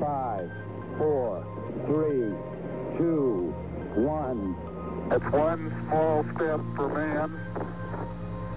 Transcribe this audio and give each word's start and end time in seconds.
Five, 0.00 0.50
four, 0.96 1.44
three, 1.84 2.32
two, 2.96 3.52
one. 3.94 4.56
It's 5.10 5.30
one 5.30 5.70
small 5.84 6.24
step 6.34 6.60
for 6.74 6.88
man, 6.88 7.36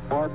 one 0.08 0.32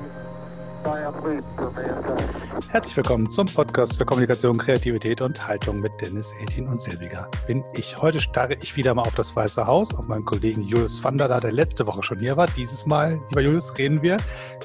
giant 0.84 1.24
leap 1.24 1.44
for 1.56 1.70
mankind. 1.70 2.22
Herzlich 2.68 2.94
willkommen 2.94 3.30
zum 3.30 3.46
Podcast 3.46 3.96
für 3.96 4.04
Kommunikation, 4.04 4.58
Kreativität 4.58 5.22
und 5.22 5.48
Haltung 5.48 5.80
mit 5.80 5.92
Dennis 5.98 6.30
Eltin 6.42 6.68
und 6.68 6.82
Selbiger. 6.82 7.30
Bin 7.46 7.64
ich. 7.72 7.96
Heute 7.96 8.20
starre 8.20 8.56
ich 8.60 8.76
wieder 8.76 8.94
mal 8.94 9.02
auf 9.02 9.14
das 9.14 9.34
Weiße 9.34 9.66
Haus, 9.66 9.94
auf 9.94 10.08
meinen 10.08 10.26
Kollegen 10.26 10.60
Julius 10.60 11.02
van 11.02 11.16
der, 11.16 11.40
der 11.40 11.52
letzte 11.52 11.86
Woche 11.86 12.02
schon 12.02 12.18
hier 12.18 12.36
war. 12.36 12.48
Dieses 12.48 12.84
Mal, 12.84 13.18
lieber 13.30 13.40
Julius, 13.40 13.78
reden 13.78 14.02
wir 14.02 14.18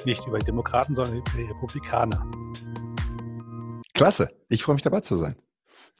nicht 0.04 0.26
über 0.26 0.38
die 0.40 0.44
Demokraten, 0.44 0.94
sondern 0.94 1.16
über 1.16 1.30
die 1.38 1.44
Republikaner. 1.44 2.26
Klasse, 3.94 4.28
ich 4.50 4.62
freue 4.62 4.74
mich 4.74 4.82
dabei 4.82 5.00
zu 5.00 5.16
sein. 5.16 5.36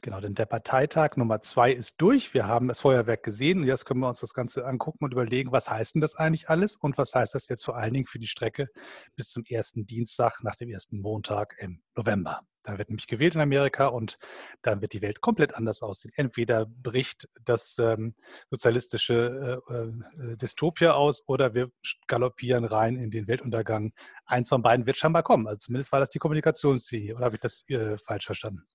Genau, 0.01 0.19
denn 0.19 0.35
der 0.35 0.45
Parteitag 0.45 1.15
Nummer 1.15 1.41
zwei 1.41 1.71
ist 1.71 1.99
durch. 1.99 2.33
Wir 2.33 2.47
haben 2.47 2.67
das 2.67 2.81
Feuerwerk 2.81 3.23
gesehen 3.23 3.61
und 3.61 3.67
jetzt 3.67 3.85
können 3.85 4.01
wir 4.01 4.09
uns 4.09 4.19
das 4.19 4.33
Ganze 4.33 4.65
angucken 4.65 5.03
und 5.03 5.13
überlegen, 5.13 5.51
was 5.51 5.69
heißt 5.69 5.95
denn 5.95 6.01
das 6.01 6.15
eigentlich 6.15 6.49
alles 6.49 6.75
und 6.75 6.97
was 6.97 7.15
heißt 7.15 7.33
das 7.33 7.47
jetzt 7.47 7.65
vor 7.65 7.75
allen 7.75 7.93
Dingen 7.93 8.05
für 8.05 8.19
die 8.19 8.27
Strecke 8.27 8.69
bis 9.15 9.29
zum 9.29 9.43
ersten 9.49 9.87
Dienstag 9.87 10.43
nach 10.43 10.55
dem 10.55 10.69
ersten 10.69 10.99
Montag 10.99 11.55
im 11.59 11.81
November. 11.95 12.41
Da 12.65 12.77
wird 12.79 12.89
nämlich 12.89 13.07
gewählt 13.07 13.35
in 13.35 13.41
Amerika 13.41 13.87
und 13.87 14.17
dann 14.63 14.81
wird 14.81 14.93
die 14.93 15.01
Welt 15.01 15.21
komplett 15.21 15.55
anders 15.55 15.83
aussehen. 15.83 16.11
Entweder 16.15 16.65
bricht 16.65 17.29
das 17.43 17.77
ähm, 17.79 18.15
sozialistische 18.49 19.61
äh, 19.69 19.73
äh, 19.73 20.37
Dystopia 20.37 20.93
aus 20.93 21.23
oder 21.27 21.53
wir 21.53 21.71
galoppieren 22.07 22.65
rein 22.65 22.97
in 22.97 23.11
den 23.11 23.27
Weltuntergang. 23.27 23.93
Eins 24.25 24.49
von 24.49 24.63
beiden 24.63 24.87
wird 24.87 24.97
scheinbar 24.97 25.23
kommen. 25.23 25.47
Also 25.47 25.59
zumindest 25.59 25.91
war 25.91 25.99
das 25.99 26.09
die 26.09 26.19
Kommunikationsziel. 26.19 27.13
Oder 27.15 27.25
habe 27.25 27.35
ich 27.35 27.41
das 27.41 27.63
äh, 27.69 27.97
falsch 27.99 28.25
verstanden? 28.25 28.65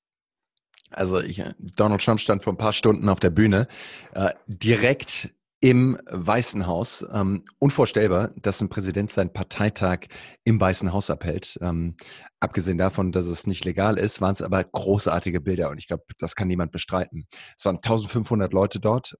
Also 0.90 1.20
ich, 1.20 1.42
Donald 1.58 2.02
Trump 2.04 2.20
stand 2.20 2.42
vor 2.42 2.52
ein 2.52 2.58
paar 2.58 2.72
Stunden 2.72 3.08
auf 3.08 3.20
der 3.20 3.30
Bühne, 3.30 3.68
äh, 4.14 4.30
direkt 4.46 5.30
im 5.60 5.98
Weißen 6.10 6.66
Haus. 6.66 7.06
Ähm, 7.12 7.44
unvorstellbar, 7.58 8.32
dass 8.36 8.62
ein 8.62 8.70
Präsident 8.70 9.10
seinen 9.10 9.32
Parteitag 9.32 10.06
im 10.44 10.58
Weißen 10.58 10.92
Haus 10.92 11.10
abhält. 11.10 11.58
Ähm, 11.60 11.96
abgesehen 12.40 12.78
davon, 12.78 13.12
dass 13.12 13.26
es 13.26 13.46
nicht 13.46 13.66
legal 13.66 13.98
ist, 13.98 14.22
waren 14.22 14.32
es 14.32 14.40
aber 14.40 14.64
großartige 14.64 15.40
Bilder 15.42 15.68
und 15.68 15.76
ich 15.76 15.86
glaube, 15.86 16.04
das 16.18 16.34
kann 16.34 16.48
niemand 16.48 16.72
bestreiten. 16.72 17.26
Es 17.56 17.66
waren 17.66 17.76
1500 17.76 18.54
Leute 18.54 18.80
dort, 18.80 19.18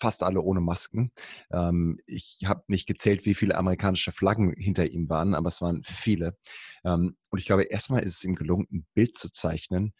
fast 0.00 0.24
alle 0.24 0.40
ohne 0.40 0.60
Masken. 0.60 1.12
Ähm, 1.52 2.00
ich 2.06 2.40
habe 2.44 2.64
nicht 2.66 2.88
gezählt, 2.88 3.24
wie 3.24 3.34
viele 3.34 3.56
amerikanische 3.56 4.10
Flaggen 4.10 4.54
hinter 4.58 4.90
ihm 4.90 5.08
waren, 5.08 5.34
aber 5.34 5.48
es 5.48 5.60
waren 5.62 5.82
viele. 5.84 6.36
Ähm, 6.84 7.16
und 7.30 7.38
ich 7.38 7.46
glaube, 7.46 7.62
erstmal 7.62 8.02
ist 8.02 8.16
es 8.16 8.24
ihm 8.24 8.34
gelungen, 8.34 8.66
ein 8.72 8.86
Bild 8.92 9.16
zu 9.16 9.30
zeichnen, 9.30 9.94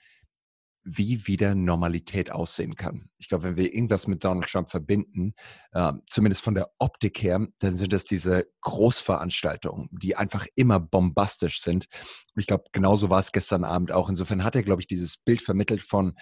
wie 0.89 1.27
wieder 1.27 1.57
Normalität 1.57 2.31
aussehen 2.31 2.77
kann. 2.77 3.11
Ich 3.19 3.29
glaube, 3.29 3.43
wenn 3.45 3.57
wir 3.57 3.75
irgendwas 3.75 4.07
mit 4.07 4.23
Donald 4.23 4.47
Trump 4.47 4.71
verbinden, 4.71 5.35
äh, 5.73 5.93
zumindest 6.09 6.43
von 6.43 6.55
der 6.55 6.71
Optik 6.79 7.21
her, 7.23 7.45
dann 7.59 7.77
sind 7.77 7.93
es 7.93 8.05
diese 8.05 8.47
Großveranstaltungen, 8.61 9.89
die 9.91 10.15
einfach 10.15 10.47
immer 10.55 10.79
bombastisch 10.79 11.61
sind. 11.61 11.89
Und 12.35 12.41
ich 12.41 12.47
glaube, 12.47 12.65
genauso 12.71 13.11
war 13.11 13.19
es 13.19 13.33
gestern 13.33 13.65
Abend 13.65 13.91
auch. 13.91 14.09
Insofern 14.09 14.45
hat 14.45 14.55
er, 14.55 14.63
glaube 14.63 14.81
ich, 14.81 14.87
dieses 14.87 15.17
Bild 15.17 15.43
vermittelt 15.43 15.83
von, 15.83 16.15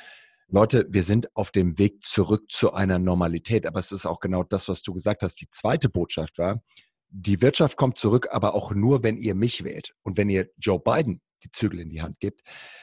Leute, 0.49 0.87
wir 0.89 1.03
sind 1.03 1.35
auf 1.37 1.51
dem 1.51 1.79
Weg 1.79 2.03
zurück 2.03 2.51
zu 2.51 2.73
einer 2.73 2.99
Normalität. 2.99 3.67
Aber 3.67 3.81
es 3.81 3.93
ist 3.93 4.07
auch 4.07 4.21
genau 4.21 4.45
das, 4.45 4.69
was 4.69 4.83
du 4.83 4.95
gesagt 4.95 5.23
hast. 5.23 5.41
Die 5.43 5.51
zweite 5.51 5.91
Botschaft 5.91 6.39
war, 6.39 6.63
die 7.17 7.41
Wirtschaft 7.41 7.77
kommt 7.77 7.97
zurück, 7.97 8.29
aber 8.33 8.55
auch 8.55 8.73
nur, 8.75 9.05
wenn 9.05 9.17
ihr 9.17 9.37
mich 9.37 9.63
wählt. 9.63 9.95
Und 10.03 10.17
wenn 10.17 10.29
ihr 10.29 10.49
Joe 10.59 10.81
Biden 10.81 11.21
die 11.45 11.51
Zügel 11.53 11.79
in 11.79 11.89
die 11.89 12.03
Hand 12.03 12.19
gibt, 12.19 12.41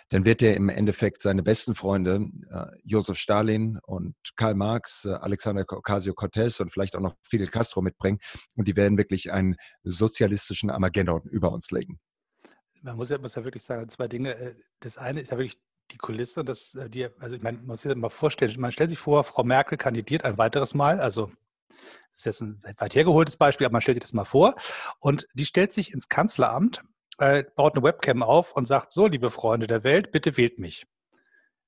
dann 0.10 0.24
wird 0.24 0.42
er 0.42 0.56
im 0.56 0.70
Endeffekt 0.70 1.22
seine 1.22 1.44
besten 1.44 1.76
Freunde, 1.76 2.30
äh, 2.50 2.68
Josef 2.84 3.18
Stalin 3.18 3.78
und 3.84 4.16
Karl 4.38 4.56
Marx, 4.56 5.04
äh, 5.04 5.09
Alexander 5.09 5.66
Ocasio-Cortez 5.68 6.62
und 6.62 6.72
vielleicht 6.72 6.96
auch 6.96 7.02
noch 7.02 7.16
Fidel 7.24 7.48
Castro 7.48 7.82
mitbringen. 7.82 8.20
Und 8.56 8.70
die 8.70 8.78
werden 8.78 8.98
wirklich 8.98 9.34
einen 9.34 9.58
sozialistischen 9.84 10.70
Armageddon 10.70 11.24
über 11.24 11.52
uns 11.52 11.72
legen. 11.72 12.00
Man 12.81 12.96
muss 12.96 13.09
ja, 13.09 13.18
muss 13.18 13.36
ja 13.36 13.44
wirklich 13.44 13.63
sagen, 13.63 13.90
zwei 13.90 14.08
Dinge. 14.08 14.36
Äh, 14.36 14.56
das 14.80 14.98
eine 14.98 15.19
ist 15.19 15.31
ja 15.31 15.38
wirklich 15.38 15.59
die 15.92 15.98
Kulisse, 15.98 16.46
das, 16.46 16.74
äh, 16.75 16.90
die, 16.90 17.08
also 17.19 17.36
ich 17.36 17.42
meine, 17.42 17.58
man 17.58 17.68
muss 17.68 17.81
sich 17.81 17.90
das 17.90 17.98
mal 17.98 18.09
vorstellen, 18.09 18.53
man 18.62 18.72
stellt 18.72 18.92
sich 18.92 19.00
vor, 19.00 19.25
Frau 19.25 19.44
Merkel 19.44 19.78
kandidiert 19.78 20.24
ein 20.24 20.38
weiteres 20.38 20.74
Mal, 20.74 21.02
also 21.02 21.31
das 22.09 22.19
ist 22.19 22.25
jetzt 22.25 22.42
ein 22.42 22.62
weit 22.78 22.96
hergeholtes 22.96 23.38
Beispiel, 23.38 23.66
aber 23.66 23.74
man 23.74 23.81
stellt 23.81 23.96
sich 23.96 24.03
das 24.03 24.14
mal 24.14 24.25
vor. 24.25 24.56
Und 25.00 25.28
die 25.34 25.46
stellt 25.46 25.74
sich 25.74 25.94
ins 25.94 26.09
Kanzleramt 26.09 26.84
äh, 27.22 27.44
baut 27.56 27.75
eine 27.75 27.84
Webcam 27.84 28.24
auf 28.24 28.53
und 28.53 28.68
sagt, 28.68 28.92
so, 28.92 29.08
liebe 29.08 29.30
Freunde 29.30 29.68
der 29.68 29.84
Welt, 29.84 30.12
bitte 30.12 30.38
wählt 30.38 30.59
mich. 30.59 30.88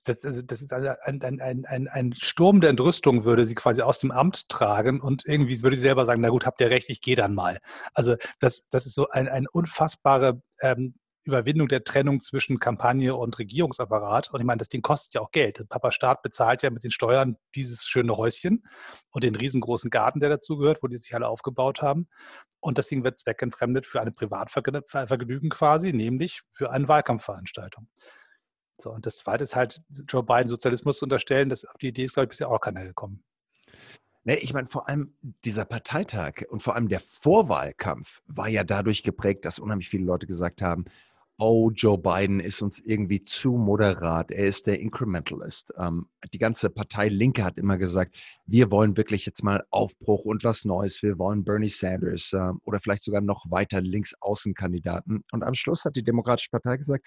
Das, 0.04 0.26
also, 0.26 0.42
das 0.42 0.62
ist 0.62 0.74
ein, 0.74 1.22
ein, 1.22 1.42
ein, 1.66 1.88
ein, 1.88 2.14
Sturm 2.14 2.60
der 2.60 2.72
Entrüstung, 2.72 3.24
würde 3.24 3.46
sie 3.46 3.56
quasi 3.56 3.82
aus 3.82 4.00
dem 4.00 4.12
Amt 4.12 4.50
tragen 4.50 5.00
und 5.00 5.24
irgendwie 5.26 5.62
würde 5.62 5.78
sie 5.78 5.84
selber 5.84 6.06
sagen, 6.06 6.22
na 6.22 6.30
gut, 6.30 6.46
habt 6.46 6.60
ihr 6.60 6.70
recht, 6.70 6.90
ich 6.90 7.00
gehe 7.02 7.16
dann 7.16 7.34
mal. 7.34 7.60
Also 7.94 8.16
das, 8.40 8.68
das 8.70 8.86
ist 8.86 8.96
so 8.96 9.08
ein, 9.10 9.30
ein 9.30 9.48
unfassbare 9.48 10.42
ähm, 10.60 10.96
Überwindung 11.24 11.68
der 11.68 11.84
Trennung 11.84 12.20
zwischen 12.20 12.60
Kampagne 12.60 13.16
und 13.16 13.40
Regierungsapparat. 13.40 14.32
Und 14.32 14.40
ich 14.40 14.46
meine, 14.46 14.60
das 14.60 14.70
Ding 14.70 14.82
kostet 14.82 15.14
ja 15.14 15.22
auch 15.22 15.32
Geld. 15.32 15.64
Papa 15.70 15.92
Staat 15.92 16.22
bezahlt 16.22 16.64
ja 16.64 16.70
mit 16.70 16.84
den 16.84 16.92
Steuern 16.92 17.38
dieses 17.56 17.86
schöne 17.86 18.18
Häuschen 18.18 18.64
und 19.12 19.24
den 19.24 19.36
riesengroßen 19.36 19.90
Garten, 19.90 20.20
der 20.20 20.30
dazugehört, 20.30 20.84
wo 20.84 20.88
die 20.88 20.98
sich 20.98 21.16
alle 21.16 21.28
aufgebaut 21.28 21.82
haben. 21.82 22.08
Und 22.60 22.78
das 22.78 22.88
Ding 22.88 23.04
wird 23.04 23.20
zweckentfremdet 23.20 23.86
für 23.86 24.02
eine 24.02 24.12
Privatvergnügen 24.12 25.50
quasi, 25.50 25.94
nämlich 25.94 26.42
für 26.52 26.72
eine 26.72 26.88
Wahlkampfveranstaltung. 26.88 27.88
So, 28.78 28.92
und 28.92 29.06
das 29.06 29.18
zweite 29.18 29.44
ist 29.44 29.56
halt, 29.56 29.82
Joe 30.08 30.24
Biden 30.24 30.48
Sozialismus 30.48 30.98
zu 30.98 31.06
unterstellen, 31.06 31.50
das 31.50 31.66
auf 31.66 31.78
die 31.78 31.90
Idee 31.90 32.06
ist, 32.06 32.14
glaube 32.16 32.26
ich, 32.26 32.30
bisher 32.32 32.50
auch 32.50 32.60
keiner 32.60 32.84
gekommen. 32.84 33.24
Ne, 34.26 34.38
ich 34.38 34.54
meine, 34.54 34.70
vor 34.70 34.88
allem 34.88 35.14
dieser 35.44 35.66
Parteitag 35.66 36.44
und 36.50 36.62
vor 36.62 36.76
allem 36.76 36.88
der 36.88 37.02
Vorwahlkampf 37.02 38.22
war 38.26 38.48
ja 38.48 38.64
dadurch 38.64 39.04
geprägt, 39.04 39.44
dass 39.44 39.60
unheimlich 39.60 39.90
viele 39.90 40.06
Leute 40.06 40.28
gesagt 40.28 40.62
haben, 40.62 40.86
oh, 41.38 41.72
Joe 41.72 41.98
Biden 41.98 42.40
ist 42.40 42.62
uns 42.62 42.80
irgendwie 42.80 43.24
zu 43.24 43.54
moderat, 43.54 44.32
er 44.32 44.46
ist 44.46 44.68
der 44.68 44.80
Incrementalist. 44.80 45.74
Ähm, 45.78 46.08
die 46.34 46.38
ganze 46.38 46.70
Partei 46.70 47.10
Linke 47.10 47.44
hat 47.44 47.58
immer 47.58 47.78
gesagt, 47.78 48.16
wir 48.46 48.72
wollen 48.72 48.96
wirklich 48.98 49.26
jetzt 49.26 49.44
mal 49.44 49.64
Aufbruch 49.72 50.26
und 50.26 50.44
was 50.44 50.66
Neues, 50.66 51.02
wir 51.02 51.18
wollen 51.18 51.44
Bernie 51.44 51.68
Sanders 51.68 52.34
äh, 52.34 52.52
oder 52.66 52.80
vielleicht 52.80 53.04
sogar 53.04 53.22
noch 53.22 53.46
weiter 53.50 53.82
Linksaußenkandidaten. 53.82 55.24
Und 55.32 55.44
am 55.44 55.54
Schluss 55.54 55.86
hat 55.86 55.96
die 55.96 56.04
Demokratische 56.04 56.52
Partei 56.52 56.78
gesagt, 56.78 57.06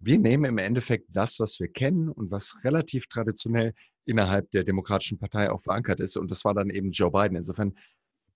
wir 0.00 0.18
nehmen 0.18 0.44
im 0.44 0.58
Endeffekt 0.58 1.06
das, 1.10 1.40
was 1.40 1.58
wir 1.58 1.68
kennen 1.68 2.08
und 2.08 2.30
was 2.30 2.54
relativ 2.62 3.06
traditionell 3.08 3.74
innerhalb 4.06 4.50
der 4.52 4.64
Demokratischen 4.64 5.18
Partei 5.18 5.50
auch 5.50 5.60
verankert 5.60 6.00
ist. 6.00 6.16
Und 6.16 6.30
das 6.30 6.44
war 6.44 6.54
dann 6.54 6.70
eben 6.70 6.92
Joe 6.92 7.10
Biden. 7.10 7.36
Insofern 7.36 7.74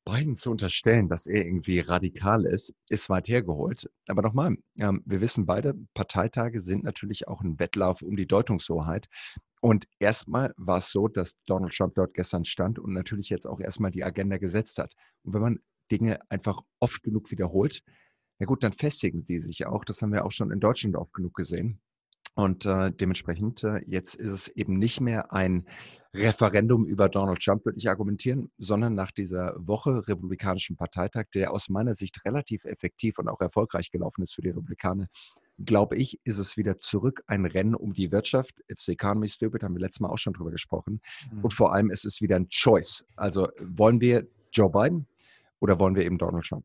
Biden 0.04 0.34
zu 0.34 0.50
unterstellen, 0.50 1.08
dass 1.08 1.26
er 1.26 1.44
irgendwie 1.44 1.80
radikal 1.80 2.44
ist, 2.44 2.74
ist 2.88 3.08
weit 3.08 3.28
hergeholt. 3.28 3.88
Aber 4.08 4.22
nochmal, 4.22 4.56
ähm, 4.80 5.02
wir 5.06 5.20
wissen 5.20 5.46
beide, 5.46 5.74
Parteitage 5.94 6.60
sind 6.60 6.84
natürlich 6.84 7.28
auch 7.28 7.40
ein 7.40 7.58
Wettlauf 7.58 8.02
um 8.02 8.16
die 8.16 8.26
Deutungshoheit. 8.26 9.06
Und 9.60 9.86
erstmal 10.00 10.52
war 10.56 10.78
es 10.78 10.90
so, 10.90 11.06
dass 11.06 11.36
Donald 11.46 11.72
Trump 11.72 11.94
dort 11.94 12.14
gestern 12.14 12.44
stand 12.44 12.80
und 12.80 12.92
natürlich 12.92 13.30
jetzt 13.30 13.46
auch 13.46 13.60
erstmal 13.60 13.92
die 13.92 14.02
Agenda 14.02 14.38
gesetzt 14.38 14.78
hat. 14.78 14.92
Und 15.22 15.34
wenn 15.34 15.42
man 15.42 15.58
Dinge 15.90 16.18
einfach 16.30 16.60
oft 16.80 17.02
genug 17.04 17.30
wiederholt, 17.30 17.82
ja 18.40 18.46
gut, 18.46 18.64
dann 18.64 18.72
festigen 18.72 19.22
sie 19.22 19.38
sich 19.38 19.66
auch. 19.66 19.84
Das 19.84 20.02
haben 20.02 20.12
wir 20.12 20.24
auch 20.24 20.32
schon 20.32 20.50
in 20.50 20.58
Deutschland 20.58 20.96
oft 20.96 21.12
genug 21.12 21.34
gesehen. 21.34 21.80
Und 22.34 22.64
äh, 22.64 22.90
dementsprechend, 22.90 23.62
äh, 23.62 23.80
jetzt 23.86 24.14
ist 24.14 24.32
es 24.32 24.48
eben 24.48 24.78
nicht 24.78 25.00
mehr 25.00 25.32
ein 25.32 25.66
Referendum 26.14 26.86
über 26.86 27.08
Donald 27.08 27.40
Trump, 27.40 27.64
würde 27.64 27.78
ich 27.78 27.88
argumentieren, 27.88 28.50
sondern 28.58 28.94
nach 28.94 29.12
dieser 29.12 29.54
Woche 29.56 30.06
Republikanischen 30.08 30.76
Parteitag, 30.76 31.24
der 31.34 31.52
aus 31.52 31.68
meiner 31.68 31.94
Sicht 31.94 32.24
relativ 32.24 32.64
effektiv 32.64 33.18
und 33.18 33.28
auch 33.28 33.40
erfolgreich 33.40 33.90
gelaufen 33.90 34.22
ist 34.22 34.34
für 34.34 34.42
die 34.42 34.50
Republikaner, 34.50 35.08
glaube 35.58 35.96
ich, 35.96 36.20
ist 36.24 36.38
es 36.38 36.56
wieder 36.56 36.78
zurück 36.78 37.22
ein 37.26 37.46
Rennen 37.46 37.74
um 37.74 37.92
die 37.92 38.12
Wirtschaft. 38.12 38.60
It's 38.68 38.84
the 38.84 38.92
economy 38.92 39.28
stupid, 39.28 39.62
haben 39.62 39.74
wir 39.74 39.80
letztes 39.80 40.00
Mal 40.00 40.10
auch 40.10 40.18
schon 40.18 40.32
drüber 40.32 40.50
gesprochen. 40.50 41.00
Mhm. 41.30 41.44
Und 41.44 41.52
vor 41.52 41.74
allem 41.74 41.90
ist 41.90 42.04
es 42.04 42.20
wieder 42.20 42.36
ein 42.36 42.48
Choice. 42.48 43.04
Also 43.16 43.48
wollen 43.60 44.00
wir 44.00 44.26
Joe 44.52 44.70
Biden 44.70 45.06
oder 45.60 45.78
wollen 45.80 45.94
wir 45.94 46.04
eben 46.04 46.18
Donald 46.18 46.44
Trump? 46.44 46.64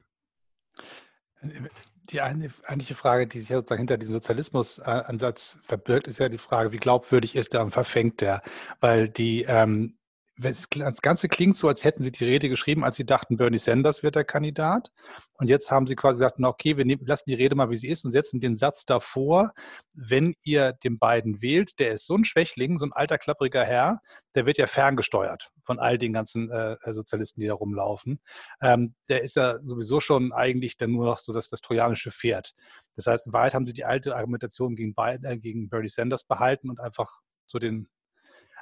Die 2.10 2.22
eine, 2.22 2.50
eigentliche 2.66 2.96
Frage, 2.96 3.28
die 3.28 3.40
sich 3.40 3.50
sozusagen 3.50 3.80
hinter 3.80 3.98
diesem 3.98 4.14
Sozialismusansatz 4.14 5.60
verbirgt, 5.62 6.08
ist 6.08 6.20
ja 6.20 6.30
die 6.30 6.38
Frage, 6.38 6.72
wie 6.72 6.78
glaubwürdig 6.78 7.36
ist 7.36 7.54
der 7.54 7.64
und 7.64 7.72
verfängt 7.72 8.22
der? 8.22 8.42
Weil 8.80 9.10
die 9.10 9.44
ähm, 9.44 9.98
das 10.40 10.70
Ganze 10.70 11.28
klingt 11.28 11.58
so, 11.58 11.68
als 11.68 11.84
hätten 11.84 12.04
Sie 12.04 12.12
die 12.12 12.24
Rede 12.24 12.48
geschrieben, 12.48 12.84
als 12.84 12.98
Sie 12.98 13.06
dachten, 13.06 13.38
Bernie 13.38 13.58
Sanders 13.58 14.04
wird 14.04 14.16
der 14.16 14.24
Kandidat. 14.24 14.92
Und 15.40 15.48
jetzt 15.48 15.72
haben 15.72 15.88
Sie 15.88 15.96
quasi 15.96 16.20
gesagt, 16.20 16.40
okay, 16.42 16.78
wir 16.78 16.86
lassen 17.06 17.30
die 17.30 17.34
Rede 17.34 17.56
mal, 17.56 17.72
wie 17.72 17.76
sie 17.76 17.88
ist 17.88 18.06
und 18.06 18.12
setzen 18.12 18.40
den 18.40 18.56
Satz 18.56 18.86
davor, 18.86 19.54
wenn 19.94 20.36
ihr 20.44 20.74
den 20.74 21.00
beiden 21.00 21.42
wählt, 21.42 21.80
der 21.80 21.92
ist 21.92 22.06
so 22.06 22.16
ein 22.16 22.24
Schwächling, 22.24 22.78
so 22.78 22.86
ein 22.86 22.94
alter, 22.94 23.18
klappriger 23.18 23.66
Herr, 23.66 24.02
der 24.36 24.46
wird 24.46 24.60
ja 24.60 24.68
ferngesteuert 24.68 25.50
von 25.64 25.80
all 25.80 25.98
den 25.98 26.14
ganzen 26.14 26.52
äh, 26.52 26.78
Sozialisten, 26.94 27.42
die 27.42 27.48
da 27.48 27.56
rumlaufen. 27.56 28.20
Ähm, 28.62 28.94
der 29.10 29.24
ist 29.24 29.36
ja 29.36 29.58
sowieso 29.64 30.00
schon 30.00 30.34
eigentlich 30.34 30.78
dann 30.78 30.92
nur 30.92 31.06
noch 31.06 31.18
so 31.18 31.34
das, 31.34 31.50
das 31.50 31.62
trojanische 31.62 32.12
Pferd. 32.12 32.54
Das 32.96 33.08
heißt, 33.08 33.28
in 33.28 33.34
Wahrheit 33.34 33.56
haben 33.56 33.66
Sie 33.66 33.74
die 33.74 33.86
alte 33.86 34.16
Argumentation 34.16 34.76
gegen, 34.76 34.94
Biden, 34.94 35.26
äh, 35.26 35.40
gegen 35.40 35.68
Bernie 35.68 35.90
Sanders 35.90 36.24
behalten 36.24 36.70
und 36.70 36.80
einfach 36.80 37.22
so 37.48 37.58
den 37.58 37.88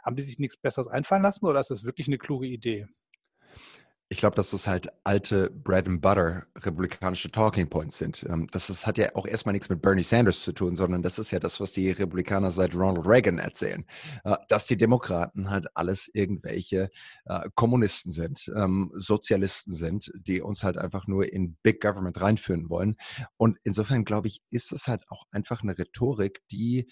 Haben 0.06 0.16
die 0.16 0.22
sich 0.22 0.38
nichts 0.38 0.56
Besseres 0.56 0.88
einfallen 0.88 1.24
lassen 1.24 1.46
oder 1.48 1.60
ist 1.60 1.72
das 1.72 1.84
wirklich 1.84 2.08
eine 2.08 2.20
kluge 2.20 2.46
Idee? 2.46 2.88
Ich 4.08 4.20
glaube, 4.20 4.36
dass 4.36 4.52
das 4.52 4.68
halt 4.68 4.88
alte 5.04 5.50
Bread 5.50 5.88
and 5.88 6.00
Butter 6.00 6.46
republikanische 6.60 7.32
Talking 7.32 7.68
Points 7.68 7.98
sind. 7.98 8.24
Ähm, 8.30 8.48
das 8.52 8.70
ist, 8.70 8.86
hat 8.86 9.00
ja 9.00 9.16
auch 9.16 9.26
erstmal 9.26 9.54
nichts 9.54 9.68
mit 9.68 9.82
Bernie 9.82 10.04
Sanders 10.04 10.44
zu 10.44 10.52
tun, 10.52 10.76
sondern 10.76 11.02
das 11.02 11.18
ist 11.18 11.32
ja 11.32 11.40
das, 11.40 11.60
was 11.60 11.74
die 11.74 11.90
Republikaner 11.90 12.52
seit 12.52 12.76
Ronald 12.76 13.08
Reagan 13.08 13.40
erzählen. 13.40 13.84
Äh, 14.24 14.36
dass 14.48 14.68
die 14.68 14.78
Demokraten 14.78 15.50
halt 15.50 15.66
alles 15.74 16.08
irgendwelche 16.14 16.92
äh, 17.26 17.50
Kommunisten 17.56 18.12
sind, 18.12 18.48
ähm, 18.56 18.92
Sozialisten 18.94 19.74
sind, 19.74 20.12
die 20.16 20.40
uns 20.40 20.64
halt 20.64 20.78
einfach 20.78 21.08
nur 21.08 21.34
in 21.34 21.58
Big 21.64 21.82
Government 21.82 22.22
reinführen 22.22 22.70
wollen. 22.70 22.98
Und 23.38 23.58
insofern 23.64 24.06
glaube 24.06 24.28
ich, 24.28 24.44
ist 24.52 24.72
es 24.72 24.88
halt 24.88 25.04
auch 25.10 25.26
einfach 25.32 25.64
eine 25.64 25.80
Rhetorik, 25.80 26.42
die 26.52 26.86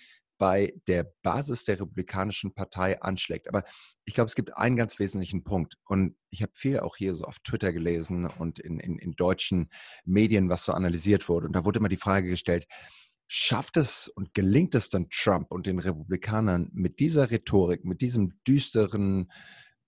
bei 0.43 0.73
der 0.89 1.05
Basis 1.21 1.63
der 1.63 1.79
Republikanischen 1.79 2.53
Partei 2.53 3.01
anschlägt. 3.01 3.47
Aber 3.47 3.63
ich 4.03 4.13
glaube, 4.13 4.27
es 4.27 4.35
gibt 4.35 4.57
einen 4.57 4.75
ganz 4.75 4.99
wesentlichen 4.99 5.45
Punkt. 5.45 5.77
Und 5.85 6.17
ich 6.31 6.41
habe 6.41 6.51
viel 6.53 6.81
auch 6.81 6.97
hier 6.97 7.15
so 7.15 7.23
auf 7.23 7.39
Twitter 7.39 7.71
gelesen 7.71 8.25
und 8.25 8.59
in, 8.59 8.77
in, 8.81 8.99
in 8.99 9.13
deutschen 9.13 9.69
Medien, 10.03 10.49
was 10.49 10.65
so 10.65 10.73
analysiert 10.73 11.29
wurde. 11.29 11.47
Und 11.47 11.55
da 11.55 11.63
wurde 11.63 11.79
immer 11.79 11.87
die 11.87 11.95
Frage 11.95 12.27
gestellt, 12.27 12.67
schafft 13.25 13.77
es 13.77 14.09
und 14.09 14.33
gelingt 14.33 14.75
es 14.75 14.89
dann 14.89 15.07
Trump 15.09 15.49
und 15.49 15.65
den 15.65 15.79
Republikanern 15.79 16.69
mit 16.73 16.99
dieser 16.99 17.31
Rhetorik, 17.31 17.85
mit 17.85 18.01
diesem 18.01 18.33
düsteren, 18.45 19.31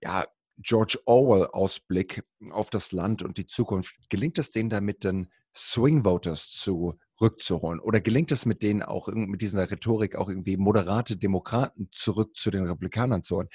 ja, 0.02 0.26
George 0.58 1.00
Orwell-Ausblick 1.06 2.24
auf 2.52 2.70
das 2.70 2.92
Land 2.92 3.24
und 3.24 3.38
die 3.38 3.46
Zukunft, 3.46 3.96
gelingt 4.10 4.38
es 4.38 4.52
denen 4.52 4.70
damit 4.70 5.04
dann 5.04 5.30
Swing 5.54 6.04
Voters 6.04 6.52
zu 6.52 6.98
rückzuholen? 7.22 7.80
Oder 7.80 8.02
gelingt 8.02 8.32
es 8.32 8.46
mit 8.46 8.64
denen 8.64 8.84
auch 8.84 9.08
mit 9.08 9.42
dieser 9.42 9.70
Rhetorik 9.70 10.16
auch 10.16 10.30
irgendwie 10.30 10.58
moderate 10.58 11.18
Demokraten 11.18 11.90
zurück 11.92 12.36
zu 12.36 12.52
den 12.52 12.66
Republikanern 12.66 13.24
zu 13.24 13.38
holen? 13.38 13.50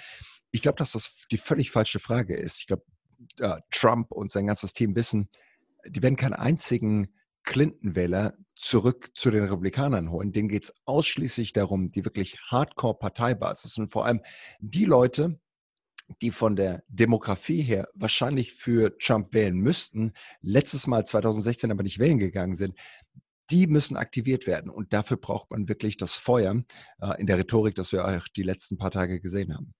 Ich 0.51 0.63
glaube, 0.63 0.77
dass 0.77 0.93
das 0.93 1.25
die 1.31 1.39
völlig 1.39 1.71
falsche 1.71 1.99
Frage 1.99 2.37
ist. 2.37 2.59
Ich 2.61 2.67
glaube, 2.67 2.85
äh, 3.39 3.61
Trump 3.71 4.13
und 4.13 4.31
sein 4.31 4.47
ganzes 4.47 4.73
Team 4.73 4.95
wissen, 4.95 5.29
die 5.87 6.03
werden 6.03 6.17
keinen 6.17 6.35
einzigen 6.35 7.15
Clinton-Wähler 7.45 8.35
zurück 8.55 9.11
zu 9.15 9.31
den 9.31 9.45
Republikanern 9.45 10.11
holen. 10.11 10.33
Denen 10.33 10.49
geht 10.49 10.65
es 10.65 10.75
ausschließlich 10.85 11.53
darum, 11.53 11.89
die 11.89 12.05
wirklich 12.05 12.39
Hardcore-Parteibasis 12.49 13.79
und 13.79 13.89
vor 13.89 14.05
allem 14.05 14.21
die 14.61 14.85
Leute, 14.85 15.41
die 16.23 16.31
von 16.31 16.57
der 16.57 16.83
Demografie 16.89 17.63
her 17.63 17.89
wahrscheinlich 17.95 18.55
für 18.55 18.97
Trump 18.99 19.33
wählen 19.35 19.57
müssten, 19.57 20.13
letztes 20.43 20.87
Mal 20.87 21.05
2016 21.05 21.71
aber 21.71 21.83
nicht 21.83 21.99
wählen 21.99 22.19
gegangen 22.19 22.55
sind, 22.55 22.75
die 23.51 23.67
müssen 23.67 23.97
aktiviert 23.97 24.47
werden. 24.47 24.71
Und 24.71 24.93
dafür 24.93 25.17
braucht 25.17 25.51
man 25.51 25.69
wirklich 25.69 25.97
das 25.97 26.15
Feuer 26.15 26.63
äh, 27.01 27.21
in 27.21 27.27
der 27.27 27.39
Rhetorik, 27.39 27.75
das 27.75 27.93
wir 27.93 28.07
auch 28.07 28.29
die 28.29 28.43
letzten 28.43 28.79
paar 28.79 28.91
Tage 28.91 29.21
gesehen 29.21 29.55
haben. 29.55 29.75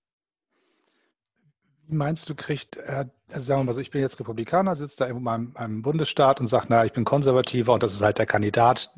Wie 1.87 1.95
meinst 1.95 2.29
du, 2.29 2.35
kriegt, 2.35 2.77
äh, 2.77 3.05
also 3.29 3.45
sagen 3.45 3.61
wir 3.61 3.65
mal 3.65 3.73
so, 3.73 3.81
ich 3.81 3.91
bin 3.91 4.01
jetzt 4.01 4.19
Republikaner, 4.19 4.75
sitze 4.75 4.97
da 4.99 5.05
in 5.07 5.21
meinem, 5.21 5.53
meinem 5.53 5.81
Bundesstaat 5.81 6.39
und 6.39 6.47
sage, 6.47 6.67
naja, 6.69 6.85
ich 6.85 6.93
bin 6.93 7.05
Konservativer 7.05 7.73
und 7.73 7.83
das 7.83 7.93
ist 7.93 8.01
halt 8.01 8.17
der 8.17 8.25
Kandidat, 8.25 8.93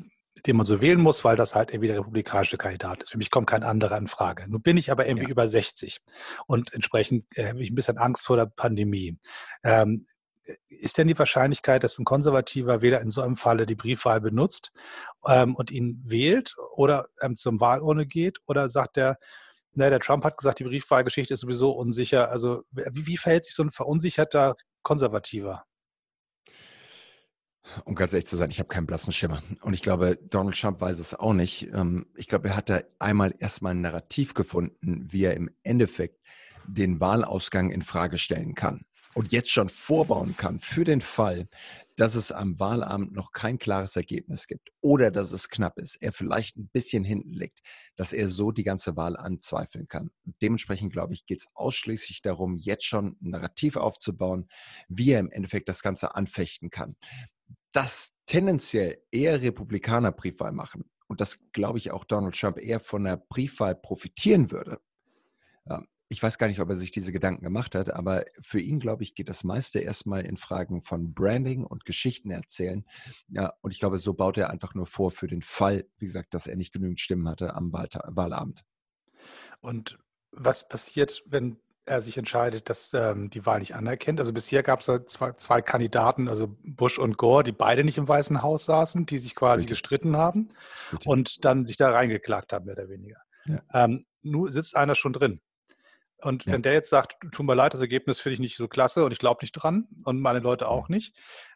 den 0.46 0.56
man 0.56 0.66
so 0.66 0.80
wählen 0.80 1.00
muss, 1.00 1.24
weil 1.24 1.36
das 1.36 1.54
halt 1.54 1.70
irgendwie 1.72 1.88
der 1.88 2.00
republikanische 2.00 2.58
Kandidat 2.58 3.02
ist. 3.02 3.10
Für 3.10 3.18
mich 3.18 3.30
kommt 3.30 3.48
kein 3.48 3.62
anderer 3.62 3.96
in 3.98 4.08
Frage. 4.08 4.50
Nun 4.50 4.62
bin 4.62 4.76
ich 4.76 4.90
aber 4.90 5.06
irgendwie 5.06 5.26
ja. 5.26 5.30
über 5.30 5.46
60 5.46 6.00
und 6.46 6.72
entsprechend 6.74 7.24
äh, 7.36 7.48
habe 7.48 7.62
ich 7.62 7.70
ein 7.70 7.74
bisschen 7.74 7.98
Angst 7.98 8.26
vor 8.26 8.36
der 8.36 8.46
Pandemie. 8.46 9.18
Ähm, 9.64 10.06
ist 10.68 10.98
denn 10.98 11.08
die 11.08 11.18
Wahrscheinlichkeit, 11.18 11.84
dass 11.84 11.98
ein 11.98 12.04
konservativer 12.04 12.82
Wähler 12.82 13.00
in 13.00 13.10
so 13.10 13.22
einem 13.22 13.36
Falle 13.36 13.64
die 13.66 13.76
Briefwahl 13.76 14.20
benutzt 14.20 14.72
ähm, 15.26 15.54
und 15.54 15.70
ihn 15.70 16.02
wählt 16.04 16.54
oder 16.74 17.06
ähm, 17.22 17.36
zum 17.36 17.60
Wahlurne 17.60 18.06
geht? 18.06 18.38
Oder 18.46 18.68
sagt 18.68 18.96
der, 18.96 19.18
na, 19.72 19.90
der 19.90 20.00
Trump 20.00 20.24
hat 20.24 20.36
gesagt, 20.36 20.58
die 20.58 20.64
Briefwahlgeschichte 20.64 21.34
ist 21.34 21.40
sowieso 21.40 21.72
unsicher. 21.72 22.30
Also 22.30 22.62
wie, 22.70 23.06
wie 23.06 23.16
verhält 23.16 23.46
sich 23.46 23.54
so 23.54 23.62
ein 23.62 23.72
verunsicherter 23.72 24.56
Konservativer? 24.82 25.64
Um 27.84 27.94
ganz 27.94 28.12
ehrlich 28.12 28.26
zu 28.26 28.36
sein, 28.36 28.50
ich 28.50 28.58
habe 28.58 28.68
keinen 28.68 28.86
blassen 28.86 29.12
Schimmer. 29.12 29.42
Und 29.62 29.74
ich 29.74 29.82
glaube, 29.82 30.16
Donald 30.16 30.58
Trump 30.58 30.80
weiß 30.80 30.98
es 30.98 31.14
auch 31.14 31.32
nicht. 31.32 31.68
Ähm, 31.72 32.06
ich 32.16 32.28
glaube, 32.28 32.48
er 32.48 32.56
hat 32.56 32.70
da 32.70 32.82
einmal 32.98 33.34
erstmal 33.38 33.72
ein 33.72 33.80
Narrativ 33.80 34.34
gefunden, 34.34 35.04
wie 35.10 35.24
er 35.24 35.34
im 35.34 35.50
Endeffekt 35.62 36.20
den 36.66 37.00
Wahlausgang 37.00 37.70
in 37.70 37.82
Frage 37.82 38.18
stellen 38.18 38.54
kann 38.54 38.84
und 39.14 39.32
jetzt 39.32 39.50
schon 39.50 39.68
vorbauen 39.68 40.36
kann 40.36 40.58
für 40.58 40.84
den 40.84 41.00
Fall, 41.00 41.48
dass 41.96 42.16
es 42.16 42.32
am 42.32 42.58
Wahlabend 42.58 43.12
noch 43.12 43.30
kein 43.30 43.58
klares 43.58 43.94
Ergebnis 43.94 44.48
gibt 44.48 44.70
oder 44.80 45.10
dass 45.10 45.30
es 45.30 45.48
knapp 45.48 45.78
ist, 45.78 45.96
er 46.02 46.12
vielleicht 46.12 46.56
ein 46.56 46.68
bisschen 46.68 47.04
hinten 47.04 47.32
liegt, 47.32 47.60
dass 47.96 48.12
er 48.12 48.26
so 48.26 48.50
die 48.50 48.64
ganze 48.64 48.96
Wahl 48.96 49.16
anzweifeln 49.16 49.86
kann. 49.86 50.10
Und 50.26 50.34
dementsprechend, 50.42 50.92
glaube 50.92 51.14
ich, 51.14 51.24
geht 51.26 51.40
es 51.40 51.48
ausschließlich 51.54 52.22
darum, 52.22 52.56
jetzt 52.56 52.84
schon 52.84 53.16
ein 53.22 53.30
Narrativ 53.30 53.76
aufzubauen, 53.76 54.48
wie 54.88 55.12
er 55.12 55.20
im 55.20 55.30
Endeffekt 55.30 55.68
das 55.68 55.82
Ganze 55.82 56.16
anfechten 56.16 56.70
kann. 56.70 56.96
Dass 57.72 58.14
tendenziell 58.26 59.02
eher 59.10 59.42
Republikaner 59.42 60.12
Briefwahl 60.12 60.52
machen 60.52 60.84
und 61.08 61.20
das, 61.20 61.38
glaube 61.52 61.78
ich, 61.78 61.90
auch 61.90 62.04
Donald 62.04 62.38
Trump 62.38 62.58
eher 62.58 62.80
von 62.80 63.04
der 63.04 63.16
Briefwahl 63.16 63.74
profitieren 63.74 64.50
würde, 64.50 64.80
ich 66.14 66.22
weiß 66.22 66.38
gar 66.38 66.46
nicht, 66.46 66.60
ob 66.60 66.68
er 66.68 66.76
sich 66.76 66.90
diese 66.90 67.12
Gedanken 67.12 67.42
gemacht 67.42 67.74
hat, 67.74 67.90
aber 67.90 68.24
für 68.40 68.60
ihn, 68.60 68.78
glaube 68.78 69.02
ich, 69.02 69.14
geht 69.14 69.28
das 69.28 69.42
meiste 69.42 69.80
erstmal 69.80 70.24
in 70.24 70.36
Fragen 70.36 70.82
von 70.82 71.14
Branding 71.14 71.64
und 71.64 71.84
Geschichten 71.84 72.30
erzählen. 72.30 72.84
Ja, 73.28 73.52
und 73.62 73.72
ich 73.72 73.80
glaube, 73.80 73.98
so 73.98 74.14
baut 74.14 74.38
er 74.38 74.50
einfach 74.50 74.74
nur 74.74 74.86
vor 74.86 75.10
für 75.10 75.26
den 75.26 75.42
Fall, 75.42 75.86
wie 75.98 76.06
gesagt, 76.06 76.34
dass 76.34 76.46
er 76.46 76.56
nicht 76.56 76.72
genügend 76.72 77.00
Stimmen 77.00 77.28
hatte 77.28 77.54
am 77.54 77.72
Wahl 77.72 77.88
Wahlabend. 78.06 78.64
Und 79.60 79.98
was 80.30 80.68
passiert, 80.68 81.22
wenn 81.26 81.58
er 81.86 82.02
sich 82.02 82.16
entscheidet, 82.16 82.70
dass 82.70 82.94
ähm, 82.94 83.30
die 83.30 83.44
Wahl 83.44 83.58
nicht 83.58 83.74
anerkennt. 83.74 84.18
Also 84.18 84.32
bisher 84.32 84.62
gab 84.62 84.80
es 84.80 84.86
ja 84.86 85.04
zwei, 85.06 85.32
zwei, 85.32 85.60
Kandidaten, 85.60 86.28
also 86.28 86.56
Bush 86.62 86.98
und 86.98 87.18
Gore, 87.18 87.44
die 87.44 87.52
beide 87.52 87.84
nicht 87.84 87.98
im 87.98 88.08
Weißen 88.08 88.42
Haus 88.42 88.64
saßen, 88.64 89.06
die 89.06 89.18
sich 89.18 89.34
quasi 89.34 89.62
Richtig. 89.62 89.78
gestritten 89.78 90.16
haben 90.16 90.48
Richtig. 90.92 91.06
und 91.06 91.44
dann 91.44 91.66
sich 91.66 91.76
da 91.76 91.90
reingeklagt 91.90 92.52
haben, 92.52 92.66
mehr 92.66 92.74
oder 92.74 92.88
weniger. 92.88 93.18
Ja. 93.46 93.62
Ähm, 93.72 94.06
nun 94.22 94.50
sitzt 94.50 94.76
einer 94.76 94.94
schon 94.94 95.12
drin. 95.12 95.40
Und 96.22 96.46
ja. 96.46 96.52
wenn 96.54 96.62
der 96.62 96.72
jetzt 96.72 96.88
sagt, 96.88 97.16
tut 97.32 97.44
mir 97.44 97.54
leid, 97.54 97.74
das 97.74 97.82
Ergebnis 97.82 98.18
finde 98.18 98.34
ich 98.34 98.40
nicht 98.40 98.56
so 98.56 98.66
klasse 98.66 99.04
und 99.04 99.12
ich 99.12 99.18
glaube 99.18 99.42
nicht 99.42 99.52
dran 99.52 99.86
und 100.04 100.20
meine 100.20 100.38
Leute 100.38 100.68
auch 100.68 100.88
nicht, 100.88 101.14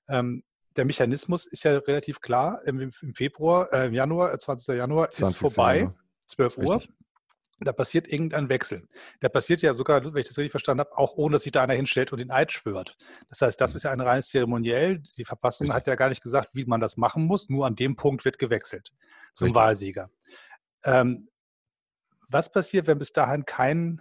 ähm, 0.09 0.43
der 0.77 0.85
Mechanismus 0.85 1.47
ist 1.47 1.65
ja 1.65 1.77
relativ 1.79 2.21
klar. 2.21 2.61
Im, 2.67 2.79
im 2.81 3.15
Februar, 3.15 3.73
äh, 3.73 3.87
im 3.87 3.95
Januar, 3.95 4.39
20. 4.39 4.69
Äh, 4.69 4.79
Januar 4.79 5.11
20. 5.11 5.35
ist 5.35 5.41
vorbei, 5.41 5.79
Januar. 5.79 5.95
12 6.29 6.59
Uhr. 6.59 6.75
Richtig. 6.77 6.98
Da 7.60 7.72
passiert 7.72 8.06
irgendein 8.06 8.49
Wechsel. 8.49 8.88
Der 9.20 9.28
passiert 9.28 9.62
ja 9.62 9.75
sogar, 9.75 10.05
wenn 10.05 10.20
ich 10.20 10.28
das 10.28 10.38
richtig 10.38 10.52
verstanden 10.52 10.81
habe, 10.81 10.96
auch 10.96 11.14
ohne, 11.16 11.34
dass 11.34 11.43
sich 11.43 11.53
da 11.53 11.62
einer 11.62 11.74
hinstellt 11.74 12.12
und 12.12 12.19
den 12.19 12.31
Eid 12.31 12.53
schwört. 12.53 12.96
Das 13.29 13.41
heißt, 13.43 13.60
das 13.60 13.72
mhm. 13.72 13.77
ist 13.77 13.82
ja 13.82 13.91
ein 13.91 14.00
reines 14.00 14.29
Zeremoniell. 14.29 15.00
Die 15.17 15.24
Verfassung 15.24 15.67
richtig. 15.67 15.77
hat 15.77 15.86
ja 15.86 15.94
gar 15.96 16.08
nicht 16.08 16.22
gesagt, 16.22 16.55
wie 16.55 16.65
man 16.65 16.81
das 16.81 16.96
machen 16.96 17.24
muss. 17.24 17.48
Nur 17.48 17.67
an 17.67 17.74
dem 17.74 17.96
Punkt 17.96 18.24
wird 18.24 18.38
gewechselt 18.38 18.93
zum 19.34 19.46
richtig. 19.46 19.60
Wahlsieger. 19.60 20.10
Ähm, 20.84 21.29
was 22.29 22.53
passiert, 22.53 22.86
wenn 22.86 22.98
bis 22.98 23.12
dahin 23.12 23.44
kein 23.44 24.00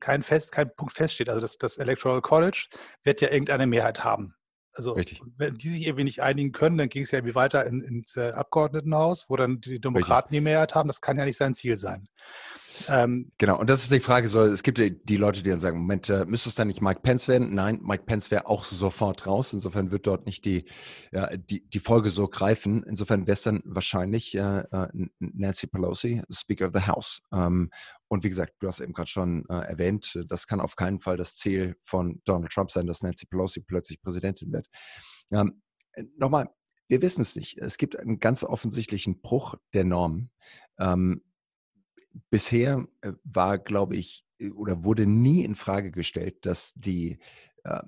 kein, 0.00 0.22
Fest, 0.22 0.52
kein 0.52 0.74
Punkt 0.74 0.94
feststeht. 0.94 1.28
Also 1.28 1.40
das, 1.40 1.58
das 1.58 1.78
Electoral 1.78 2.20
College 2.20 2.66
wird 3.02 3.20
ja 3.20 3.30
irgendeine 3.30 3.66
Mehrheit 3.66 4.04
haben. 4.04 4.34
Also 4.76 4.92
Richtig. 4.92 5.22
wenn 5.36 5.56
die 5.56 5.70
sich 5.70 5.86
irgendwie 5.86 6.04
nicht 6.04 6.20
einigen 6.20 6.52
können, 6.52 6.76
dann 6.76 6.90
ging 6.90 7.02
es 7.02 7.10
ja 7.10 7.18
irgendwie 7.18 7.34
weiter 7.34 7.64
in, 7.64 7.80
ins 7.80 8.16
äh, 8.16 8.32
Abgeordnetenhaus, 8.32 9.24
wo 9.28 9.36
dann 9.36 9.60
die 9.60 9.80
Demokraten 9.80 10.28
Richtig. 10.28 10.36
die 10.36 10.40
Mehrheit 10.42 10.74
haben. 10.74 10.88
Das 10.88 11.00
kann 11.00 11.16
ja 11.16 11.24
nicht 11.24 11.38
sein 11.38 11.54
Ziel 11.54 11.78
sein. 11.78 12.08
Ähm, 12.88 13.32
genau, 13.38 13.58
und 13.58 13.70
das 13.70 13.82
ist 13.82 13.92
die 13.92 14.00
Frage, 14.00 14.28
so, 14.28 14.42
es 14.42 14.62
gibt 14.62 14.78
die 14.78 15.16
Leute, 15.16 15.42
die 15.42 15.50
dann 15.50 15.60
sagen, 15.60 15.78
Moment, 15.78 16.08
äh, 16.08 16.24
müsste 16.26 16.48
es 16.48 16.54
dann 16.54 16.68
nicht 16.68 16.80
Mike 16.80 17.00
Pence 17.02 17.28
werden? 17.28 17.54
Nein, 17.54 17.80
Mike 17.82 18.04
Pence 18.04 18.30
wäre 18.30 18.46
auch 18.46 18.64
sofort 18.64 19.26
raus. 19.26 19.52
Insofern 19.52 19.90
wird 19.90 20.06
dort 20.06 20.26
nicht 20.26 20.44
die, 20.44 20.64
ja, 21.12 21.36
die, 21.36 21.68
die 21.68 21.80
Folge 21.80 22.10
so 22.10 22.28
greifen. 22.28 22.82
Insofern 22.84 23.26
wäre 23.26 23.34
es 23.34 23.42
dann 23.42 23.62
wahrscheinlich 23.64 24.34
äh, 24.34 24.60
äh, 24.60 24.88
Nancy 25.18 25.66
Pelosi, 25.66 26.22
Speaker 26.30 26.66
of 26.66 26.72
the 26.74 26.86
House. 26.86 27.22
Ähm, 27.32 27.70
und 28.08 28.24
wie 28.24 28.28
gesagt, 28.28 28.54
du 28.60 28.68
hast 28.68 28.80
eben 28.80 28.92
gerade 28.92 29.10
schon 29.10 29.44
äh, 29.48 29.54
erwähnt, 29.54 30.18
das 30.28 30.46
kann 30.46 30.60
auf 30.60 30.76
keinen 30.76 31.00
Fall 31.00 31.16
das 31.16 31.36
Ziel 31.36 31.76
von 31.82 32.20
Donald 32.24 32.52
Trump 32.52 32.70
sein, 32.70 32.86
dass 32.86 33.02
Nancy 33.02 33.26
Pelosi 33.26 33.60
plötzlich 33.60 34.00
Präsidentin 34.00 34.52
wird. 34.52 34.68
Ähm, 35.32 35.60
Nochmal, 36.18 36.50
wir 36.88 37.02
wissen 37.02 37.22
es 37.22 37.36
nicht. 37.36 37.58
Es 37.58 37.78
gibt 37.78 37.98
einen 37.98 38.18
ganz 38.18 38.44
offensichtlichen 38.44 39.20
Bruch 39.20 39.54
der 39.72 39.84
Normen. 39.84 40.30
Ähm, 40.78 41.22
bisher 42.30 42.86
äh, 43.00 43.12
war, 43.24 43.58
glaube 43.58 43.96
ich, 43.96 44.24
äh, 44.38 44.50
oder 44.50 44.84
wurde 44.84 45.06
nie 45.06 45.44
in 45.44 45.54
Frage 45.54 45.90
gestellt, 45.90 46.46
dass 46.46 46.74
die 46.74 47.18
uh, 47.66 47.80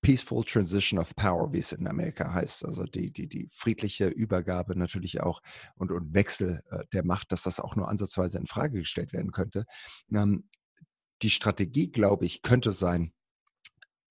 Peaceful 0.00 0.44
Transition 0.44 0.98
of 0.98 1.14
Power, 1.14 1.52
wie 1.52 1.58
es 1.58 1.72
in 1.72 1.86
Amerika 1.86 2.32
heißt, 2.32 2.64
also 2.64 2.84
die, 2.84 3.12
die, 3.12 3.28
die 3.28 3.48
friedliche 3.50 4.08
Übergabe 4.08 4.78
natürlich 4.78 5.20
auch 5.20 5.40
und, 5.76 5.92
und 5.92 6.14
Wechsel 6.14 6.62
der 6.94 7.04
Macht, 7.04 7.32
dass 7.32 7.42
das 7.42 7.60
auch 7.60 7.76
nur 7.76 7.88
ansatzweise 7.88 8.38
in 8.38 8.46
Frage 8.46 8.78
gestellt 8.78 9.12
werden 9.12 9.30
könnte. 9.30 9.66
Ähm, 10.10 10.48
die 11.22 11.30
Strategie, 11.30 11.90
glaube 11.90 12.24
ich, 12.24 12.40
könnte 12.40 12.70
sein, 12.70 13.12
äh, 13.12 13.19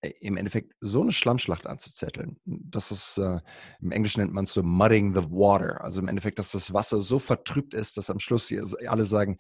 im 0.02 0.38
Endeffekt 0.38 0.76
so 0.80 1.02
eine 1.02 1.12
Schlammschlacht 1.12 1.68
anzuzetteln. 1.68 2.40
Das 2.46 2.92
ist, 2.92 3.18
äh, 3.18 3.40
im 3.82 3.92
Englischen 3.92 4.22
nennt 4.22 4.34
man 4.34 4.46
es 4.46 4.54
so 4.54 4.64
mudding 4.64 5.14
the 5.14 5.30
water. 5.30 5.84
Also 5.84 6.00
im 6.02 6.08
Endeffekt, 6.08 6.40
dass 6.40 6.52
das 6.52 6.74
Wasser 6.74 7.02
so 7.02 7.20
vertrübt 7.20 7.74
ist, 7.74 7.98
dass 7.98 8.10
am 8.10 8.20
Schluss 8.20 8.54
alle 8.88 9.04
sagen, 9.04 9.38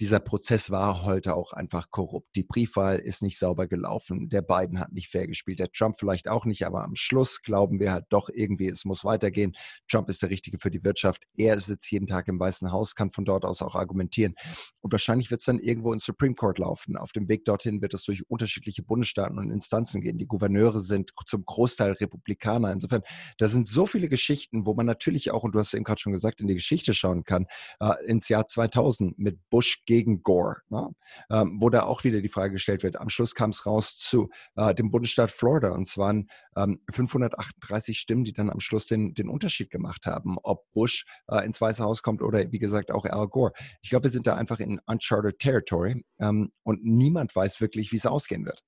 dieser 0.00 0.20
Prozess 0.20 0.70
war 0.70 1.02
heute 1.04 1.34
auch 1.34 1.52
einfach 1.52 1.90
korrupt. 1.90 2.28
Die 2.36 2.44
Briefwahl 2.44 2.98
ist 2.98 3.22
nicht 3.22 3.38
sauber 3.38 3.66
gelaufen. 3.66 4.28
Der 4.28 4.42
Biden 4.42 4.78
hat 4.78 4.92
nicht 4.92 5.08
fair 5.08 5.26
gespielt. 5.26 5.58
Der 5.58 5.72
Trump 5.72 5.96
vielleicht 5.98 6.28
auch 6.28 6.44
nicht, 6.44 6.64
aber 6.66 6.84
am 6.84 6.94
Schluss 6.94 7.42
glauben 7.42 7.80
wir 7.80 7.92
halt 7.92 8.06
doch 8.10 8.28
irgendwie, 8.32 8.68
es 8.68 8.84
muss 8.84 9.04
weitergehen. 9.04 9.56
Trump 9.88 10.08
ist 10.08 10.22
der 10.22 10.30
Richtige 10.30 10.58
für 10.58 10.70
die 10.70 10.84
Wirtschaft. 10.84 11.24
Er 11.36 11.58
sitzt 11.58 11.90
jeden 11.90 12.06
Tag 12.06 12.28
im 12.28 12.38
Weißen 12.38 12.70
Haus, 12.70 12.94
kann 12.94 13.10
von 13.10 13.24
dort 13.24 13.44
aus 13.44 13.60
auch 13.60 13.74
argumentieren. 13.74 14.34
Und 14.80 14.92
wahrscheinlich 14.92 15.30
wird 15.30 15.40
es 15.40 15.46
dann 15.46 15.58
irgendwo 15.58 15.92
ins 15.92 16.04
Supreme 16.04 16.34
Court 16.34 16.58
laufen. 16.58 16.96
Auf 16.96 17.12
dem 17.12 17.28
Weg 17.28 17.44
dorthin 17.44 17.82
wird 17.82 17.92
es 17.92 18.04
durch 18.04 18.28
unterschiedliche 18.30 18.82
Bundesstaaten 18.82 19.38
und 19.38 19.50
Instanzen 19.50 20.00
gehen. 20.00 20.18
Die 20.18 20.26
Gouverneure 20.26 20.80
sind 20.80 21.10
zum 21.26 21.44
Großteil 21.44 21.92
Republikaner. 21.92 22.72
Insofern, 22.72 23.02
da 23.38 23.48
sind 23.48 23.66
so 23.66 23.86
viele 23.86 24.08
Geschichten, 24.08 24.64
wo 24.64 24.74
man 24.74 24.86
natürlich 24.86 25.32
auch, 25.32 25.42
und 25.42 25.54
du 25.54 25.58
hast 25.58 25.68
es 25.68 25.74
eben 25.74 25.84
gerade 25.84 26.00
schon 26.00 26.12
gesagt, 26.12 26.40
in 26.40 26.46
die 26.46 26.54
Geschichte 26.54 26.94
schauen 26.94 27.24
kann, 27.24 27.46
äh, 27.80 27.92
ins 28.06 28.28
Jahr 28.28 28.46
2000 28.46 29.18
mit 29.18 29.38
Bush 29.50 29.82
gegen 29.88 30.22
Gore, 30.22 30.58
ne? 30.68 30.90
ähm, 31.30 31.56
wo 31.62 31.70
da 31.70 31.84
auch 31.84 32.04
wieder 32.04 32.20
die 32.20 32.28
Frage 32.28 32.52
gestellt 32.52 32.82
wird. 32.82 33.00
Am 33.00 33.08
Schluss 33.08 33.34
kam 33.34 33.48
es 33.48 33.64
raus 33.64 33.96
zu 33.96 34.28
äh, 34.54 34.74
dem 34.74 34.90
Bundesstaat 34.90 35.30
Florida 35.30 35.70
und 35.70 35.86
es 35.86 35.96
waren 35.96 36.28
ähm, 36.56 36.82
538 36.90 37.98
Stimmen, 37.98 38.24
die 38.24 38.34
dann 38.34 38.50
am 38.50 38.60
Schluss 38.60 38.86
den, 38.86 39.14
den 39.14 39.30
Unterschied 39.30 39.70
gemacht 39.70 40.04
haben, 40.04 40.36
ob 40.42 40.70
Bush 40.72 41.06
äh, 41.28 41.42
ins 41.46 41.58
Weiße 41.58 41.82
Haus 41.82 42.02
kommt 42.02 42.20
oder 42.20 42.52
wie 42.52 42.58
gesagt 42.58 42.90
auch 42.90 43.06
Al 43.06 43.28
Gore. 43.28 43.52
Ich 43.80 43.88
glaube, 43.88 44.04
wir 44.04 44.10
sind 44.10 44.26
da 44.26 44.34
einfach 44.34 44.60
in 44.60 44.78
uncharted 44.84 45.38
territory 45.38 46.04
ähm, 46.20 46.52
und 46.64 46.84
niemand 46.84 47.34
weiß 47.34 47.62
wirklich, 47.62 47.90
wie 47.90 47.96
es 47.96 48.04
ausgehen 48.04 48.44
wird. 48.44 48.62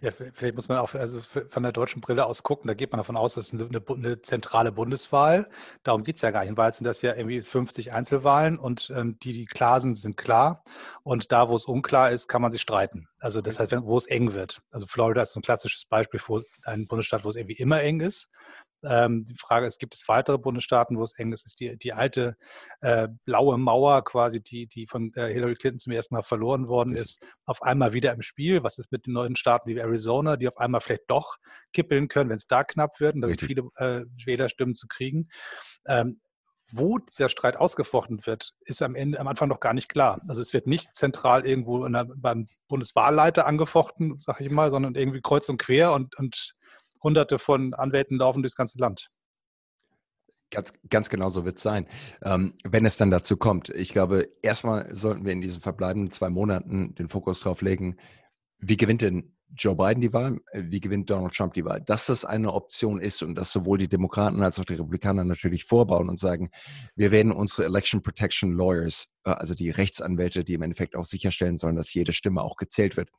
Ja, 0.00 0.10
vielleicht 0.10 0.54
muss 0.54 0.68
man 0.68 0.78
auch 0.78 0.94
also 0.94 1.20
von 1.20 1.62
der 1.62 1.72
deutschen 1.72 2.00
Brille 2.00 2.26
aus 2.26 2.42
gucken. 2.42 2.68
Da 2.68 2.74
geht 2.74 2.92
man 2.92 2.98
davon 2.98 3.16
aus, 3.16 3.34
das 3.34 3.52
ist 3.52 3.60
eine, 3.60 3.82
eine 3.88 4.22
zentrale 4.22 4.72
Bundeswahl. 4.72 5.48
Darum 5.82 6.04
geht 6.04 6.16
es 6.16 6.22
ja 6.22 6.30
gar 6.30 6.40
nicht. 6.40 6.50
In 6.50 6.56
Wahrheit 6.56 6.74
sind 6.74 6.86
das 6.86 7.02
ja 7.02 7.14
irgendwie 7.14 7.40
50 7.40 7.92
Einzelwahlen 7.92 8.58
und 8.58 8.92
ähm, 8.96 9.18
die, 9.22 9.32
die 9.32 9.46
klar 9.46 9.80
sind, 9.80 9.94
sind 9.94 10.16
klar. 10.16 10.64
Und 11.02 11.32
da, 11.32 11.48
wo 11.48 11.56
es 11.56 11.64
unklar 11.64 12.10
ist, 12.10 12.28
kann 12.28 12.42
man 12.42 12.52
sich 12.52 12.62
streiten. 12.62 13.08
Also 13.18 13.40
das 13.40 13.58
heißt, 13.58 13.72
wo 13.82 13.96
es 13.96 14.06
eng 14.06 14.32
wird. 14.32 14.62
Also 14.70 14.86
Florida 14.86 15.22
ist 15.22 15.36
ein 15.36 15.42
klassisches 15.42 15.84
Beispiel 15.84 16.18
für 16.18 16.42
einen 16.64 16.86
Bundesstaat, 16.86 17.24
wo 17.24 17.28
es 17.28 17.36
irgendwie 17.36 17.60
immer 17.60 17.80
eng 17.80 18.00
ist. 18.00 18.28
Ähm, 18.84 19.24
die 19.24 19.34
Frage 19.34 19.66
ist, 19.66 19.78
gibt 19.78 19.94
es 19.94 20.08
weitere 20.08 20.38
Bundesstaaten, 20.38 20.98
wo 20.98 21.02
es 21.02 21.18
eng 21.18 21.32
ist? 21.32 21.46
Ist 21.46 21.60
die, 21.60 21.76
die 21.76 21.92
alte 21.92 22.36
äh, 22.80 23.08
blaue 23.24 23.58
Mauer 23.58 24.04
quasi, 24.04 24.42
die, 24.42 24.66
die 24.66 24.86
von 24.86 25.12
äh, 25.14 25.32
Hillary 25.32 25.54
Clinton 25.54 25.78
zum 25.78 25.92
ersten 25.92 26.14
Mal 26.14 26.22
verloren 26.22 26.68
worden 26.68 26.94
ist, 26.94 27.22
auf 27.46 27.62
einmal 27.62 27.92
wieder 27.92 28.12
im 28.12 28.22
Spiel? 28.22 28.62
Was 28.62 28.78
ist 28.78 28.92
mit 28.92 29.06
den 29.06 29.14
neuen 29.14 29.36
Staaten 29.36 29.68
wie 29.68 29.78
Arizona, 29.78 30.36
die 30.36 30.48
auf 30.48 30.58
einmal 30.58 30.80
vielleicht 30.80 31.04
doch 31.08 31.36
kippeln 31.72 32.08
können, 32.08 32.30
wenn 32.30 32.36
es 32.36 32.46
da 32.46 32.64
knapp 32.64 33.00
wird 33.00 33.14
und 33.14 33.22
da 33.22 33.28
sind 33.28 33.40
viele 33.40 33.62
äh, 33.76 34.04
Wählerstimmen 34.24 34.74
zu 34.74 34.86
kriegen? 34.88 35.28
Ähm, 35.86 36.20
wo 36.72 36.98
dieser 36.98 37.28
Streit 37.28 37.56
ausgefochten 37.56 38.24
wird, 38.24 38.54
ist 38.60 38.82
am 38.82 38.94
Ende 38.94 39.20
am 39.20 39.28
Anfang 39.28 39.48
noch 39.48 39.60
gar 39.60 39.74
nicht 39.74 39.88
klar. 39.88 40.20
Also 40.26 40.40
es 40.40 40.52
wird 40.52 40.66
nicht 40.66 40.94
zentral 40.96 41.46
irgendwo 41.46 41.86
der, 41.86 42.06
beim 42.16 42.46
Bundeswahlleiter 42.68 43.46
angefochten, 43.46 44.18
sage 44.18 44.44
ich 44.44 44.50
mal, 44.50 44.70
sondern 44.70 44.94
irgendwie 44.94 45.20
kreuz 45.20 45.48
und 45.48 45.58
quer 45.58 45.92
und, 45.92 46.18
und 46.18 46.54
hunderte 47.02 47.38
von 47.38 47.74
Anwälten 47.74 48.18
laufen 48.18 48.42
durchs 48.42 48.56
ganze 48.56 48.78
Land. 48.78 49.08
Ganz, 50.50 50.74
ganz 50.90 51.08
genau 51.08 51.30
so 51.30 51.46
wird 51.46 51.56
es 51.56 51.62
sein, 51.62 51.86
ähm, 52.22 52.54
wenn 52.62 52.84
es 52.84 52.98
dann 52.98 53.10
dazu 53.10 53.38
kommt. 53.38 53.70
Ich 53.70 53.92
glaube, 53.92 54.28
erstmal 54.42 54.94
sollten 54.94 55.24
wir 55.24 55.32
in 55.32 55.40
diesen 55.40 55.62
verbleibenden 55.62 56.10
zwei 56.10 56.28
Monaten 56.28 56.94
den 56.94 57.08
Fokus 57.08 57.40
darauf 57.40 57.62
legen, 57.62 57.96
wie 58.58 58.76
gewinnt 58.76 59.00
denn 59.00 59.34
Joe 59.54 59.76
Biden 59.76 60.00
die 60.00 60.12
Wahl, 60.12 60.40
wie 60.54 60.80
gewinnt 60.80 61.10
Donald 61.10 61.34
Trump 61.34 61.54
die 61.54 61.64
Wahl. 61.64 61.82
Dass 61.82 62.06
das 62.06 62.24
eine 62.24 62.52
Option 62.52 63.00
ist 63.00 63.22
und 63.22 63.34
dass 63.34 63.52
sowohl 63.52 63.78
die 63.78 63.88
Demokraten 63.88 64.42
als 64.42 64.58
auch 64.58 64.64
die 64.64 64.74
Republikaner 64.74 65.24
natürlich 65.24 65.64
vorbauen 65.64 66.08
und 66.08 66.18
sagen, 66.18 66.50
wir 66.96 67.10
werden 67.10 67.32
unsere 67.32 67.64
Election 67.64 68.02
Protection 68.02 68.52
Lawyers, 68.52 69.08
äh, 69.24 69.30
also 69.30 69.54
die 69.54 69.70
Rechtsanwälte, 69.70 70.44
die 70.44 70.54
im 70.54 70.62
Endeffekt 70.62 70.96
auch 70.96 71.04
sicherstellen 71.04 71.56
sollen, 71.56 71.76
dass 71.76 71.92
jede 71.92 72.12
Stimme 72.12 72.42
auch 72.42 72.56
gezählt 72.56 72.96
wird, 72.96 73.10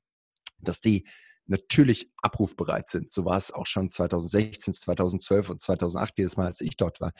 dass 0.59 0.81
die 0.81 1.05
natürlich 1.47 2.11
abrufbereit 2.21 2.89
sind. 2.89 3.11
So 3.11 3.25
war 3.25 3.37
es 3.37 3.51
auch 3.51 3.65
schon 3.65 3.91
2016, 3.91 4.73
2012 4.73 5.49
und 5.49 5.61
2008, 5.61 6.17
jedes 6.17 6.37
Mal, 6.37 6.45
als 6.45 6.61
ich 6.61 6.77
dort 6.77 7.01
war. 7.01 7.11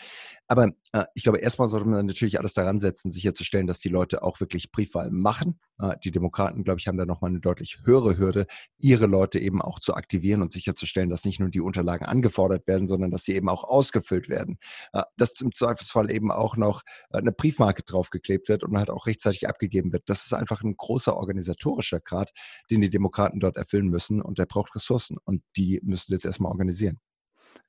Aber 0.48 0.72
äh, 0.94 1.06
ich 1.14 1.24
glaube, 1.24 1.40
erstmal 1.40 1.68
sollte 1.68 1.88
man 1.88 2.06
natürlich 2.06 2.40
alles 2.40 2.54
daran 2.54 2.80
setzen, 2.80 3.12
sicherzustellen, 3.12 3.68
dass 3.68 3.80
die 3.80 3.90
Leute 3.90 4.24
auch 4.24 4.40
wirklich 4.40 4.72
Briefwahlen 4.72 5.20
machen. 5.22 5.60
Äh, 5.80 5.96
die 6.04 6.12
Demokraten, 6.12 6.64
glaube 6.64 6.80
ich, 6.80 6.88
haben 6.88 6.98
da 6.98 7.06
nochmal 7.06 7.30
eine 7.30 7.40
deutlich 7.40 7.80
höhere 7.84 8.18
Hürde, 8.18 8.48
ihre 8.78 9.06
Leute 9.06 9.40
eben 9.40 9.62
auch 9.62 9.80
zu 9.80 9.96
aktivieren 9.96 10.42
und 10.42 10.52
sicherzustellen, 10.52 11.10
dass 11.10 11.26
nicht 11.26 11.40
nur 11.40 11.50
die 11.50 11.62
Unterlagen 11.62 12.06
angefordert 12.06 12.68
werden, 12.68 12.88
sondern 12.88 13.12
dass 13.12 13.24
sie 13.24 13.36
eben 13.36 13.50
auch 13.50 13.64
ausgefüllt 13.64 14.30
werden. 14.30 14.58
Äh, 14.94 15.04
dass 15.18 15.34
zum 15.34 15.52
Zweifelsfall 15.52 16.12
eben 16.12 16.32
auch 16.32 16.58
noch 16.58 16.82
äh, 17.12 17.18
eine 17.18 17.32
Briefmarke 17.32 17.84
draufgeklebt 17.84 18.50
wird 18.50 18.64
und 18.64 18.78
halt 18.78 18.90
auch 18.90 19.08
rechtzeitig 19.08 19.48
abgegeben 19.48 19.92
wird. 19.94 20.04
Das 20.08 20.26
ist 20.26 20.34
einfach 20.34 20.64
ein 20.64 20.76
großer 20.78 21.16
organisatorischer 21.16 22.00
Grad, 22.00 22.32
den 22.72 22.82
die 22.82 22.90
Demokraten 22.90 23.40
dort 23.40 23.58
erfüllen 23.58 23.88
müssen 23.88 24.22
und 24.22 24.40
der 24.40 24.46
braucht 24.46 24.76
Ressourcen 24.76 25.18
und 25.24 25.44
die 25.58 25.80
müssen 25.84 26.08
sie 26.08 26.14
jetzt 26.14 26.26
erstmal 26.26 26.52
organisieren. 26.52 27.00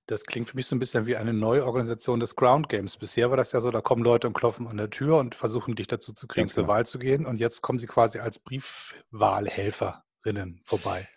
Das 0.06 0.24
klingt 0.24 0.50
für 0.50 0.56
mich 0.56 0.66
so 0.66 0.76
ein 0.76 0.78
bisschen 0.78 1.06
wie 1.06 1.16
eine 1.16 1.32
neue 1.32 1.64
Organisation 1.64 2.20
des 2.20 2.36
Ground 2.36 2.68
Games. 2.68 2.98
Bisher 2.98 3.30
war 3.30 3.38
das 3.38 3.52
ja 3.52 3.62
so, 3.62 3.70
da 3.70 3.80
kommen 3.80 4.04
Leute 4.04 4.26
und 4.26 4.34
klopfen 4.34 4.68
an 4.68 4.76
der 4.76 4.90
Tür 4.90 5.16
und 5.18 5.34
versuchen 5.34 5.76
dich 5.76 5.86
dazu 5.86 6.12
zu 6.12 6.26
kriegen, 6.26 6.44
Ganz 6.44 6.52
zur 6.54 6.64
genau. 6.64 6.74
Wahl 6.74 6.84
zu 6.84 6.98
gehen. 6.98 7.24
Und 7.24 7.38
jetzt 7.38 7.62
kommen 7.62 7.78
sie 7.78 7.86
quasi 7.86 8.18
als 8.18 8.38
Briefwahlhelferinnen 8.38 10.60
vorbei. 10.62 11.08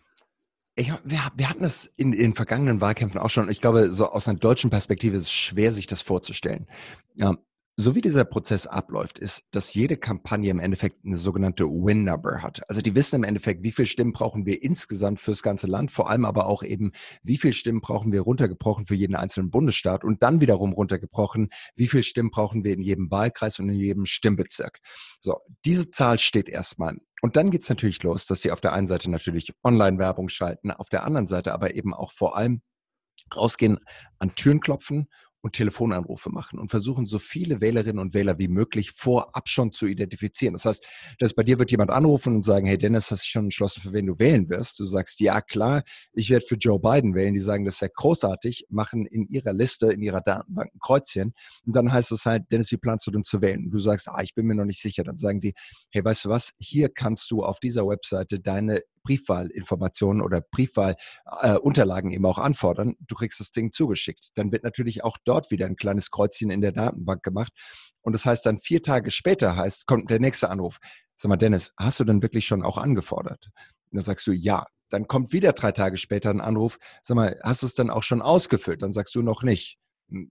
Ich, 0.76 0.94
wir, 1.04 1.20
wir, 1.34 1.50
hatten 1.50 1.64
das 1.64 1.92
in, 1.96 2.14
in 2.14 2.34
vergangenen 2.36 2.80
Wahlkämpfen 2.82 3.20
auch 3.20 3.32
schon. 3.32 3.50
Ich 3.50 3.62
glaube, 3.62 3.92
so 3.92 4.12
aus 4.12 4.30
einer 4.30 4.38
deutschen 4.38 4.70
Perspektive 4.70 5.16
ist 5.18 5.24
es 5.24 5.32
schwer, 5.32 5.74
sich 5.74 5.88
das 5.88 6.02
vorzustellen. 6.02 6.68
Ja, 7.16 7.36
so 7.80 7.94
wie 7.94 8.02
dieser 8.02 8.26
Prozess 8.26 8.66
abläuft, 8.66 9.20
ist, 9.20 9.44
dass 9.52 9.76
jede 9.76 9.98
Kampagne 9.98 10.50
im 10.50 10.60
Endeffekt 10.60 11.06
eine 11.06 11.16
sogenannte 11.16 11.66
Win-Number 11.66 12.42
hat. 12.42 12.68
Also 12.68 12.82
die 12.82 12.96
wissen 12.96 13.18
im 13.18 13.24
Endeffekt, 13.24 13.64
wie 13.64 13.72
viele 13.72 13.86
Stimmen 13.86 14.14
brauchen 14.14 14.48
wir 14.48 14.64
insgesamt 14.64 15.20
fürs 15.20 15.44
ganze 15.44 15.68
Land, 15.68 15.92
vor 15.92 16.10
allem 16.10 16.26
aber 16.26 16.48
auch 16.48 16.64
eben, 16.64 16.92
wie 17.22 17.38
viele 17.38 17.54
Stimmen 17.54 17.80
brauchen 17.80 18.12
wir 18.12 18.22
runtergebrochen 18.22 18.88
für 18.88 18.96
jeden 18.96 19.16
einzelnen 19.16 19.52
Bundesstaat 19.52 20.04
und 20.04 20.24
dann 20.24 20.42
wiederum 20.42 20.74
runtergebrochen, 20.74 21.50
wie 21.76 21.86
viele 21.86 22.02
Stimmen 22.02 22.32
brauchen 22.32 22.64
wir 22.64 22.74
in 22.74 22.82
jedem 22.82 23.12
Wahlkreis 23.12 23.60
und 23.60 23.70
in 23.70 23.76
jedem 23.76 24.06
Stimmbezirk. 24.08 24.80
So, 25.20 25.38
diese 25.64 25.92
Zahl 25.92 26.18
steht 26.18 26.50
erstmal. 26.50 26.98
Und 27.22 27.38
dann 27.38 27.52
geht's 27.52 27.70
natürlich 27.70 28.02
los, 28.02 28.26
dass 28.26 28.42
sie 28.42 28.52
auf 28.52 28.62
der 28.62 28.74
einen 28.74 28.88
Seite 28.88 29.12
natürlich 29.12 29.54
Online-Werbung 29.64 30.30
schalten, 30.30 30.72
auf 30.72 30.90
der 30.90 31.04
anderen 31.04 31.28
Seite 31.28 31.54
aber 31.54 31.76
eben 31.76 31.94
auch 31.94 32.12
vor 32.12 32.38
allem 32.38 32.62
rausgehen, 33.36 33.78
an 34.18 34.34
Türen 34.34 34.62
klopfen 34.62 35.08
und 35.42 35.54
Telefonanrufe 35.54 36.30
machen 36.30 36.60
und 36.60 36.70
versuchen, 36.70 37.06
so 37.06 37.20
viele 37.20 37.62
Wählerinnen 37.62 38.00
und 38.00 38.14
Wähler 38.14 38.38
wie 38.40 38.48
möglich 38.48 38.92
vorab 38.92 39.48
schon 39.48 39.72
zu 39.72 39.86
identifizieren. 39.86 40.54
Das 40.54 40.66
heißt, 40.66 40.86
dass 41.20 41.34
bei 41.34 41.44
dir 41.44 41.60
wird 41.60 41.72
jemand 41.72 41.92
anrufen 41.92 42.36
und 42.36 42.42
sagen, 42.42 42.66
hey 42.66 42.78
Dennis, 42.78 43.12
hast 43.12 43.24
du 43.24 43.28
schon 43.28 43.44
entschlossen, 43.46 43.82
für 43.82 43.94
wen 43.94 44.08
du 44.08 44.20
wählen 44.20 44.50
wirst? 44.50 44.80
Du 44.80 44.86
sagst, 44.86 45.20
ja 45.20 45.42
klar, 45.42 45.84
ich 46.14 46.30
werde 46.30 46.46
für 46.46 46.56
Joe 46.56 46.80
Biden 46.80 47.16
wählen. 47.16 47.34
Die 47.34 47.40
sagen, 47.40 47.66
das 47.66 47.76
ist 47.76 47.82
ja 47.82 47.90
großartig, 47.94 48.66
machen 48.70 49.06
in 49.06 49.28
ihrer 49.28 49.54
Liste, 49.54 49.92
in 49.92 50.02
ihrer 50.02 50.22
Datenbank 50.22 50.72
ein 50.74 50.80
Kreuzchen. 50.80 51.34
Und 51.66 51.76
dann 51.76 51.92
heißt 51.92 52.12
es 52.12 52.26
halt, 52.26 52.52
Dennis, 52.52 52.72
wie 52.72 52.78
planst 52.78 53.06
du 53.08 53.12
denn 53.12 53.24
zu 53.24 53.42
wählen? 53.42 53.66
Und 53.66 53.72
du 53.72 53.80
sagst, 53.80 54.10
ah, 54.10 54.22
ich 54.22 54.34
bin 54.34 54.46
mir 54.46 54.56
noch 54.56 54.66
nicht 54.66 54.82
sicher. 54.82 55.04
Dann 55.04 55.18
sagen 55.18 55.40
die, 55.40 55.54
hey, 55.92 56.04
weißt 56.04 56.26
du 56.26 56.30
was, 56.30 56.54
hier 56.58 56.90
kannst 56.90 57.30
du 57.32 57.44
auf 57.44 57.60
dieser 57.60 57.88
Webseite 57.88 58.40
deine 58.40 58.82
Briefwahlinformationen 59.08 60.22
oder 60.22 60.42
Briefwahlunterlagen 60.42 62.12
äh, 62.12 62.16
eben 62.16 62.26
auch 62.26 62.40
anfordern. 62.40 62.96
Du 63.00 63.16
kriegst 63.16 63.40
das 63.40 63.52
Ding 63.52 63.72
zugeschickt. 63.72 64.32
Dann 64.36 64.52
wird 64.52 64.64
natürlich 64.64 65.04
auch 65.04 65.18
dort 65.24 65.50
wieder 65.50 65.66
ein 65.66 65.78
kleines 65.78 66.12
Kreuzchen 66.12 66.50
in 66.50 66.60
der 66.60 66.74
Datenbank 66.74 67.24
gemacht. 67.24 67.54
Und 68.02 68.14
das 68.14 68.26
heißt 68.26 68.46
dann 68.46 68.60
vier 68.60 68.82
Tage 68.82 69.12
später 69.12 69.56
heißt, 69.56 69.88
kommt 69.88 70.12
der 70.12 70.20
nächste 70.20 70.50
Anruf. 70.50 70.80
Sag 71.16 71.30
mal, 71.30 71.38
Dennis, 71.38 71.72
hast 71.78 72.02
du 72.02 72.04
denn 72.04 72.22
wirklich 72.22 72.46
schon 72.46 72.64
auch 72.64 72.78
angefordert? 72.78 73.50
Und 73.56 73.96
dann 73.96 74.04
sagst 74.04 74.28
du, 74.28 74.34
ja. 74.34 74.66
Dann 74.90 75.10
kommt 75.10 75.34
wieder 75.34 75.52
drei 75.52 75.74
Tage 75.74 75.98
später 75.98 76.30
ein 76.30 76.40
Anruf. 76.40 76.78
Sag 77.02 77.16
mal, 77.16 77.38
hast 77.44 77.62
du 77.62 77.68
es 77.68 77.74
dann 77.74 77.90
auch 77.90 78.04
schon 78.04 78.22
ausgefüllt? 78.22 78.82
Dann 78.82 78.94
sagst 78.94 79.16
du 79.16 79.22
noch 79.22 79.44
nicht 79.44 79.78